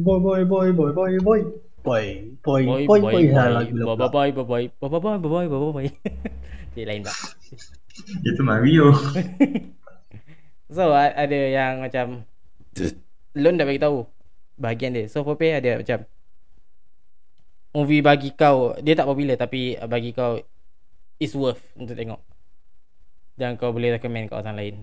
[0.00, 1.40] Boy boy boy boy boy boy.
[1.84, 2.04] Boy
[2.40, 5.86] boy boy boy boy boy, boy, boy, boy, boy, boy, boy, boy, boy, boy, boy.
[6.76, 7.16] Dia lain tak.
[8.28, 8.94] Itu Mario
[10.76, 12.24] So a- ada yang macam
[13.36, 14.06] Lon dah bagi tahu
[14.56, 15.04] bahagian dia.
[15.10, 16.06] So Pope ada macam
[17.76, 20.38] movie bagi kau dia tak popular tapi bagi kau
[21.20, 22.22] is worth untuk tengok.
[23.36, 24.76] Dan kau boleh recommend kat orang lain.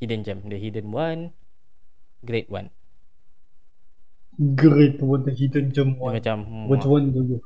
[0.00, 1.32] Hidden Gem, The Hidden One,
[2.24, 2.72] Great One.
[4.34, 6.14] Great pun tak hidden gem Dia one.
[6.18, 7.38] macam hmm, Which one tu tu?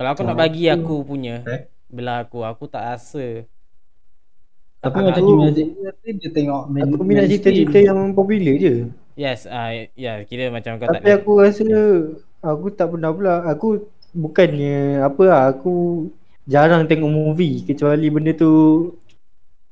[0.00, 1.68] Kalau aku nak bagi aku punya Eh?
[1.92, 3.44] Belah aku Aku tak rasa
[4.80, 8.88] Tapi Ah, macam ni dia tengok main- Aku minat cerita-cerita yang popular je.
[9.18, 11.66] Yes uh, Ya yeah, kira macam kau tak Tapi aku rasa
[12.40, 13.34] aku tak pernah pula.
[13.50, 16.06] Aku bukannya apa lah, aku
[16.48, 18.52] jarang tengok movie kecuali benda tu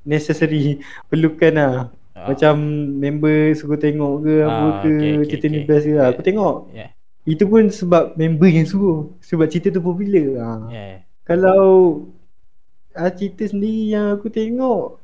[0.05, 1.73] necessary perlukan lah.
[2.17, 2.33] Ah.
[2.33, 2.55] Macam
[2.97, 5.67] member suruh tengok ke apa Ah, ke okay, okay, cerita ni okay.
[5.69, 6.07] best ke lah.
[6.09, 6.55] Aku tengok.
[6.73, 6.89] Yeah
[7.27, 9.13] Itu pun sebab member yang suruh.
[9.21, 10.27] Sebab cerita tu popular.
[10.41, 10.49] Ha.
[10.73, 11.61] Yeah Kalau
[12.97, 14.97] ah, cerita sendiri yang aku tengok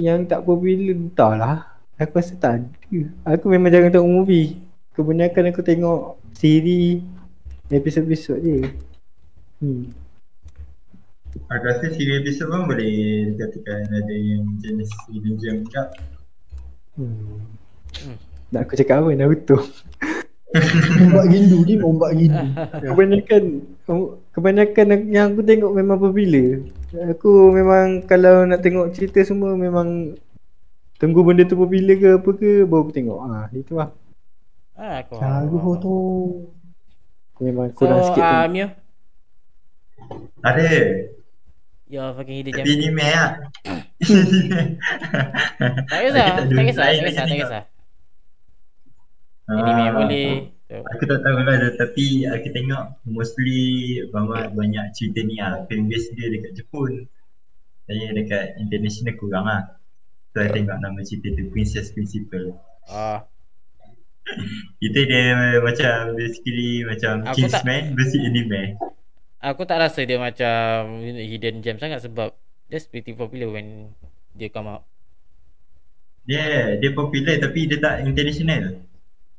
[0.00, 1.68] yang tak popular entahlah.
[2.00, 3.00] Aku rasa tak ada.
[3.28, 4.56] Aku memang jarang tengok movie.
[4.96, 7.02] Kebanyakan aku tengok siri
[7.68, 8.64] episod-episod je.
[9.60, 10.07] Hmm.
[11.48, 12.92] Aku rasa serial episode pun boleh
[13.32, 15.82] Dikatakan ada yang jenis Gem juga
[16.98, 17.46] Hmm.
[18.50, 19.54] Nak aku cakap apa Naruto
[20.98, 22.34] Ombak rindu ni ombak rindu.
[22.34, 22.90] Ya.
[22.90, 23.42] Kebanyakan
[24.34, 26.66] Kebanyakan yang aku tengok memang popular
[27.14, 30.18] Aku memang kalau nak tengok cerita semua memang
[30.98, 33.94] Tunggu benda tu popular ke apa ke baru aku tengok ha, Itu lah
[34.78, 35.18] Ah, aku.
[35.18, 35.42] Cara
[35.82, 35.94] tu.
[37.34, 38.50] Aku memang So, kurang sikit uh, tengok.
[38.54, 38.66] Mio,
[40.46, 40.66] Ada.
[41.88, 42.78] Your fucking hidden Tapi gem.
[42.78, 43.30] anime lah.
[45.88, 47.62] Tak kisah, tak ada kisah, tak kisah, tak kisah.
[49.48, 50.30] Anime Ah, boleh.
[50.68, 53.60] So, Aku tak tahu lah tapi aku tengok mostly
[54.12, 55.64] banyak banyak cerita ni lah.
[55.64, 57.08] Fan base dia dekat Jepun.
[57.88, 59.80] Saya dekat international kurang lah.
[60.36, 62.52] So I tengok nama cerita tu Princess Principal.
[62.84, 63.24] ah,
[64.84, 68.76] Itu dia macam basically macam Kingsman versi anime.
[69.38, 72.34] Aku tak rasa dia macam hidden gem sangat sebab
[72.66, 73.94] that's pretty popular when
[74.34, 74.82] dia come out.
[76.28, 78.84] Dia dia popular tapi dia tak international.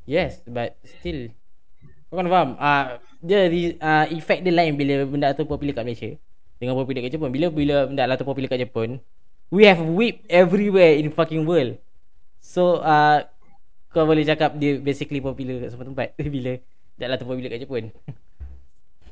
[0.10, 1.30] Yes, but still.
[2.10, 2.50] Kau kena faham.
[2.58, 3.46] Ah, dia
[3.78, 6.12] uh, effect dia lain bila benda tu popular kat Malaysia
[6.58, 7.30] dengan popular kat Jepun.
[7.30, 8.98] Bila bila benda tu popular kat Jepun,
[9.54, 11.78] we have whip everywhere in fucking world.
[12.42, 13.30] So uh,
[13.94, 16.58] kau boleh cakap dia basically popular kat semua tempat bila
[16.98, 17.94] dah tu popular kat Jepun.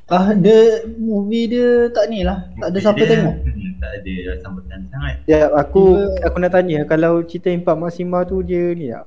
[0.08, 2.48] Ah, dia movie dia tak ni lah.
[2.56, 3.36] Tak ada siapa Dia- tengok.
[3.44, 5.16] Hmm, tak ada sambutan sangat.
[5.28, 9.04] Ya aku Dia- aku nak tanya kalau cerita Impak Maxima tu dia ni tak?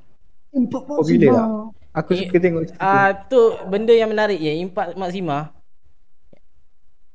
[0.53, 1.09] Empat Popular tak?
[1.09, 1.43] Maxima.
[1.91, 2.79] Aku Eh, suka tengok cerita.
[2.79, 5.57] Ah uh, tu benda yang menarik ya Impact Maxima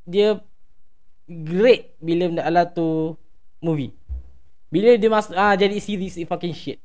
[0.03, 0.37] dia
[1.25, 3.13] great bila benda ala tu
[3.57, 3.93] movie.
[4.67, 6.81] Bila dia mas ah jadi series it fucking shit.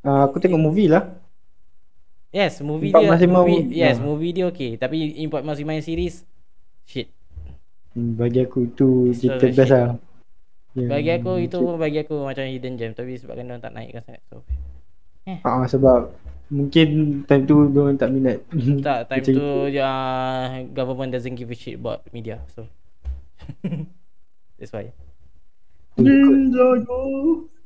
[0.00, 1.16] Ah, aku tengok movie lah.
[2.34, 4.02] Yes, movie Impact dia Maxima movie, yes, ah.
[4.02, 6.26] movie dia okay tapi Impact Maxima yang series
[6.82, 7.06] shit.
[7.94, 9.94] Hmm, bagi aku tu So, cerita best lah.
[10.74, 14.02] Yang Bagi aku itu pun bagi aku macam hidden gem tapi sebabkan dia tak naikkan
[14.02, 14.42] sangat so.
[15.46, 16.10] Ah sebab
[16.50, 18.42] mungkin time tu dia orang tak minat.
[18.86, 19.90] Tak time tu ya
[20.74, 22.66] government doesn't give a shit about media so.
[24.58, 24.90] That's why.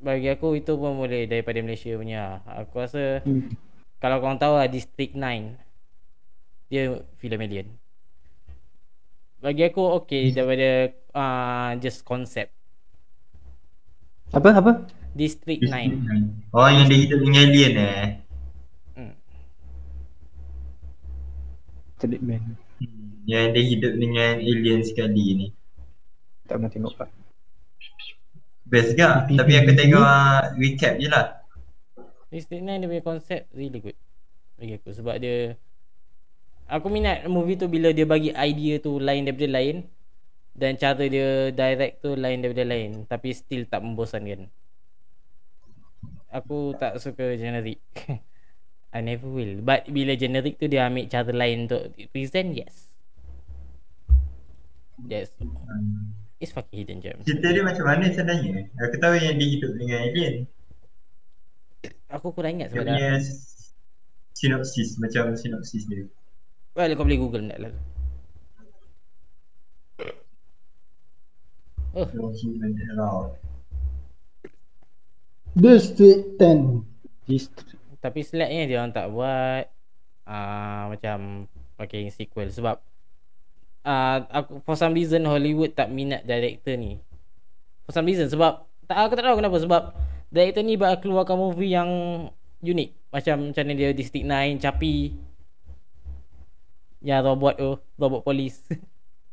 [0.05, 2.45] Bagi aku itu pun boleh daripada Malaysia punya.
[2.45, 3.49] Aku rasa Hmm.
[3.99, 5.59] Kalau korang tahu lah District 9
[6.69, 7.69] dia film alien.
[9.41, 12.53] Bagi aku okay daripada uh, just concept.
[14.35, 14.73] Apa apa?
[15.17, 16.53] District 9.
[16.53, 18.07] Oh yang dia hidup dengan alien eh.
[18.93, 19.15] Hmm.
[21.97, 22.43] Telik Man.
[22.79, 25.47] Hmm, Yang dia hidup dengan alien sekali ni.
[26.45, 27.09] Tak pernah tengok pak.
[28.69, 29.33] Best gak?
[29.33, 31.38] Tapi aku tengok uh, recap je lah.
[32.29, 33.97] District 9 dia punya konsep really good.
[34.61, 35.57] Bagi aku sebab dia
[36.69, 39.89] Aku minat movie tu bila dia bagi idea tu lain daripada lain
[40.53, 44.53] dan cara dia direct tu lain daripada lain tapi still tak membosankan.
[46.29, 47.81] Aku tak suka generic.
[48.93, 49.65] I never will.
[49.65, 52.93] But bila generic tu dia ambil cara lain untuk present, yes.
[55.09, 55.33] Yes.
[56.37, 57.19] It's fucking hidden gem.
[57.25, 58.69] Cerita dia macam mana sebenarnya?
[58.77, 60.35] Aku tahu yang dia hidup dengan alien.
[62.09, 63.21] Aku kurang ingat Dia sebab punya dah.
[63.21, 63.75] s-
[64.33, 66.07] sinopsis macam sinopsis dia.
[66.73, 67.73] Well, kau boleh google nak lah.
[71.95, 72.07] Oh.
[75.59, 76.85] District 10.
[77.27, 77.75] District.
[77.99, 79.65] Tapi slacknya dia orang tak buat
[80.23, 82.79] uh, macam pakai sequel sebab
[83.83, 87.03] uh, aku for some reason Hollywood tak minat director ni.
[87.83, 89.83] For some reason sebab tak aku tak tahu kenapa sebab
[90.29, 91.91] director ni bakal keluarkan movie yang
[92.61, 92.91] unik.
[93.09, 95.17] Macam macam dia District 9, Chapi.
[97.01, 98.61] Yang robot tu, robot polis.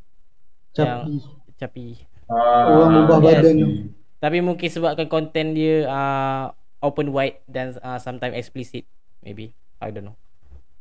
[0.75, 1.15] Capi.
[1.55, 1.85] Chapi.
[2.27, 3.25] Ah, Orang ubah yes.
[3.39, 3.69] badan tu.
[4.17, 6.49] Tapi mungkin sebabkan content dia uh,
[6.81, 8.87] open wide dan uh, sometimes explicit
[9.21, 9.53] maybe.
[9.77, 10.17] I don't know.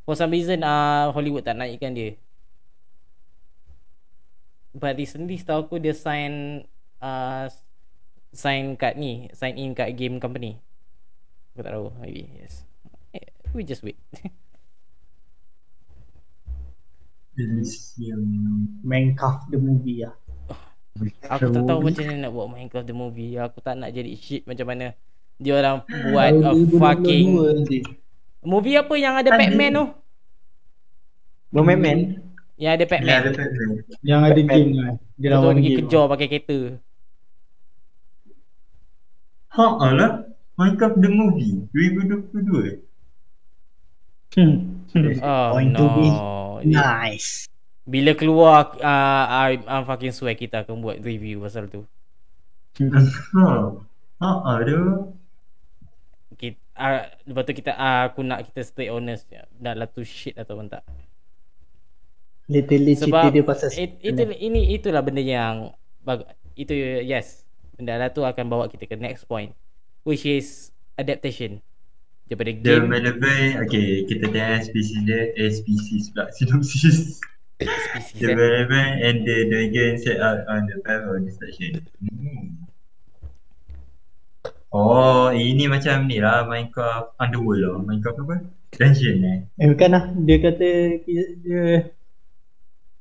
[0.09, 2.16] For some reason uh, Hollywood tak naikkan dia.
[4.74, 6.65] But recently setahu aku dia sign
[6.99, 7.47] uh,
[8.35, 10.59] sign kat ni, sign in kat game company.
[11.55, 12.66] Aku tak tahu maybe yes.
[13.15, 13.97] Eh, We just wait.
[17.39, 18.23] Elysium.
[18.82, 20.15] Minecraft the movie lah.
[21.31, 23.39] Aku tak tahu macam mana nak buat Minecraft the movie.
[23.39, 24.94] Aku tak nak jadi shit macam mana
[25.35, 25.82] dia orang
[26.15, 27.27] buat a 2022 fucking
[28.47, 29.86] movie apa yang ada Pac-Man tu?
[31.51, 31.98] Moment Man.
[32.55, 33.20] Yang ada Pac-Man.
[33.35, 33.70] Batman.
[34.02, 34.93] Yang ada game lah.
[35.19, 36.59] Dia lawan pergi kejar pakai kereta.
[39.55, 40.26] Ha lah.
[40.55, 42.82] Minecraft the movie 2022.
[44.35, 44.82] Hmm.
[45.22, 45.78] Oh Going no.
[45.78, 46.06] to be
[46.70, 47.47] Dia- nice.
[47.85, 51.86] Bila keluar uh, I, I'm fucking swear kita akan buat review pasal tu.
[52.82, 53.51] Ha.
[54.18, 54.78] Ha ada.
[56.35, 59.31] Kita, uh, lepas tu kita uh, aku nak kita stay honest
[59.62, 60.82] dah lah tu shit ataupun tak
[62.51, 65.70] Literally cerita sebab dia pasal it, itu ini itulah benda yang
[66.02, 66.26] bag,
[66.59, 66.74] itu
[67.06, 67.44] yes
[67.74, 69.51] benda lah tu akan bawa kita ke next point
[70.06, 71.59] which is adaptation
[72.30, 77.20] daripada Dia game available Okay kita tengok spesies dia Eh spesies pula Synopsis
[77.60, 78.34] species The eh.
[78.34, 82.64] available and the dragon set out on the path of destruction hmm.
[84.74, 88.36] Oh ini macam ni lah Minecraft Underworld lah Minecraft apa?
[88.74, 90.68] Dungeon eh Eh bukan lah Dia kata
[91.06, 91.62] Dia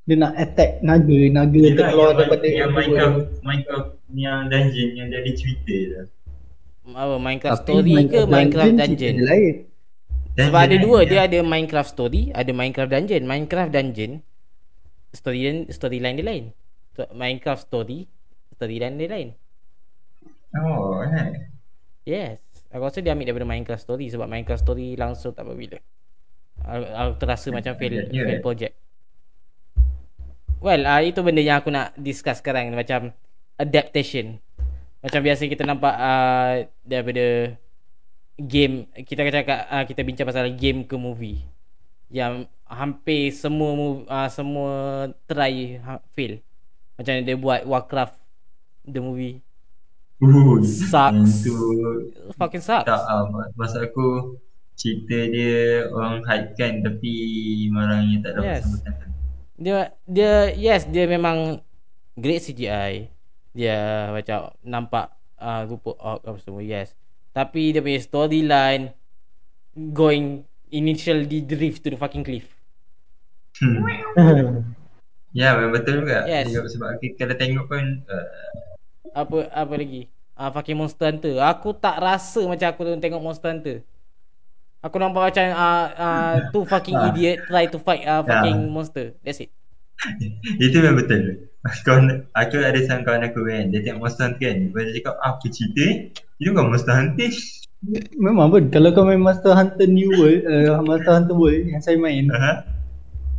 [0.03, 2.71] Dia, dia nak attack naga Naga Yelah, terkeluar yang, daripada yang.
[2.75, 6.05] Minecraft Minecraft yang dungeon yang dari Twitter tu
[6.91, 9.55] apa Minecraft Tapi story ke Minecraft cerita dungeon dia lain.
[10.33, 11.07] Sebab ada Dungeon dua kan?
[11.07, 13.23] dia ada Minecraft story ada Minecraft dungeon.
[13.23, 14.11] Minecraft dungeon
[15.15, 15.39] story
[15.71, 16.43] storyline dia lain.
[16.93, 17.99] So, Minecraft story
[18.59, 19.29] storyline dia lain.
[20.53, 21.47] Oh eh
[22.03, 22.43] Yes.
[22.73, 25.77] Aku rasa dia ambil daripada Minecraft Story Sebab Minecraft Story langsung tak apa bila
[26.65, 28.25] Aku, aku terasa macam fail, Yeah.
[28.25, 28.73] fail project
[30.63, 33.11] Well uh, itu benda yang aku nak discuss sekarang Macam
[33.59, 34.39] adaptation
[35.03, 36.53] Macam biasa kita nampak uh,
[36.87, 37.51] Daripada
[38.39, 41.43] Game Kita cakap uh, Kita bincang pasal game ke movie
[42.07, 44.71] Yang hampir semua mov- uh, Semua
[45.27, 46.39] try ha, fail
[46.95, 48.15] Macam dia buat Warcraft
[48.87, 49.43] The movie
[50.23, 51.11] uh, Sucks.
[51.11, 51.55] Yang tu
[52.39, 54.39] Fucking sucks Tak ma- Masa aku
[54.79, 57.11] Cerita dia Orang hype kan Tapi
[57.67, 58.63] Malangnya tak dapat Yes.
[58.63, 59.12] yes.
[59.53, 61.61] Dia dia yes dia memang
[62.17, 63.13] great CGI
[63.53, 66.97] dia macam nampak uh, rupa orc apa semua yes.
[67.33, 68.93] Tapi dia punya storyline
[69.73, 72.49] going initial di drift to the fucking cliff.
[73.57, 74.73] Hmm.
[75.33, 76.29] Ya memang betul juga.
[76.29, 76.53] Yes.
[76.53, 78.25] Sebab, kalau tengok pun uh,
[79.17, 80.05] apa apa lagi?
[80.37, 81.41] Ah uh, fucking monster hunter.
[81.41, 83.81] Aku tak rasa macam aku tengok monster hunter
[84.83, 87.09] aku nampak macam ah uh, uh, two fucking Ah.
[87.09, 89.15] idiot try to fight uh, fucking monster.
[89.23, 89.49] That's it.
[90.63, 91.49] Itu memang betul.
[91.87, 93.71] Kawan, Aku ada seorang kawan aku kan.
[93.71, 94.57] Dia tengok Monster Hunter kan.
[94.67, 95.85] Lepas dia cakap Apa cerita.
[96.35, 97.29] Itu bukan Monster Hunter
[98.19, 101.97] Memang pun Kalau kau main Monster Hunter New World uh, Monster Hunter World Yang saya
[101.99, 102.55] main uh-huh.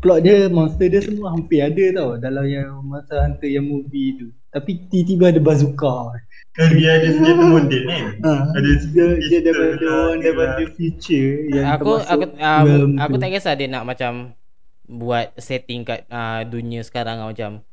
[0.01, 4.33] Plot dia Monster dia semua hampir ada tau Dalam yang Monster Hunter yang movie tu.
[4.49, 6.17] Tapi tiba-tiba ada bazooka
[6.55, 7.67] Kan dia ada senjata kan?
[8.25, 10.71] Ha, Ada dia, dia pistol daripada lah, orang daripada lah.
[10.71, 14.39] future yang aku aku um, aku tak kisah dia nak macam
[14.87, 17.67] buat setting kat uh, dunia sekarang lah, macam.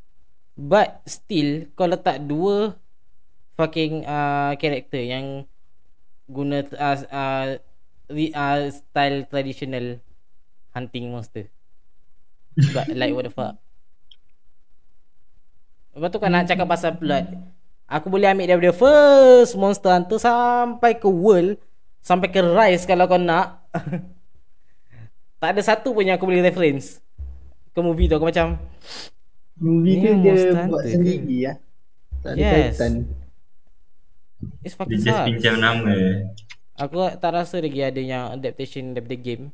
[0.58, 2.74] But still kau letak dua
[3.54, 5.46] fucking uh, character yang
[6.26, 7.62] guna uh, uh,
[8.10, 10.02] re, uh, style traditional
[10.74, 11.54] hunting monster.
[12.74, 13.62] But like what the fuck?
[15.94, 17.30] Lepas tu kan nak cakap pasal plot
[17.92, 21.60] Aku boleh ambil daripada first Monster Hunter sampai ke World
[22.00, 23.68] Sampai ke Rise kalau kau nak.
[25.42, 27.02] Tak ada satu pun yang aku boleh reference.
[27.74, 28.62] Ke movie tu aku macam
[29.58, 31.58] Movie Ni tu dia Monster buat sendiri lah
[32.22, 32.54] Tak ada Yes.
[32.54, 32.94] kaitan.
[34.62, 35.94] It's Dia fucking just sucks pinjam nama.
[36.78, 39.50] Aku tak rasa lagi ada yang adaptation daripada game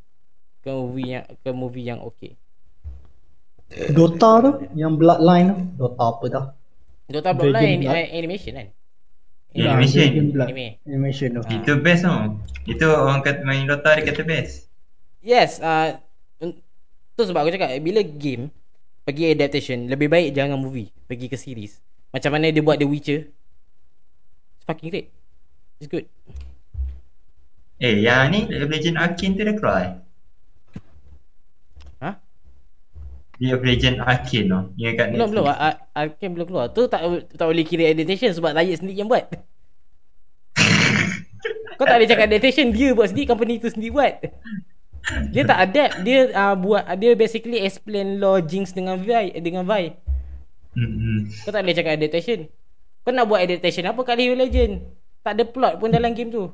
[0.62, 2.36] Ke movie yang ke movie yang okay.
[3.96, 5.88] Dota tu Yang Bloodline tu.
[5.88, 6.46] Dota apa dah
[7.08, 7.96] Dota Dragon Blood.
[7.96, 8.68] eh, animation kan
[9.56, 10.06] Ya, Animation.
[10.06, 10.48] Dragon Blood.
[10.52, 11.52] Anime Animation tu Ah.
[11.56, 12.20] Itu best tau
[12.68, 14.68] Itu orang kata main Dota dia kata best
[15.24, 15.98] Yes uh,
[17.18, 18.54] Tu sebab aku cakap Bila game
[19.02, 21.80] Pergi adaptation Lebih baik jangan movie Pergi ke series
[22.12, 23.32] Macam mana dia buat The Witcher
[24.54, 25.10] It's fucking great
[25.80, 26.06] It's good
[27.78, 29.94] Eh yang ni Legend Arcane tu dah keluar eh?
[32.02, 32.12] Ha?
[33.38, 34.60] League of Legend Arcane tu.
[34.82, 35.46] Yang kat Belum belum.
[35.46, 35.62] Netflix.
[35.62, 36.66] Ar- Arcane belum keluar.
[36.74, 37.02] Tu tak
[37.38, 39.30] tak boleh kira adaptation Sebab Riot sendiri yang buat.
[41.78, 44.14] Kau tak boleh cakap adaptation Dia buat sendiri Company tu sendiri buat.
[45.30, 45.94] Dia tak adapt.
[46.02, 49.94] Dia uh, buat Dia basically explain law Jinx dengan Vi Dengan Vi.
[50.78, 52.50] Hmm, Kau tak boleh cakap adaptation.
[53.06, 54.82] Kau nak buat adaptation apa kat League of Legend
[55.22, 56.50] Tak ada plot pun dalam game tu.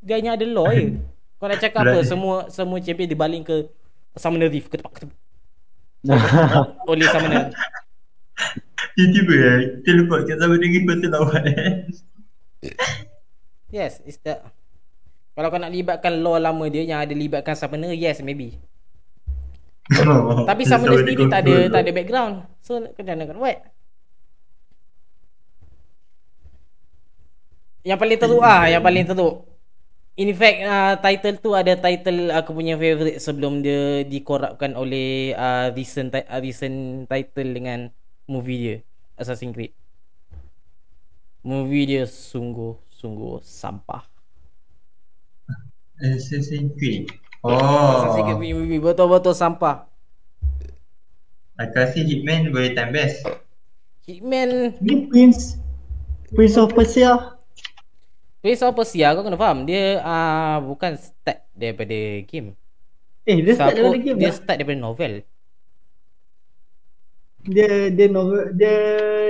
[0.00, 0.96] Dia hanya ada law je.
[1.38, 2.00] Kau nak cakap apa.
[2.00, 3.68] Semua semua champion dibaling ke?
[4.16, 5.25] Summoner Reef Ketepak ketepak
[6.90, 7.50] Oleh Summoner
[8.96, 9.58] Tiba-tiba eh.
[9.84, 11.72] Kita lupa kat sama dengan pasal lawan eh.
[13.76, 14.46] Yes it's that
[15.36, 18.56] Kalau kau nak libatkan law lama dia Yang ada libatkan Summoner Yes maybe.
[20.46, 22.34] Tapi Summoner sendiri tak ada Tak ada background.
[22.62, 23.58] So kau nak buat.
[27.86, 29.55] Yang paling teruk ah Yang paling teruk
[30.16, 35.68] In fact uh, title tu ada title aku punya favourite sebelum dia dikorapkan oleh uh,
[35.76, 37.92] recent ti- uh, recent title dengan
[38.24, 38.76] movie dia
[39.20, 39.76] Assassin's Creed.
[41.44, 44.08] Movie dia sungguh sungguh sampah.
[46.00, 47.12] Assassin's Creed.
[47.44, 48.40] Assassin's Oh.
[48.40, 49.84] Creed movie betul-betul sampah.
[51.60, 53.20] Aku rasa Hitman boleh time best.
[54.08, 55.60] Hitman Ni Prince
[56.32, 57.35] Prince of Persia
[58.44, 62.54] Prince of Persia kau kena faham dia uh, bukan start daripada game.
[63.26, 65.12] Eh dia start Siapa- daripada game dia lah start daripada novel.
[67.46, 68.74] Dia dia novel Dia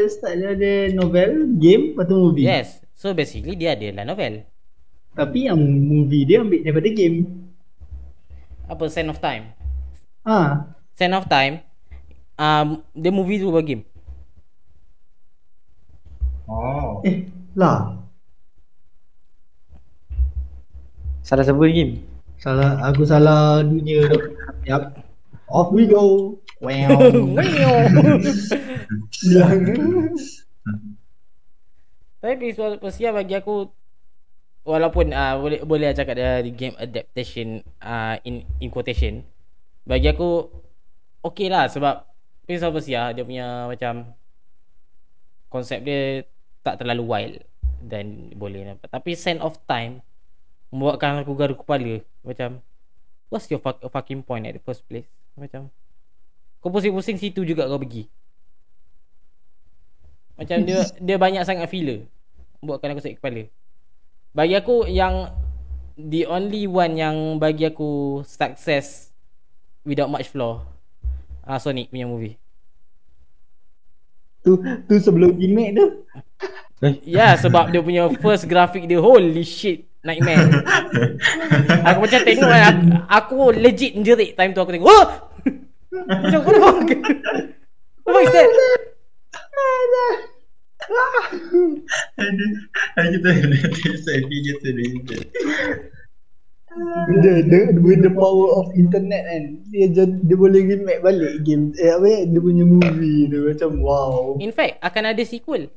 [0.09, 2.81] start daripada novel Game Lepas tu movie Yes.
[2.97, 4.41] So basically dia adalah novel.
[5.13, 7.45] Tapi yang movie dia ambil daripada game
[8.65, 9.53] Apa Sand of Time?
[10.25, 10.65] Ha
[10.97, 11.61] Sand of Time
[12.41, 13.85] um, dia movie tu bagi game.
[16.49, 17.05] Oh.
[17.05, 18.01] Eh lah
[21.27, 22.07] Salah sebut game.
[22.39, 24.07] Salah Aku salah dunia.
[24.07, 24.19] Tu
[24.71, 24.95] Yup.
[25.51, 26.39] Off we go.
[26.63, 26.87] Wow.
[29.27, 29.61] Bilang
[32.23, 33.67] Tapi Prince Persia bagi aku
[34.67, 39.27] walaupun uh, boleh boleh lah cakap dia di game adaptation uh, in in quotation.
[39.83, 40.47] Bagi aku
[41.27, 42.07] okey lah sebab
[42.47, 44.15] Prince of Persia dia punya macam
[45.51, 46.23] konsep dia
[46.63, 47.35] tak terlalu wild
[47.83, 50.03] dan boleh nampak tapi Sand of Time
[50.77, 52.05] membuatkan aku garu kepala.
[52.21, 52.61] Macam
[53.33, 55.09] what's your fuck, fucking point at the first place?
[55.33, 55.73] Macam
[56.61, 58.05] kau pusing-pusing situ juga kau pergi.
[60.37, 62.05] Macam dia dia banyak sangat filler
[62.61, 63.49] buatkan aku sakit kepala.
[64.37, 65.33] Bagi aku yang
[65.97, 69.09] the only one yang bagi aku success
[69.81, 70.61] without much flaw
[71.47, 72.37] ah Sonic punya movie.
[74.43, 75.87] Tu tu sebelum remake tu?
[76.85, 80.47] Ya yeah, sebab dia punya first graphic dia holy shit nightmare.
[81.91, 82.77] aku macam tengok kan
[83.11, 84.89] aku, aku legit jerit time tu aku tengok.
[84.89, 85.07] Oh!
[86.07, 86.91] macam what the fuck?
[88.07, 88.49] What is that?
[92.17, 92.45] Ada
[92.95, 94.99] ada kita ada selfie dia sendiri.
[97.25, 99.43] dia, dia, with the power of internet kan
[99.73, 104.37] dia jad, dia boleh remake balik game eh apa dia punya movie tu macam wow
[104.37, 105.73] In fact akan ada sequel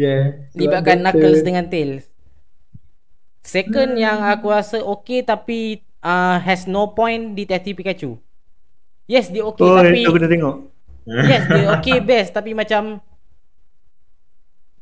[0.00, 2.07] yeah libatkan Knuckles dengan Tails.
[3.48, 8.20] Second yang aku rasa okay tapi uh, has no point Detective Pikachu.
[9.08, 10.56] Yes dia okay Oh, tapi aku dah tengok.
[11.08, 13.00] Yes dia okay best Tapi macam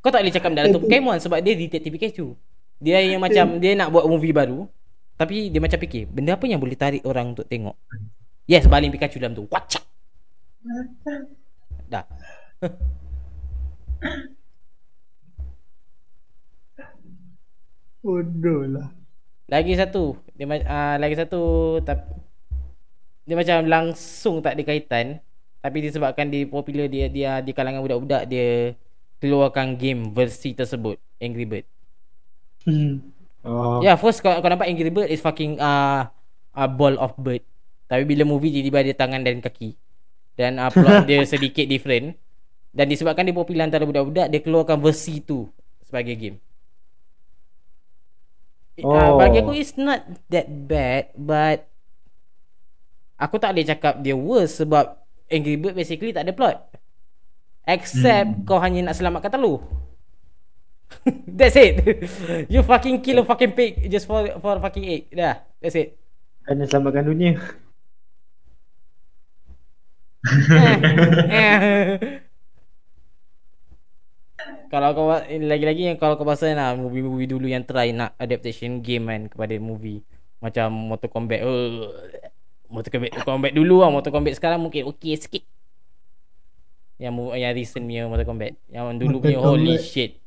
[0.03, 2.35] Kau tak boleh cakap dalam tu Pokemon Sebab dia Detective Pikachu.
[2.83, 4.67] Dia yang macam Dia nak buat movie baru
[5.15, 7.79] Tapi dia macam fikir Benda apa yang boleh tarik orang untuk tengok?
[8.51, 9.47] Yes baling Pikachu dalam tu.
[9.47, 9.87] Wacak.
[11.87, 12.03] Dah
[18.07, 18.89] bodoh lah
[19.51, 21.43] Lagi satu dia, uh, Lagi satu
[21.83, 22.07] tapi,
[23.27, 25.19] Dia macam langsung tak ada kaitan
[25.59, 28.79] Tapi disebabkan dia popular Dia dia di kalangan budak-budak Dia
[29.19, 31.67] Keluarkan game versi tersebut Angry Bird
[32.67, 33.15] Hmm.
[33.47, 33.79] Oh.
[33.79, 36.11] Ya, yeah, first kau, kau nampak Angry Bird is fucking uh,
[36.51, 37.47] a ball of bird.
[37.87, 39.79] Tapi bila movie tiba-tiba ada tangan dan kaki.
[40.35, 42.19] Dan uh, plot dia sedikit different.
[42.75, 45.47] Dan disebabkan dia popular antara budak-budak, dia keluarkan versi tu
[45.87, 46.37] sebagai game.
[48.85, 48.93] Oh.
[48.93, 49.17] Uh, Oh.
[49.17, 51.65] bagi aku it's not that bad but
[53.17, 56.57] aku tak boleh cakap dia worse sebab Angry Bird basically tak ada plot.
[57.67, 58.45] Except hmm.
[58.47, 59.67] kau hanya nak selamatkan telur.
[61.39, 61.83] That's it.
[62.53, 65.11] you fucking kill a fucking pig just for for fucking egg.
[65.11, 65.43] Dah.
[65.59, 65.99] That's it.
[66.47, 67.43] Kena selamatkan dunia.
[70.27, 70.75] Eh,
[71.27, 71.87] eh.
[74.69, 79.07] kalau kau lagi-lagi yang kalau kau pasal lah movie-movie dulu yang try nak adaptation game
[79.07, 80.03] kan kepada movie
[80.41, 81.41] macam Mortal Kombat.
[81.43, 81.91] Uh,
[82.71, 85.43] Mortal Kombat, Kombat dulu lah Mortal Kombat sekarang mungkin okey sikit.
[86.97, 88.53] Yang yang recent punya Mortal Kombat.
[88.69, 90.21] Yang dulu Mortal punya holy shit.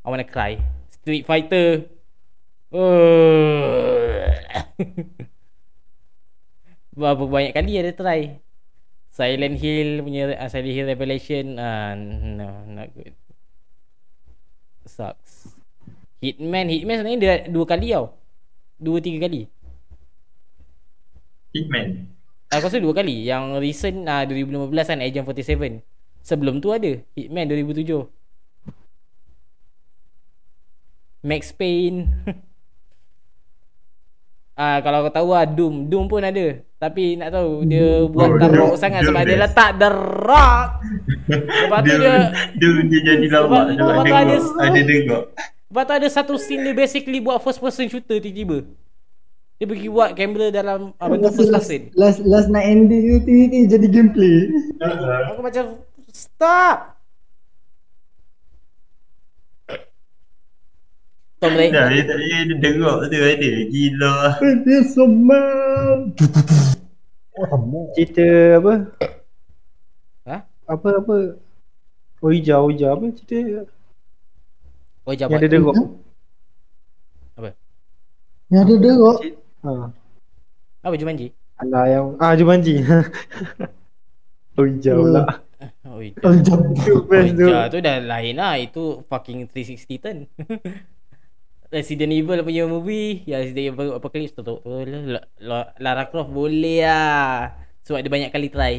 [0.00, 0.60] I wanna cry.
[0.88, 1.88] Street Fighter.
[2.70, 4.30] Uh.
[6.98, 8.40] Berapa banyak kali ada try.
[9.10, 13.19] Silent Hill punya uh, Silent Hill Revelation uh, no not good.
[14.84, 15.52] Sucks.
[16.20, 18.12] Hitman Hitman sebenarnya dia dua kali tau.
[18.76, 19.48] Dua tiga kali.
[21.56, 22.08] Hitman.
[22.50, 23.24] Aku rasa dua kali.
[23.24, 25.80] Yang recent uh, 2015 kan Agent 47.
[26.20, 28.04] Sebelum tu ada Hitman 2007.
[31.24, 32.08] Max Payne.
[34.60, 36.60] Ah uh, kalau kau tahu lah Doom, Doom pun ada.
[36.76, 39.88] Tapi nak tahu dia buat Oh, teruk Doom- sangat sebab dia letak the
[40.20, 40.68] rock.
[41.24, 42.14] Lepas tu dia,
[42.84, 45.22] dia jadi lawak Sebab- sebab sebab tu ada- ada tengok.
[45.64, 48.68] Lepas tu ada satu scene dia basically buat first person shooter tiba-tiba.
[49.56, 51.80] Dia pergi buat kamera dalam uh, bentuk first last, person.
[51.94, 54.36] last, last night ending tu tiba-tiba jadi gameplay
[55.30, 55.64] Aku macam
[56.10, 56.89] stop.
[61.40, 61.72] Tom Raider.
[61.72, 64.16] Dah dia tak boleh dia derok tu ada Gila
[64.60, 65.42] Dia semua.
[67.32, 67.80] Oh, sama.
[67.96, 68.28] Cerita
[68.60, 68.72] apa?
[70.28, 70.36] Ha?
[70.68, 71.14] Apa apa?
[72.20, 73.64] Oija Oija apa cerita
[75.08, 75.40] Oh yang jabat.
[75.40, 75.76] ada derok?
[78.52, 79.18] Yang ada derok.
[79.64, 79.70] Ha.
[80.84, 81.32] Apa Jumanji?
[81.56, 82.84] Alah yang ah Jumanji.
[84.60, 85.00] Oija Hmm.
[85.00, 85.22] pula.
[85.88, 86.20] Oh Ija.
[86.24, 86.56] Oh, tu.
[87.08, 88.60] Ija tu dah lain lah.
[88.60, 90.18] Itu fucking 360 turn.
[91.70, 93.22] Resident Evil punya movie.
[93.24, 98.10] Ya Resident Evil Apocalypse tu, tu, tu La- La- Lara Croft boleh lah Sebab dia
[98.10, 98.74] banyak kali try.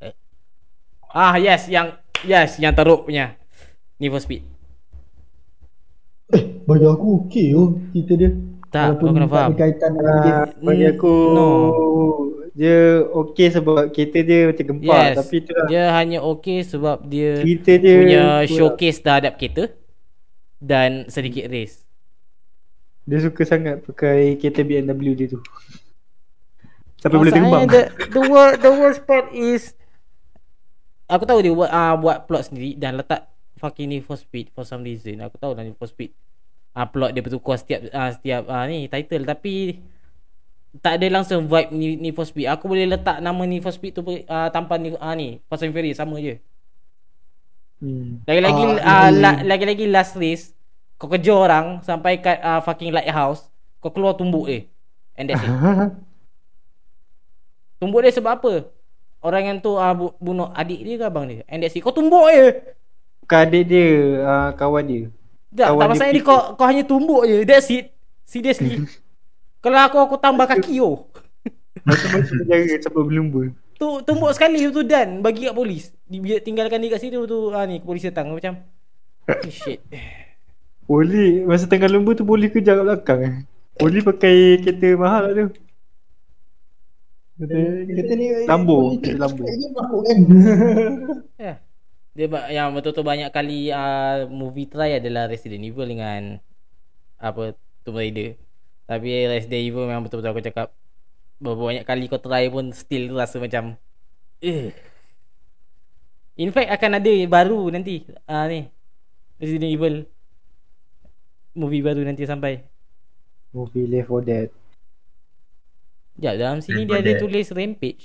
[0.00, 0.14] Eh.
[1.06, 3.36] Ah yes yang Yes yang teruk punya.
[3.96, 4.44] Need for Speed.
[6.30, 8.30] Eh, bagi aku okey oh cerita dia.
[8.70, 9.50] Tak kau kena tak faham.
[9.58, 11.48] kaitan dengan Ah, bagi Hmm, aku no.
[12.52, 15.66] dia okey sebab kereta dia macam gempar Yes tapi tu lah.
[15.66, 19.74] Dia hanya okay sebab dia cerita dia Punya showcase terhadap kereta
[20.56, 21.82] Dan sedikit race
[23.10, 25.42] Dia suka sangat pakai kereta BMW dia tu.
[27.02, 27.66] Sampai boleh terbang.
[27.66, 27.82] the,
[28.12, 29.74] the, worst, the worst part is
[31.10, 33.26] Aku tahu dia buat uh, buat plot sendiri dan letak
[33.58, 35.18] fucking Need for Speed for some reason.
[35.26, 36.14] Aku tahu lah Need for Speed.
[36.70, 39.82] Uh, plot dia bertukar setiap uh, setiap uh, ni title tapi
[40.78, 42.46] tak ada langsung vibe Need, Need for Speed.
[42.46, 45.74] Aku boleh letak nama Need for Speed tu uh, tanpa ni uh, ni Fast and
[45.74, 46.38] Furious sama je.
[47.82, 48.22] Hmm.
[48.30, 50.54] Lagi-lagi uh, ini- la, lagi-lagi last race
[51.00, 53.48] kau kejar orang sampai kat uh, fucking lighthouse
[53.80, 54.68] kau keluar tumbuk dia.
[55.16, 55.48] And that's it.
[57.80, 58.68] Tumbuk dia sebab apa?
[59.24, 61.40] Orang yang tu uh, bu- bunuh adik dia ke abang dia?
[61.48, 61.80] And that's it.
[61.80, 62.76] Kau tumbuk je.
[63.24, 63.88] Bukan adik dia,
[64.20, 65.02] uh, kawan dia.
[65.56, 67.38] Tak, Kawan tak dia masalah ni kau kau hanya tumbuk je.
[67.48, 67.96] That's it.
[68.28, 68.84] Seriously.
[69.64, 71.08] Kalau aku aku tambah kaki oh.
[71.88, 73.42] Macam-macam penjara sampai berlumba.
[73.80, 75.96] Tu tumbuk sekali tu dan bagi kat polis.
[76.04, 78.60] Dia tinggalkan dia kat situ tu ah ni polis datang macam
[79.24, 79.80] oh, shit.
[80.90, 83.34] Boleh, masa tengah lumba tu boleh kejar kat belakang eh.
[83.78, 85.46] Boleh pakai kereta mahal lah tu.
[87.38, 89.46] Kata, kata ni Lambo, Ini Lambo.
[89.46, 90.18] Ini masuk kan
[91.46, 91.54] Ya.
[92.18, 96.42] Dia yang betul-betul banyak kali uh, movie try adalah Resident Evil dengan
[97.22, 97.54] apa
[97.86, 98.34] Tomb Raider.
[98.90, 100.74] Tapi Resident Evil memang betul-betul aku cakap
[101.38, 103.78] berapa banyak kali kau try pun still rasa macam
[104.42, 104.74] eh.
[106.34, 108.66] In fact akan ada baru nanti uh, ni
[109.38, 109.94] Resident Evil
[111.52, 112.62] movie baru nanti sampai.
[113.50, 114.48] Movie Left 4 Dead.
[116.16, 117.20] Ya dalam sini dia Left 4 ada Dead.
[117.20, 118.04] tulis Rampage.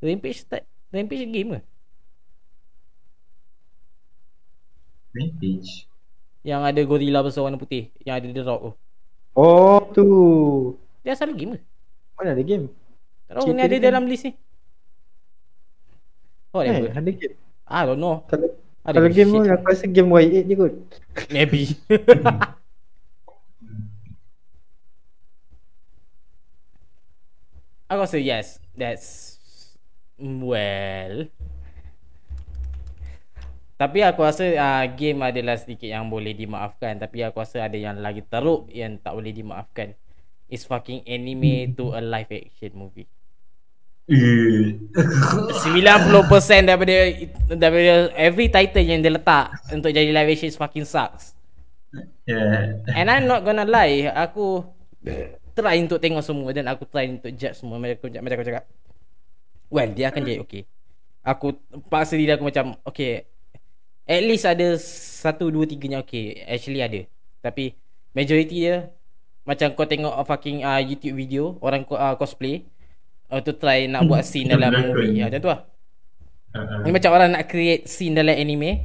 [0.00, 1.60] Rampage start Rampage game ke?
[5.10, 5.90] Vintage
[6.40, 8.72] Yang ada gorila besar warna putih Yang ada The Rock tu
[9.30, 10.06] Oh tu.
[11.02, 11.60] Dia asal game ke?
[12.16, 12.66] Mana ada game?
[13.26, 13.86] Tak tahu ni ada dia kan?
[13.86, 14.32] dalam list ni
[16.50, 17.34] Oh Eh, ada game.
[17.70, 18.48] I don't know Kalau
[18.80, 20.72] ada kalau game tu aku rasa game Y8 je kot.
[21.28, 21.76] Maybe
[27.90, 29.36] Aku rasa yes That's
[30.20, 31.32] Well.
[33.80, 37.00] Tapi aku rasa uh, Game adalah sedikit yang boleh dimaafkan.
[37.00, 39.96] Tapi aku rasa ada yang lagi teruk Yang tak boleh dimaafkan.
[40.52, 43.08] Is fucking anime to a live action movie.
[44.10, 44.76] Eh.
[44.92, 46.94] 90% daripada
[47.54, 51.38] daripada every title yang dia letak untuk jadi live action is fucking sucks.
[52.26, 52.82] Yeah.
[52.90, 54.66] And I'm not gonna lie, aku
[55.60, 58.64] try untuk tengok semua dan aku try untuk judge semua macam aku, macam aku cakap.
[59.68, 60.64] Well, dia akan jadi okay.
[61.20, 61.60] Aku
[61.92, 63.28] paksa diri aku macam okay.
[64.08, 64.74] At least ada
[65.20, 66.42] satu dua tiganya okay.
[66.48, 67.00] Actually ada.
[67.44, 67.76] Tapi
[68.16, 68.90] majority dia
[69.44, 72.66] macam kau tengok uh, fucking uh, YouTube video orang uh, cosplay
[73.28, 75.20] uh, tu try nak buat scene dalam movie.
[75.20, 75.60] Ha, macam tu lah.
[76.50, 78.82] Uh, Ni macam orang nak create scene dalam anime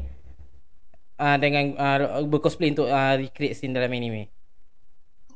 [1.18, 4.30] uh, Dengan uh, bercosplay untuk uh, recreate scene dalam anime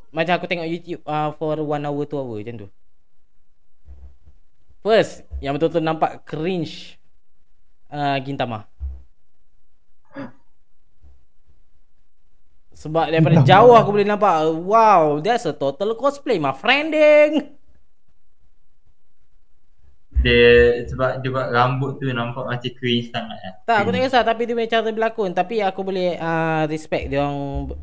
[0.10, 2.69] Macam aku tengok YouTube uh, for one hour, two hour macam tu.
[4.80, 6.98] First, yang betul-betul nampak cringe
[7.91, 8.65] uh, Gintama.
[12.80, 13.49] Sebab daripada Gintama.
[13.52, 17.60] jauh aku boleh nampak Wow, that's a total cosplay my friending
[20.23, 24.23] Dia Sebab dia buat rambut tu Nampak macam cringe sangat lah Tak, aku tak kisah
[24.23, 25.36] tapi dia punya cara berlakon.
[25.36, 27.76] Tapi aku boleh uh, respect dia orang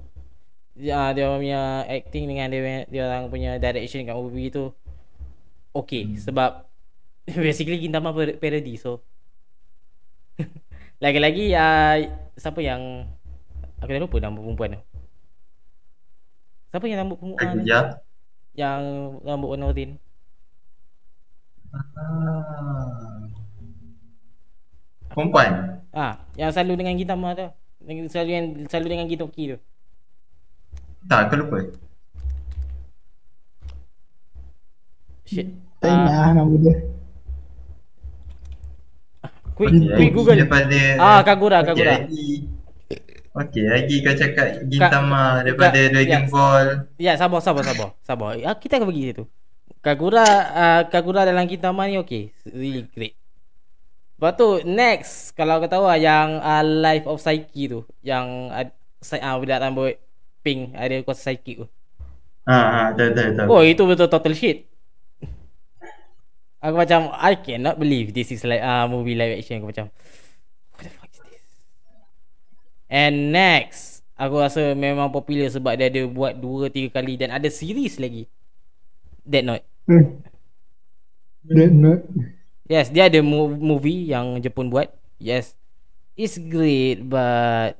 [0.78, 4.70] uh, dia orang punya acting dengan dia punya- dia orang punya direction kat movie tu
[5.72, 6.16] Okay hmm.
[6.20, 6.64] sebab
[7.46, 9.00] basically Gintama par- parody so
[11.04, 11.96] Lagi-lagi uh,
[12.36, 13.04] siapa yang
[13.78, 14.80] aku dah lupa nama perempuan tu
[16.66, 17.80] Siapa yang rambut perempuan je
[18.56, 18.82] Yang
[19.22, 19.96] rambut warna orange
[21.76, 23.20] Ah.
[25.12, 27.48] Perempuan Ah, yang selalu dengan Gintama tu.
[28.08, 29.58] Selalu yang selalu dengan Gitoki tu.
[31.06, 31.58] Tak, aku lupa.
[35.26, 35.48] Shit.
[35.78, 36.76] Tak Ah, ingat lah nama dia.
[39.56, 39.72] quick,
[40.12, 40.36] Google.
[40.36, 42.04] Daripada Ah, Kagura, Kagura.
[42.04, 42.44] lagi
[43.36, 46.30] Okey, lagi kau cakap Gintama Ka- daripada Ka- Dragon ya.
[46.32, 46.66] Ball.
[46.96, 47.88] Ya, sabar, sabar, sabar.
[48.00, 48.32] Sabar.
[48.40, 49.24] Ah, kita akan pergi situ.
[49.84, 52.32] Kagura, uh, Kagura dalam Gintama ni okay.
[52.48, 53.12] Really great.
[54.16, 55.36] Lepas tu, next.
[55.36, 57.80] Kalau kau tahu lah yang uh, Life of Psyche tu.
[58.00, 58.66] Yang uh,
[59.20, 60.00] uh, budak rambut
[60.46, 60.70] pink.
[60.78, 61.66] Ada kuasa psychic tu.
[62.46, 63.46] Ha, ha, tahu, tahu, tahu.
[63.50, 64.70] Oh, itu betul total shit.
[66.62, 69.58] Aku macam, I cannot believe this is like uh, movie live action.
[69.58, 69.90] Aku macam,
[70.78, 71.42] what the fuck is this?
[72.86, 77.98] And next, aku rasa memang popular sebab dia ada buat 2-3 kali dan ada series
[77.98, 78.30] lagi.
[79.26, 79.66] Dead Note.
[79.90, 80.22] Hmm.
[81.42, 82.06] Dead Note.
[82.70, 84.90] Yes, dia ada mo- movie yang Jepun buat.
[85.18, 85.58] Yes.
[86.14, 87.74] It's great but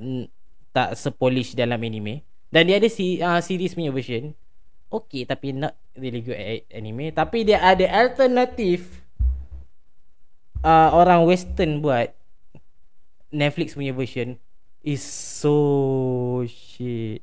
[0.74, 2.25] tak sepolish dalam anime.
[2.50, 4.32] Dan dia ada si uh, series punya version.
[4.86, 6.38] Okay tapi not really good
[6.70, 7.10] anime.
[7.10, 9.02] Tapi dia ada alternatif
[10.62, 12.14] uh, orang western buat
[13.34, 14.38] Netflix punya version
[14.86, 17.22] is so shit.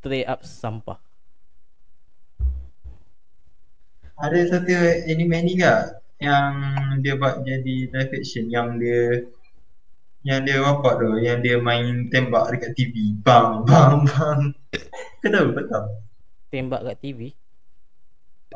[0.00, 1.00] Straight up sampah.
[4.16, 4.72] Ada satu
[5.10, 5.74] anime ni ke
[6.22, 6.54] yang
[7.04, 9.28] dia buat jadi live action yang dia
[10.24, 13.20] yang dia robot tu, yang dia main tembak dekat TV.
[13.20, 14.40] Bang, bang, bang.
[15.20, 15.86] Kau tahu, kau tahu?
[16.48, 17.32] Tembak kat TV.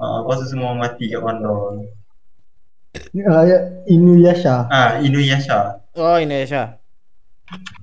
[0.00, 1.84] Ah, lepas tu semua mati kat bandar.
[3.28, 4.64] Ah, ya, Inuyasha.
[4.72, 5.78] Ah, Inuyasha.
[5.98, 6.78] Oh Indonesia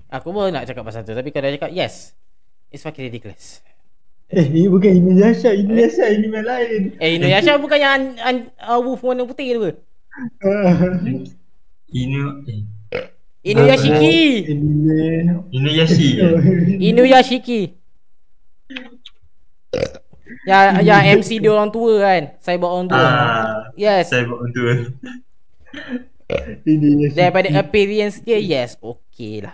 [0.08, 2.16] Aku pun nak cakap pasal tu Tapi kalau dia cakap yes
[2.72, 3.60] It's fucking ridiculous
[4.26, 5.54] Eh, ini bukan Inuyasha.
[5.54, 6.98] Inuyasha anime lain.
[6.98, 9.72] Eh Indonesia bukan yang an, an, uh, Wolf warna putih tu ke
[11.94, 12.66] Inu eh,
[13.46, 14.18] Inuyashiki
[14.50, 15.06] Anime.
[15.54, 16.08] Inuyashi.
[16.18, 16.34] eh?
[16.82, 17.62] Inuyashiki
[20.46, 24.66] Yang yang MC dia orang tua kan Cyber orang tua Ah, Yes saya buat untuk
[26.66, 27.14] Inuyasha.
[27.14, 29.54] Daripada appearance dia Yes Okay lah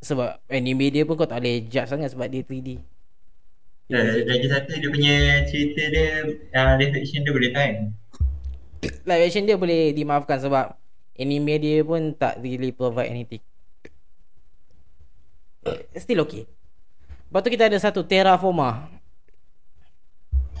[0.00, 2.80] Sebab anime dia pun kau tak boleh judge sangat Sebab dia 3D
[3.92, 5.14] Eh, lagi satu dia punya
[5.44, 6.24] cerita dia
[6.56, 7.92] uh, live action dia boleh tahan.
[9.04, 10.80] Live action dia boleh dimaafkan sebab
[11.16, 13.42] Anime dia pun tak really provide anything
[15.94, 16.44] Still okay.
[17.30, 18.90] Lepas tu kita ada satu Terraforma.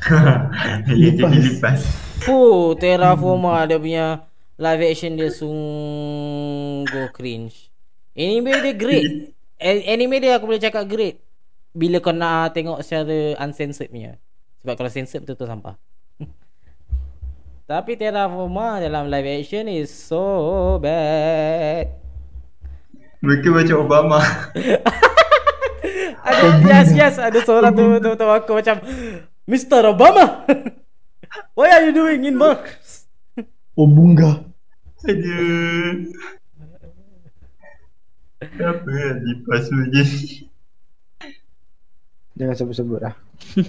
[0.86, 1.82] Dia jadi lipas.
[2.22, 4.06] Fuh Terraforma dia punya
[4.62, 7.72] Live action dia sungguh cringe.
[8.14, 9.34] Anime dia great.
[9.58, 11.18] Anime dia aku boleh cakap great.
[11.74, 14.22] Bila kau nak tengok secara uncensored punya.
[14.62, 15.74] Sebab kalau censored betul-betul sampah
[17.62, 21.94] Tapi Terraforma dalam live action is so bad
[23.22, 24.18] Mereka macam Obama.
[26.22, 28.78] Ada yes yes ada seorang tu tu, tu aku macam
[29.46, 29.90] Mr.
[29.90, 30.46] Obama
[31.58, 33.06] What are you doing in Mars?
[33.72, 34.44] Oh, bunga.
[35.08, 36.12] Aduh.
[38.60, 38.92] Apa
[39.24, 40.04] lipas tu je.
[42.36, 43.16] Jangan sebut-sebut lah.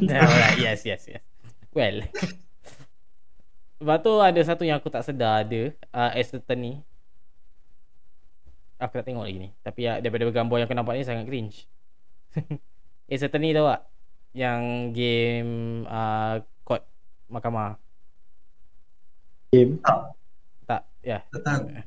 [0.04, 1.24] yeah, yes, yes, yes.
[1.72, 2.04] Well.
[3.84, 6.80] Lepas tu ada satu yang aku tak sedar ada uh, Aston ni.
[8.80, 9.50] Aku tak tengok lagi ni.
[9.60, 11.68] Tapi uh, daripada gambar yang aku nampak ni sangat cringe.
[13.12, 13.84] Aston ni tahu tak?
[14.32, 14.62] Yang
[14.96, 15.52] game
[15.92, 16.88] uh, court
[17.28, 17.76] mahkamah.
[19.52, 19.84] Game.
[20.64, 21.20] Tak, ya.
[21.20, 21.44] Yeah.
[21.44, 21.84] Tak.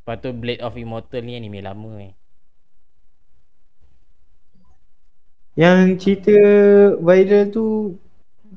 [0.00, 2.16] Lepas tu Blade of Immortal ni anime lama ni.
[5.60, 6.36] Yang cerita
[6.96, 8.00] viral tu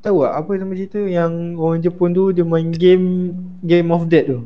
[0.00, 4.28] tahu tak apa nama cerita yang orang Jepun tu dia main game Game of Death
[4.30, 4.40] tu.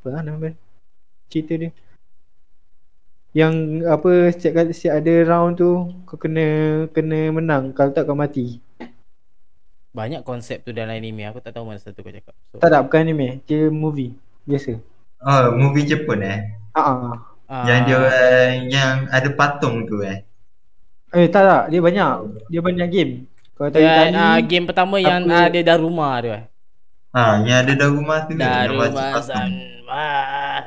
[0.00, 0.52] Apa lah nama dia?
[1.30, 1.70] Cerita dia.
[3.30, 3.54] Yang
[3.86, 5.70] apa setiap kali setiap ada round tu
[6.04, 6.46] kau kena
[6.90, 8.58] kena menang kalau tak kau mati.
[9.90, 11.26] Banyak konsep tu dalam anime.
[11.30, 12.34] Aku tak tahu mana satu kau cakap.
[12.50, 14.14] So, Tak tak bukan anime, dia movie
[14.46, 14.78] biasa.
[15.22, 16.38] Oh, movie Jepun eh.
[16.74, 17.14] Ha ah.
[17.50, 20.26] uh, Yang dia orang yang ada patung tu eh.
[21.10, 22.10] Eh tak tak, dia banyak.
[22.50, 23.29] Dia banyak game.
[23.60, 26.44] Kalau tadi tadi uh, game pertama yang apa- ada Daruma tu eh.
[27.12, 28.32] Ha, yang ada dalam rumah tu.
[28.32, 29.28] yang Daruma baca patung.
[29.28, 29.50] San
[29.90, 30.60] ah.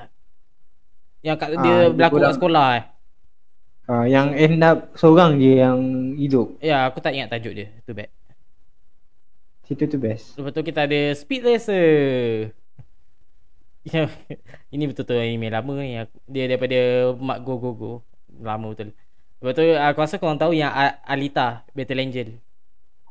[1.25, 2.83] Yang kat Ah, dia dia berlaku kat sekolah eh.
[3.89, 5.79] ah, yang end up seorang je yang
[6.19, 6.53] hidup.
[6.61, 7.67] Ya, aku tak ingat tajuk dia.
[7.87, 8.11] Too bad.
[9.63, 10.35] Cerita tu best.
[10.35, 12.51] Lepas tu kita ada Speed Racer.
[13.83, 14.07] Ya,
[14.75, 15.97] ini betul-betul anime lama ni.
[15.97, 16.77] Aku- Dia daripada
[17.17, 17.91] Mak Go Go Go.
[18.43, 18.91] Lama betul.
[19.39, 20.71] Lepas tu aku rasa korang tahu yang
[21.03, 22.29] Alita Battle Angel.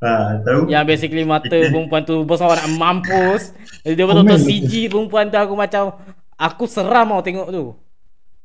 [0.02, 0.66] Ha, tahu?
[0.66, 3.54] Yang basically mata perempuan tu besar nak mampus.
[3.86, 5.94] Dia betul-betul CG perempuan tu aku macam
[6.34, 7.64] aku seram tau tengok tu.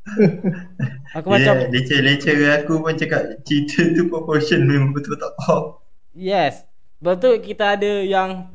[1.20, 5.84] Aku macam Dia leceh-leceh aku pun cakap cerita tu proportion memang betul tak faham.
[6.16, 6.64] Yes.
[7.04, 8.48] Betul kita ada yang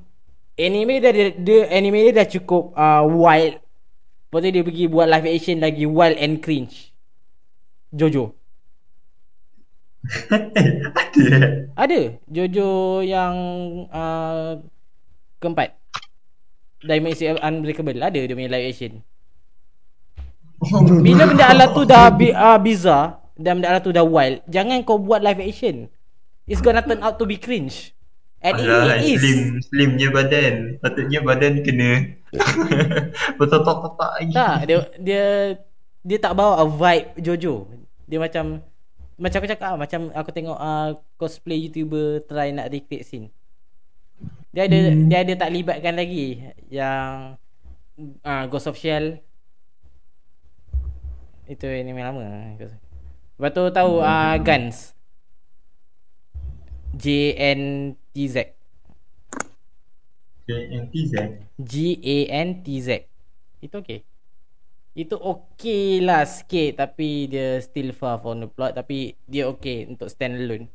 [0.56, 3.60] anime dia dia, dia anime dia dah cukup uh, wild.
[3.60, 6.88] Lepas tu dia pergi buat live action lagi wild and cringe.
[7.92, 8.32] Jojo.
[10.02, 11.46] Ada eh?
[11.78, 12.70] Ada Jojo
[13.00, 13.34] yang
[13.88, 14.58] uh,
[15.38, 15.78] keempat.
[16.82, 18.92] Dimension Unbreakable ada dia punya live action.
[21.06, 24.82] Bila benda alat tu dah bi- uh, bizarre dan benda alat tu dah wild, jangan
[24.82, 25.86] kau buat live action.
[26.46, 27.94] It's gonna turn out to be cringe.
[28.42, 29.20] And Alah, it, it is.
[29.22, 30.82] slim, slimnya badan.
[30.82, 32.18] Patutnya badan kena
[33.38, 34.34] bertotok-totok lagi.
[34.34, 35.24] Tak, dia dia
[36.02, 37.70] dia tak bawa a vibe Jojo.
[38.10, 38.58] Dia macam
[39.22, 43.30] macam aku cakap ah, macam aku tengok uh, cosplay YouTuber try nak recreate scene.
[44.50, 45.06] Dia ada hmm.
[45.06, 47.38] dia ada tak libatkan lagi yang
[48.26, 49.22] uh, Ghost of Shell.
[51.46, 52.58] Itu anime lama.
[52.58, 54.98] Lepas tu tahu uh, Guns.
[56.98, 57.06] J
[57.38, 58.58] N T Z.
[60.42, 61.14] JNTZ.
[61.56, 61.72] G
[62.02, 63.06] A N T Z.
[63.62, 64.02] Itu okey.
[64.92, 70.12] Itu okey lah sikit tapi dia still far from the plot tapi dia okey untuk
[70.12, 70.68] stand alone.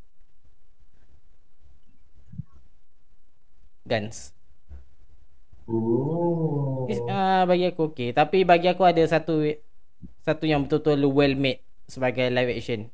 [3.86, 4.34] Guns.
[5.70, 6.90] Oh.
[6.90, 9.46] Uh, bagi aku okey tapi bagi aku ada satu
[10.26, 12.90] satu yang betul-betul well made sebagai live action.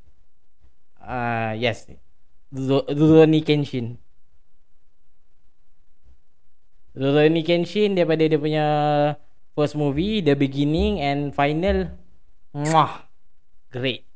[1.00, 1.88] Ah uh, yes.
[2.52, 3.96] Rurouni Kenshin.
[6.94, 8.66] Rurouni Kenshin daripada dia punya
[9.54, 11.94] first movie, the beginning and final.
[12.54, 13.06] Muah.
[13.70, 14.06] Great.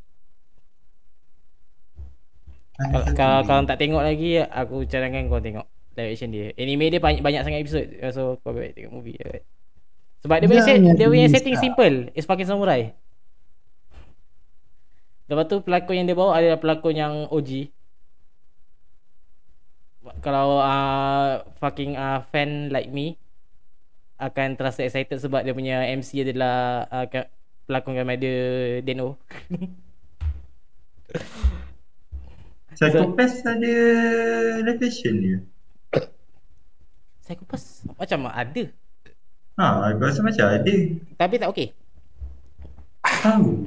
[2.79, 5.67] Kalau kalau kau tak tengok lagi aku cadangkan kau tengok
[5.99, 6.55] live action dia.
[6.55, 7.87] Anime dia banyak, banyak sangat episod.
[8.15, 9.43] So kau baik tengok movie dia.
[10.23, 11.63] Sebab dia punya set, Jangan dia punya setting tak.
[11.63, 11.97] simple.
[12.15, 12.95] It's fucking samurai.
[15.27, 17.71] Lepas tu pelakon yang dia bawa adalah pelakon yang OG.
[20.23, 23.19] Kalau uh, fucking uh, fan like me
[24.19, 27.07] akan terasa excited sebab dia punya MC adalah uh,
[27.71, 28.35] pelakon Kamada
[28.83, 29.15] Deno.
[32.79, 33.75] Psychopath ada
[34.67, 35.39] location dia.
[37.25, 38.65] Psychopath macam ada
[39.59, 40.75] Ha, aku rasa macam ada.
[41.19, 41.75] tapi tak okey.
[43.03, 43.67] Tahu.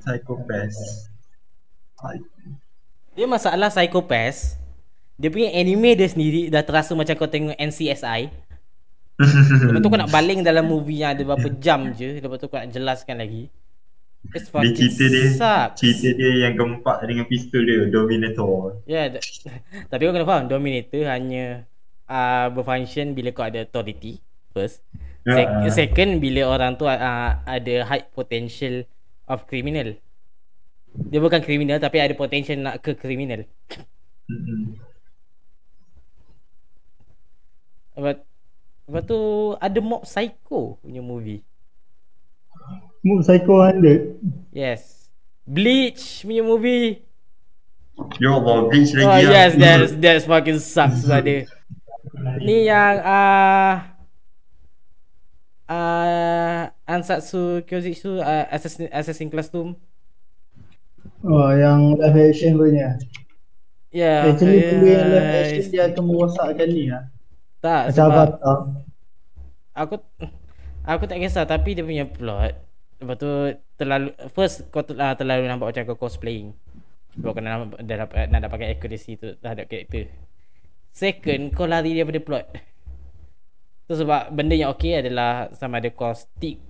[0.00, 0.76] Psychopath.
[3.12, 4.61] Dia masalah Psychopath
[5.20, 8.32] dia punya anime dia sendiri dah terasa macam kau tengok NCSI.
[9.22, 12.58] Lepas tu kau nak baling dalam movie yang ada berapa jam je Lepas tu kau
[12.58, 13.52] nak jelaskan lagi
[14.32, 19.12] It's Dia fucking cerita dia sucks Cerita dia yang keempat dengan pistol dia Dominator Ya,
[19.12, 19.22] yeah,
[19.92, 21.68] tapi kau kena faham Dominator hanya
[22.08, 24.20] uh, berfunction bila kau ada authority
[24.52, 24.84] first.
[25.22, 25.70] Sec- Ya.
[25.70, 26.98] second bila orang tu uh,
[27.46, 28.82] ada high potential
[29.30, 29.94] of criminal.
[30.92, 33.46] Dia bukan criminal tapi ada potential nak ke criminal.
[34.26, 34.91] Mm-mm.
[38.02, 38.18] Lepas,
[38.90, 39.20] lepas tu
[39.62, 41.46] ada mob psycho punya movie.
[43.02, 44.18] Mood Psycho 100
[44.54, 45.10] Yes.
[45.42, 47.02] Bleach punya movie.
[48.22, 49.30] Ya Allah Bleach lagi Oh lah.
[49.30, 51.40] yes, that's that's fucking sucks sebab dia.
[52.42, 53.94] Ni yang ah
[55.66, 59.74] uh, Ansatsu Kyojitsu uh, Assassin Assassin Classroom.
[61.22, 62.98] Oh yang live action punya
[63.92, 64.26] Ya.
[64.26, 67.11] Yeah, Actually benda yang live action dia akan merosakkan ni lah
[67.62, 68.58] tak Macam sebab Avatar
[69.72, 69.94] aku
[70.82, 72.72] aku tak kisah tapi dia punya plot
[73.02, 73.30] lepas tu
[73.74, 76.54] terlalu first kau ter, uh, terlalu nampak macam kau cosplaying.
[77.18, 80.08] Sebab kau nak, dapat nak dapat pakai accuracy tu terhadap karakter.
[80.94, 82.46] Second kau lari daripada plot.
[83.90, 86.62] Tu sebab benda yang okey adalah sama ada kau stick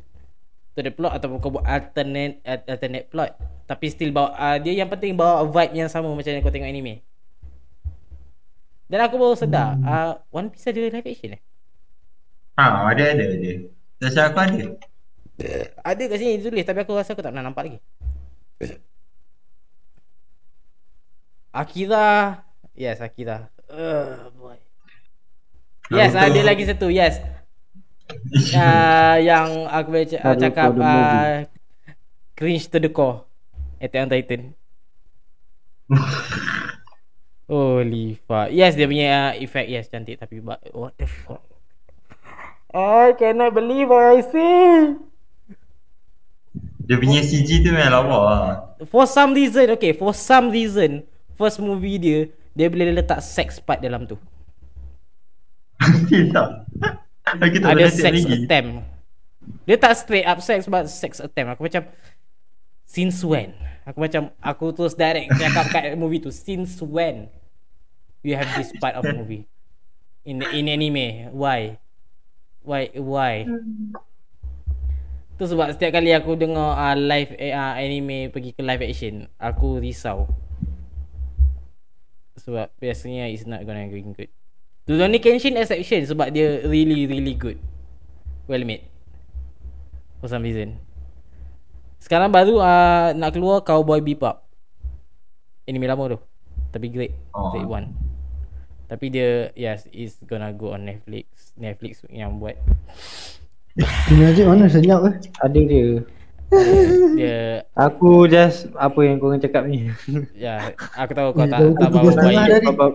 [0.73, 3.37] to the plot ataupun kau buat alternate al- alternate plot.
[3.69, 6.73] Tapi still bawa uh, dia yang penting bawa vibe yang sama macam yang kau tengok
[6.73, 7.05] anime
[8.91, 11.43] dan aku baru sedar uh, One Piece ada live action eh
[12.61, 13.53] Ha ada ada ada
[14.03, 14.67] Rasa aku ada
[15.83, 17.79] Ada kat sini tulis tapi aku rasa aku tak pernah nampak lagi.
[21.53, 22.41] Akira.
[22.77, 23.49] Yes, Akira.
[23.69, 24.57] Uh, boy.
[25.93, 26.33] Yes, Naruto.
[26.33, 26.89] ada lagi satu.
[26.89, 27.21] Yes.
[28.53, 31.35] Uh, yang aku boleh c- uh, Naruto cakap uh,
[32.37, 33.25] cringe to the core.
[33.81, 34.43] Attack on Titan.
[37.53, 38.49] Holy fuck.
[38.49, 41.45] Yes, dia punya uh, effect yes cantik tapi but what the fuck.
[42.73, 44.97] I cannot believe what I see.
[46.89, 48.57] Dia punya CG tu memang lawa lah
[48.91, 51.07] For some reason Okay for some reason
[51.39, 52.27] First movie dia
[52.59, 54.19] Dia boleh letak sex part dalam tu
[56.11, 56.49] Tidak
[57.23, 58.45] tak ada sex lagi.
[58.45, 58.83] attempt.
[59.63, 61.55] Dia tak straight up sex but sex attempt.
[61.55, 61.87] Aku macam
[62.83, 63.55] since when?
[63.87, 67.31] Aku macam aku terus direct cakap kat movie tu since when
[68.23, 69.51] you have this part of movie.
[70.23, 71.35] In in anime.
[71.35, 71.83] Why?
[72.63, 73.47] Why why?
[75.35, 79.83] Tu sebab setiap kali aku dengar uh, live uh, anime pergi ke live action aku
[79.83, 80.31] risau.
[82.39, 84.31] Sebab biasanya it's not gonna going good.
[84.87, 87.59] Rurouni Kenshin exception sebab dia really really good.
[88.47, 88.87] Well made.
[90.23, 90.79] For some reason.
[91.99, 94.43] Sekarang baru uh, nak keluar Cowboy Bebop.
[95.67, 96.19] Anime lama tu.
[96.71, 97.15] Tapi great.
[97.35, 97.51] Oh.
[97.55, 98.02] great one
[98.93, 102.61] tapi dia yes is gonna go on Netflix Netflix yang buat
[104.13, 105.15] Aziz mana senyap eh?
[105.41, 105.87] Ada dia.
[107.17, 109.89] dia Aku just apa yang korang cakap ni.
[110.37, 112.67] ya aku tahu kau Eh, tak tahu tak kau bawa baik tadi.
[112.69, 112.91] Babak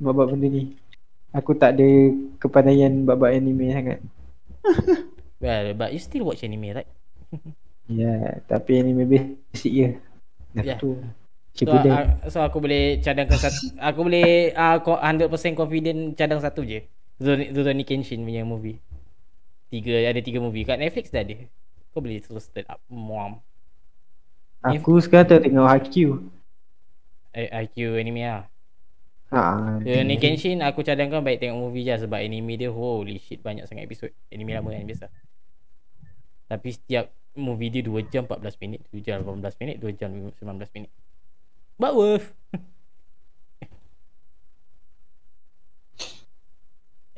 [0.00, 0.62] babak benda ni.
[1.36, 1.88] Aku tak ada
[2.40, 4.00] kepandaian babak anime sangat.
[5.44, 6.88] well but you still watch anime right
[7.84, 9.88] Ya, tapi anime basic je.
[10.56, 10.76] Dah Ya.
[10.80, 10.96] tu.
[11.52, 16.88] So, uh, so aku boleh cadangkan satu Aku boleh uh, 100% confident cadang satu je.
[17.20, 18.80] Rurouni Rurouni Kenshin punya movie.
[19.68, 20.64] Tiga, ada tiga movie.
[20.64, 21.36] Kat Netflix dah ada.
[21.92, 22.80] Kau boleh terus start up.
[22.88, 23.44] Muam.
[24.64, 26.14] Aku sekarang tengah tengok Haikyuu.
[27.32, 28.44] eh, IQ anime lah.
[29.32, 29.80] Ha.
[29.84, 33.88] Rurouni Kenshin aku cadangkan baik tengok movie je Sebab anime dia holy shit banyak sangat
[33.88, 35.06] episod Anime lama kan biasa.
[36.48, 40.36] Tapi setiap movie dia 2 jam 14 minit 2 jam 18 minit 2 jam 19
[40.76, 40.92] minit
[41.82, 42.30] But worth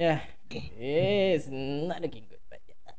[0.00, 2.96] Yeah It's not looking good but yeah.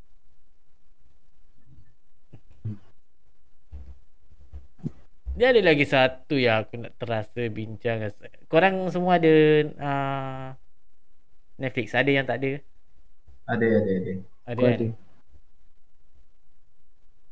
[5.36, 8.08] Dia ada lagi satu yang aku nak terasa bincang.
[8.48, 9.34] Korang semua ada
[9.68, 10.48] uh,
[11.60, 11.92] Netflix?
[11.92, 12.62] Ada yang tak ada?
[13.50, 14.14] Ada, ada, ada.
[14.46, 14.78] Ada kan?
[14.80, 14.88] ada.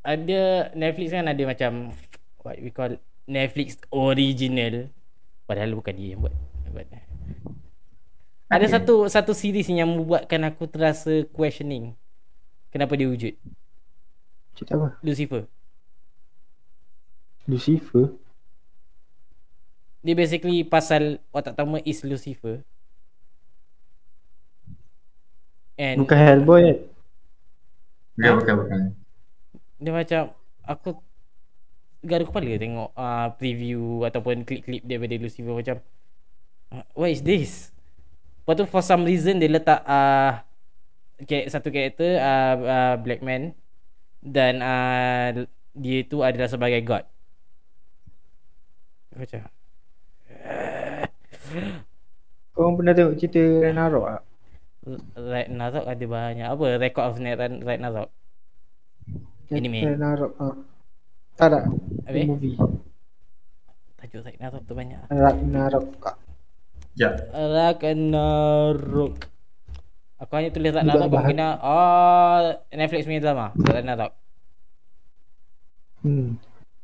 [0.03, 0.41] ada
[0.76, 1.26] Netflix kan?
[1.31, 1.72] Ada macam
[2.43, 2.91] what we call
[3.27, 4.91] Netflix original
[5.47, 6.35] padahal bukan dia yang buat.
[6.73, 6.87] buat.
[8.53, 8.73] Ada Okay.
[8.79, 11.97] satu satu series yang membuatkan aku terasa questioning.
[12.73, 13.33] Kenapa dia wujud?
[14.55, 14.89] Cerita apa?
[15.03, 15.47] Lucifer.
[17.47, 18.11] Lucifer.
[20.05, 22.55] Dia basically pasal watak utama is Lucifer.
[25.77, 26.77] And Bukan Hellboy kan?
[28.17, 28.81] Bukan, bukan, bukan.
[29.81, 30.21] dia macam
[30.63, 30.89] aku
[32.03, 35.77] garu kepala tengok uh, preview ataupun klip-klip daripada Lucifer macam
[36.75, 37.71] uh, what is this?
[38.43, 40.43] Lepas tu for some reason dia letak uh,
[41.23, 43.55] okay, satu karakter uh, uh, black man
[44.19, 47.07] dan uh, dia tu adalah sebagai god.
[49.15, 49.47] Macam
[52.53, 54.23] Korang pernah tengok cerita Ragnarok tak?
[55.15, 58.09] Ragnarok ada banyak apa record of Ragn- Ragnarok
[59.49, 59.81] Anime.
[59.88, 60.47] Ragnarok ha.
[61.34, 61.64] Tak tak?
[62.05, 62.26] Habis?
[62.30, 62.55] Movie.
[63.97, 64.99] tajuk Ragnarok tu banyak.
[65.10, 65.88] Ragnarok.
[66.93, 67.10] Ya.
[67.34, 69.14] Ragnarok.
[70.22, 74.14] Aku hanya tulis Ragnarok aku kena oh Netflix punya drama Ragnarok.
[76.03, 76.38] Hmm.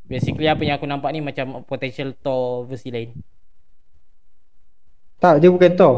[0.09, 3.13] Basically apa yang aku nampak ni macam potential Thor versi lain.
[5.19, 5.95] Tak, dia bukan Thor.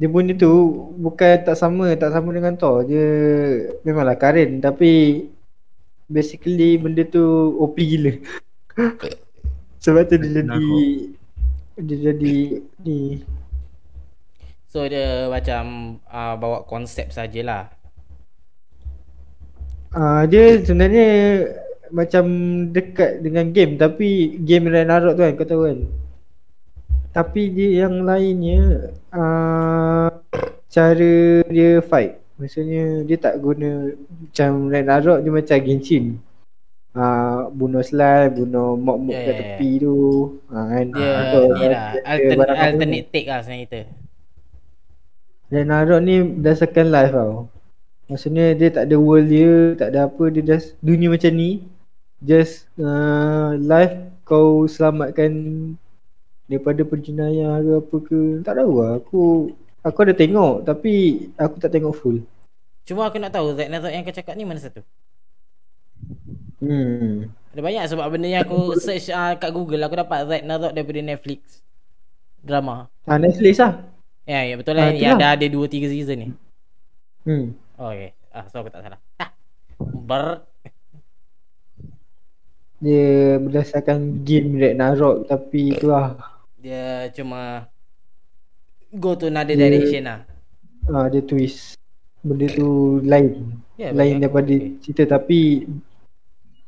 [0.00, 0.50] Dia punya tu
[0.98, 2.82] bukan tak sama, tak sama dengan Thor.
[2.88, 3.06] Dia
[3.86, 5.22] memanglah Karen tapi
[6.06, 8.12] basically benda tu OP gila.
[9.82, 10.66] Sebab tu dia jadi
[11.76, 12.34] dia jadi
[12.82, 13.22] ni
[14.66, 17.72] So dia macam uh, bawa konsep sajalah.
[19.94, 21.08] Ah dia sebenarnya
[21.94, 22.26] macam
[22.74, 25.78] dekat dengan game tapi game Ragnarok tu kan kau tahu kan.
[27.14, 30.12] Tapi dia yang lainnya uh,
[30.68, 32.25] cara dia fight.
[32.36, 36.04] Maksudnya dia tak guna macam Ragnarok dia macam Genshin.
[36.96, 39.40] Uh, bunuh slime, bunuh mob-mob Ya, kat ya, ya.
[39.40, 39.96] tepi tu.
[40.48, 40.86] Ha, kan?
[40.96, 43.80] Dia Atau ni lah dia altern, barang apa alternate take lah sebenarnya kita.
[45.46, 47.34] Ragnarok ni berdasarkan live tau
[48.10, 51.62] Maksudnya dia tak ada world dia Tak ada apa Dia just dunia macam ni
[52.18, 55.30] Just uh, live kau selamatkan
[56.50, 59.54] Daripada penjenayah ke apa ke Tak tahu lah Aku
[59.86, 60.92] Aku ada tengok Tapi
[61.34, 62.18] aku tak tengok full
[62.82, 64.82] Cuma aku nak tahu Ragnarok yang kau cakap ni mana satu?
[66.58, 71.00] Hmm Ada banyak sebab benda yang aku search uh, kat Google aku dapat Ragnarok daripada
[71.00, 71.62] Netflix
[72.40, 72.86] drama.
[73.04, 73.72] ah, Netflix lah
[74.22, 74.94] Ya, ya betul Ah, lah.
[74.94, 76.28] tu yang dah ada 2 3 season ni.
[77.22, 78.10] Hmm Oh, okay.
[78.32, 78.98] Ah, so aku tak salah.
[79.16, 79.30] Ah.
[79.78, 80.42] Ber
[82.76, 83.06] Dia
[83.38, 86.16] berdasarkan game Ragnarok Tapi tu lah
[86.56, 87.70] dia cuma
[88.96, 90.20] go to another Dia- direction lah.
[90.88, 91.76] ah, Dia twist
[92.20, 93.60] benda tu lain.
[93.76, 94.80] Bagi lain daripada okey.
[94.80, 95.68] cerita tapi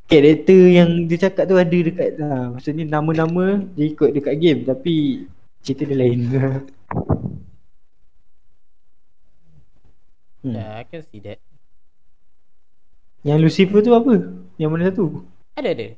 [0.05, 2.53] karakter yang dia cakap tu ada dekat lah.
[2.53, 5.25] Maksudnya nama-nama dia ikut dekat game tapi
[5.61, 6.21] cerita dia lain.
[10.45, 10.55] hmm.
[10.55, 11.39] Yeah, I can see that.
[13.27, 14.15] Yang Lucifer tu apa?
[14.57, 15.05] Yang mana satu?
[15.59, 15.89] Ada ada.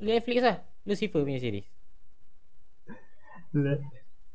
[0.00, 0.56] Netflix lah.
[0.82, 1.68] Lucifer punya series.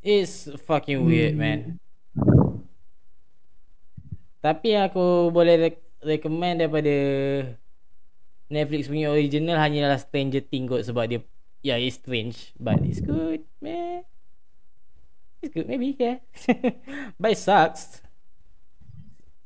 [0.07, 1.83] It's fucking weird man.
[4.39, 6.95] Tapi yang aku boleh re- recommend daripada
[8.47, 11.19] Netflix punya original hanyalah Stranger Things kot sebab dia
[11.59, 14.07] yeah it's strange but it's good man.
[15.43, 16.23] It's good maybe yeah.
[17.19, 17.99] but it sucks.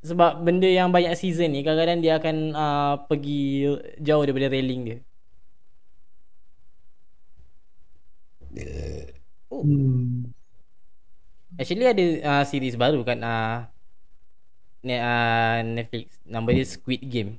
[0.06, 3.66] Sebab benda yang banyak season ni kadang-kadang dia akan uh, pergi
[3.98, 4.98] jauh daripada railing dia.
[9.50, 9.66] Oh.
[9.66, 10.30] Hmm.
[11.60, 13.68] Actually ada uh, series baru kat uh,
[14.82, 16.16] ne, uh, Netflix.
[16.24, 17.36] Nama dia Squid Game.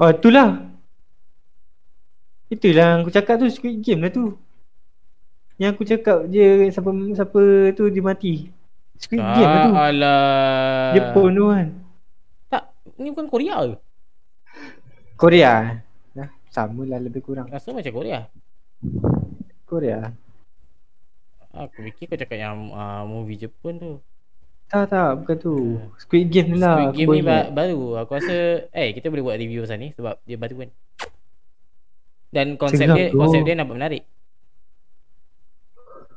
[0.00, 0.64] Oh itulah.
[2.48, 4.34] Itulah yang aku cakap tu Squid Game lah tu.
[5.60, 7.42] Yang aku cakap dia siapa siapa
[7.76, 8.48] tu dia mati.
[8.96, 9.72] Squid Game lah tu.
[9.74, 10.92] Ah, alah.
[10.96, 11.66] Jepun tu kan.
[12.50, 12.62] Tak,
[12.96, 13.76] ni bukan Korea ke?
[15.14, 15.52] Korea.
[16.14, 17.46] Nah, sama lah lebih kurang.
[17.50, 18.26] Rasa macam Korea.
[19.68, 20.10] Korea.
[21.56, 23.92] Aku fikir kau cakap yang uh, movie Jepun tu.
[24.66, 25.54] Tak tak bukan tu.
[25.96, 26.88] Squid Game ni lah.
[26.88, 28.00] Squid Game ni ba- baru.
[28.00, 28.34] Aku rasa
[28.68, 30.70] eh kita boleh buat review pasal ni sebab dia baru kan.
[32.28, 33.16] Dan konsep Sedap dia tu.
[33.16, 34.02] konsep dia nampak menarik.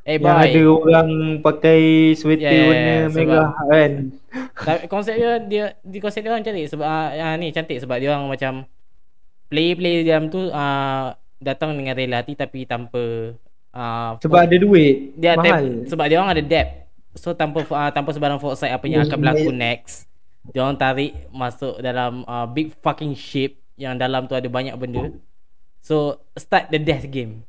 [0.01, 0.39] Eh Yang boy.
[0.41, 1.09] ada orang
[1.39, 1.81] pakai
[2.13, 3.91] sweater Yeah, warna sebab- merah kan.
[4.87, 8.25] Konsep dia dia di konsep dia orang cantik sebab uh, ni cantik sebab dia orang
[8.25, 8.63] macam
[9.47, 11.07] play-play jam tu uh,
[11.37, 13.35] datang dengan rela hati tapi tanpa
[13.71, 15.15] uh, Sebab ada duit.
[15.15, 15.45] dia mahal.
[15.83, 16.67] tap, sebab dia orang ada debt.
[17.17, 20.05] So tanpa uh, tanpa sebarang foresight apa yang akan berlaku next.
[20.47, 25.11] Dia orang tarik masuk dalam uh, big fucking ship yang dalam tu ada banyak benda.
[25.81, 27.43] So start the death game.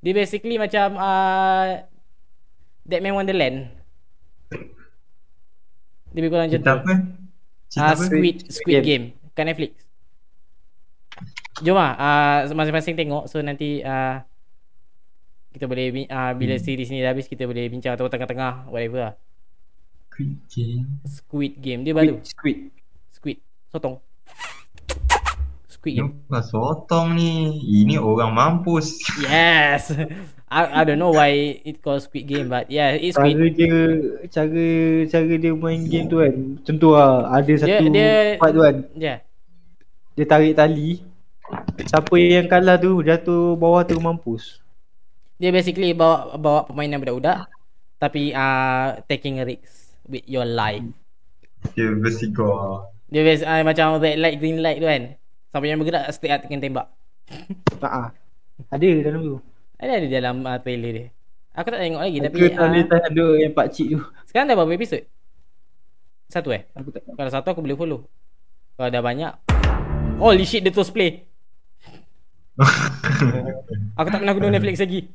[0.00, 1.80] Dia basically macam uh,
[2.82, 3.68] Deadman Wonderland.
[6.10, 6.80] Dia lebih kurang macam Cerita tu.
[6.82, 6.94] apa?
[7.68, 8.02] Cerita Ah, apa?
[8.02, 9.04] Squid Squid Squid Game.
[9.14, 9.72] Game kat Netflix.
[11.60, 14.24] Jom ah uh, masing-masing tengok so nanti uh,
[15.50, 16.62] kita boleh uh, bila Hmm.
[16.62, 19.14] series ni dah habis kita boleh bincang atau tengah-tengah whatever lah.
[20.10, 20.86] Squid Game.
[21.02, 22.20] Squid Game dia baru.
[22.22, 22.70] Squid.
[23.10, 23.98] Squid sotong.
[25.66, 26.10] Squid Game.
[26.26, 27.56] Bukan sotong ni.
[27.82, 29.00] Ini orang mampus.
[29.18, 29.90] Yes.
[30.50, 31.30] I, I don't know why
[31.62, 33.54] it called Squid Game but yeah it's Cara Squid.
[33.54, 33.74] dia
[34.28, 34.66] cara
[35.06, 36.34] cara dia main game tu kan.
[36.62, 38.76] Contoh lah ada satu dia- part tu kan.
[38.92, 39.18] Yeah.
[40.14, 41.00] Dia tarik tali.
[41.80, 44.58] Siapa yang kalah tu jatuh bawah tu mampus.
[45.40, 47.48] Dia basically bawa bawa permainan budak-budak
[47.96, 50.84] tapi uh, taking a risk with your life.
[51.72, 52.92] Dia bersigar.
[53.08, 55.16] Dia biasa uh, macam red light green light tu kan.
[55.48, 56.86] Siapa yang bergerak straight up kena tembak.
[57.80, 58.08] Tak ah.
[58.68, 59.36] Ada dalam tu.
[59.80, 61.06] Ada ada dalam uh, trailer dia.
[61.56, 64.00] Aku tak tengok lagi tapi Aku tak boleh uh, tahan ada yang pak cik tu.
[64.28, 65.02] sekarang dah berapa episod?
[66.28, 66.68] Satu eh?
[66.76, 68.00] Aku tak Kalau satu aku boleh follow.
[68.76, 69.32] Kalau dah banyak
[70.20, 71.24] Holy shit dia terus play.
[73.96, 75.08] Aku tak pernah guna Netflix lagi.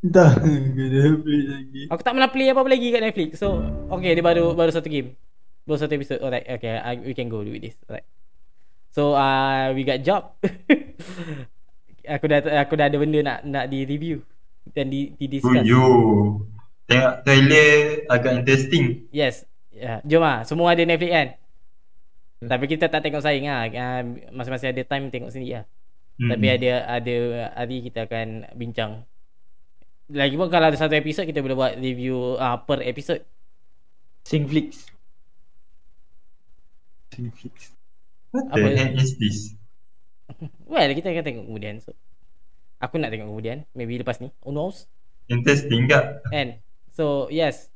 [0.00, 1.82] Dah kena play lagi.
[1.92, 3.30] Aku tak pernah play apa-apa lagi kat Netflix.
[3.36, 3.60] So
[3.92, 5.12] okay dia baru baru satu game.
[5.68, 6.18] Baru satu episod.
[6.24, 7.76] Alright okay I, we can go with this.
[7.84, 8.08] Alright.
[8.96, 10.34] So uh, we got job.
[12.16, 14.24] aku dah aku dah ada benda nak nak di review
[14.72, 15.60] dan di di discuss.
[15.60, 15.84] Tuju.
[16.88, 19.06] Tengok trailer agak interesting.
[19.12, 19.44] Yes.
[19.70, 20.42] Ya, jom ah.
[20.48, 21.28] Semua ada Netflix kan?
[22.40, 23.68] Tapi kita tak tengok saing ah.
[23.68, 24.02] Uh,
[24.32, 25.64] masing-masing ada time tengok sendiri lah.
[26.18, 26.30] Hmm.
[26.34, 27.16] Tapi ada ada
[27.52, 29.04] hari kita akan bincang.
[30.10, 33.22] Lagipun kalau ada satu episod kita boleh buat review uh, per episod.
[34.26, 34.90] Singflix.
[37.14, 37.74] Singflix.
[38.34, 39.38] What apa- the heck is this?
[40.70, 41.82] Well, kita akan tengok kemudian.
[41.82, 41.90] So,
[42.78, 43.66] aku nak tengok kemudian.
[43.74, 44.30] Maybe lepas ni.
[44.46, 44.86] Who knows?
[45.26, 46.22] Interesting tak?
[46.30, 46.62] And
[46.94, 47.70] so, yes.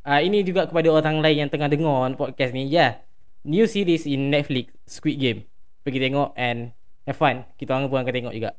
[0.00, 2.64] Uh, ini juga kepada orang lain yang tengah dengar podcast ni.
[2.72, 3.04] Yeah.
[3.44, 5.40] New series in Netflix, Squid Game.
[5.84, 6.72] Pergi tengok and
[7.04, 7.44] have fun.
[7.60, 8.56] Kita orang pun akan tengok juga.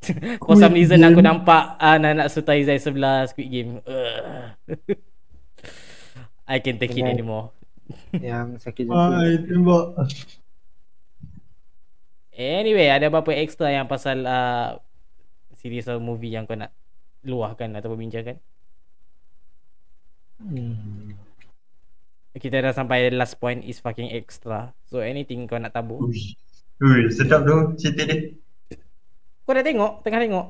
[0.40, 1.28] For some reason aku Game.
[1.28, 3.72] nampak uh, anak Sutai Zai sebelah Squid Game.
[3.84, 4.56] Ugh.
[6.50, 7.46] I can't take it Dengan- anymore.
[8.14, 9.66] Yang sakit Ah, jantung.
[9.66, 9.84] tembak.
[12.32, 14.78] Anyway, ada apa-apa extra yang pasal uh,
[15.52, 16.72] series atau movie yang kau nak
[17.20, 18.38] luahkan atau bincangkan?
[20.40, 21.12] Hmm.
[22.32, 24.72] Kita dah sampai last point is fucking extra.
[24.88, 26.08] So anything kau nak tabur?
[26.80, 28.32] Ui, sedap tu cerita dia.
[29.50, 30.06] Kau dah tengok?
[30.06, 30.46] Tengah tengok?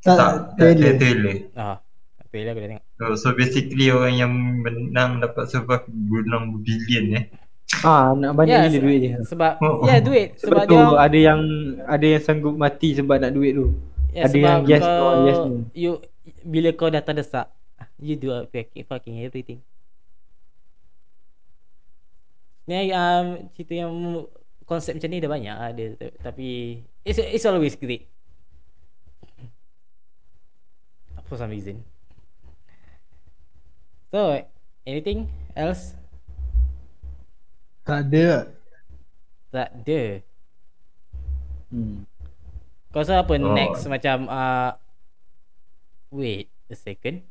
[0.00, 0.92] Tak, tak, tak trailer.
[0.96, 1.36] trailer.
[1.52, 1.76] Ah,
[2.32, 2.84] Trailer aku dah tengok.
[2.96, 4.32] Oh, so basically orang yang
[4.64, 7.24] menang dapat survive berbenam berbilion eh.
[7.84, 9.14] Ah, nak banyak Ya, gila se- duit dia.
[9.20, 10.00] Sebab Oh, ya oh.
[10.00, 11.40] duit Sebab sebab, tu dia ada yang
[11.84, 13.76] ada yang sanggup mati sebab nak duit tu.
[14.16, 15.56] ya, ada sebab yang yes kau, no, yes no.
[15.76, 15.92] you
[16.40, 17.52] bila kau dah terdesak
[18.00, 18.32] you do
[18.88, 19.60] fucking everything.
[22.64, 23.92] Ni um, cerita yang
[24.70, 25.84] konsep macam ni dah banyak ada
[26.22, 28.06] tapi it's it's always great.
[31.26, 31.82] For some reason.
[34.10, 34.42] So,
[34.82, 35.94] anything else?
[37.86, 38.50] Tak ada.
[39.50, 40.02] Tak ada.
[41.70, 42.02] Hmm.
[42.90, 43.54] Kau rasa apa Oh.
[43.54, 44.74] next macam uh,
[46.10, 47.22] Wait a second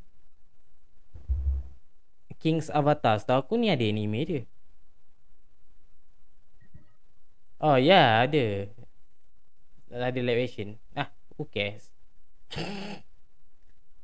[2.39, 4.41] King's Avatar Setahu aku ni ada anime dia
[7.59, 8.43] Oh ya yeah, ada
[9.91, 11.91] Ada live action Ah who cares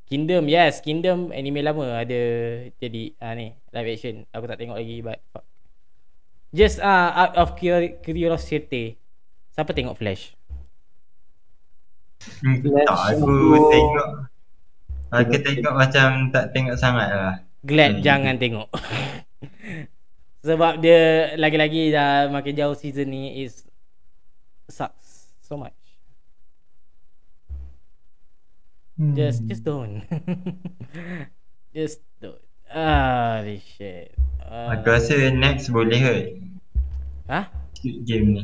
[0.06, 2.22] Kingdom yes Kingdom anime lama ada
[2.78, 5.46] jadi ah ni live action aku tak tengok lagi but fuck.
[6.52, 8.96] Just uh, out of curi- curiosity
[9.52, 10.36] Siapa tengok Flash?
[12.44, 13.24] Hmm, Flash tak aku
[13.56, 14.08] aku- tengok.
[15.16, 17.36] Aku tengok macam tak tengok sangat lah.
[17.64, 18.04] Glad Hmm.
[18.04, 18.68] jangan tengok.
[20.46, 23.66] Sebab dia lagi-lagi dah makin jauh season ni is
[24.70, 25.74] sucks so much.
[28.96, 29.18] Hmm.
[29.18, 30.06] Just just don't.
[31.76, 32.40] just don't.
[32.70, 34.14] Ah, this shit.
[34.40, 36.26] Ah, Aku rasa next boleh kot.
[37.26, 37.46] Hah?
[37.74, 38.44] Squid Game ni.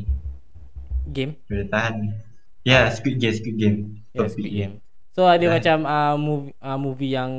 [1.08, 1.32] Game?
[1.46, 1.94] Boleh tahan.
[2.62, 3.78] Ya, yeah, Squid Game, Squid Game.
[4.10, 4.58] Yeah, Squid dia.
[4.66, 4.74] Game.
[5.14, 5.54] So ada Yeah.
[5.54, 7.30] macam uh, movie uh, movie yang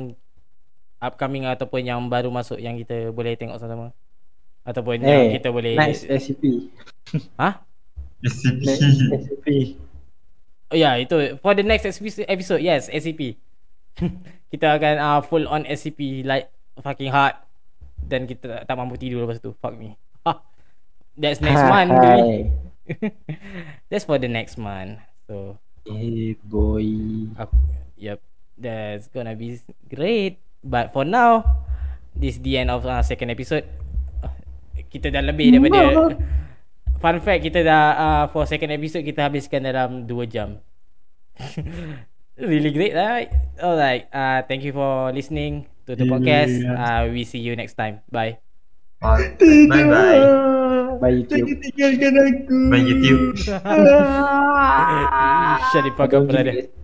[0.98, 3.92] upcoming ataupun yang baru masuk yang kita boleh tengok sama-sama.
[4.64, 6.72] Ataupun yang Eh, kita boleh Next SCP.
[7.36, 7.60] Hah?
[8.24, 8.62] SCP.
[9.12, 9.46] SCP.
[10.72, 13.36] Oh ya, yeah, itu for the next episode, episode yes, SCP.
[14.52, 16.48] kita akan uh, full on SCP like
[16.80, 17.36] fucking hard
[18.00, 19.52] dan kita tak mampu tidur lepas tu.
[19.60, 19.94] Fuck me.
[20.24, 20.40] Ha.
[21.14, 22.50] That's next month, baby.
[23.92, 24.98] That's for the next month.
[25.28, 26.88] So, Eh boy.
[27.36, 27.54] aku,
[28.00, 28.18] yep,
[28.56, 29.60] that's gonna be
[29.92, 30.40] great.
[30.64, 31.44] But for now,
[32.16, 33.68] this the end of uh, second episode.
[34.94, 36.14] Kita dah lebih daripada
[37.04, 40.56] Fun fact kita dah uh, for second episode kita habiskan dalam 2 jam.
[42.40, 43.28] really great right?
[43.60, 46.64] Alright, uh, thank you for listening to the podcast.
[46.64, 48.00] Uh, we see you next time.
[48.08, 48.40] Bye.
[49.04, 50.20] Bye bye.
[50.96, 51.44] Bye YouTube.
[51.44, 52.58] Jangan tinggalkan aku.
[52.72, 53.36] Bye YouTube.
[55.76, 56.83] Shut the fuck up, brother.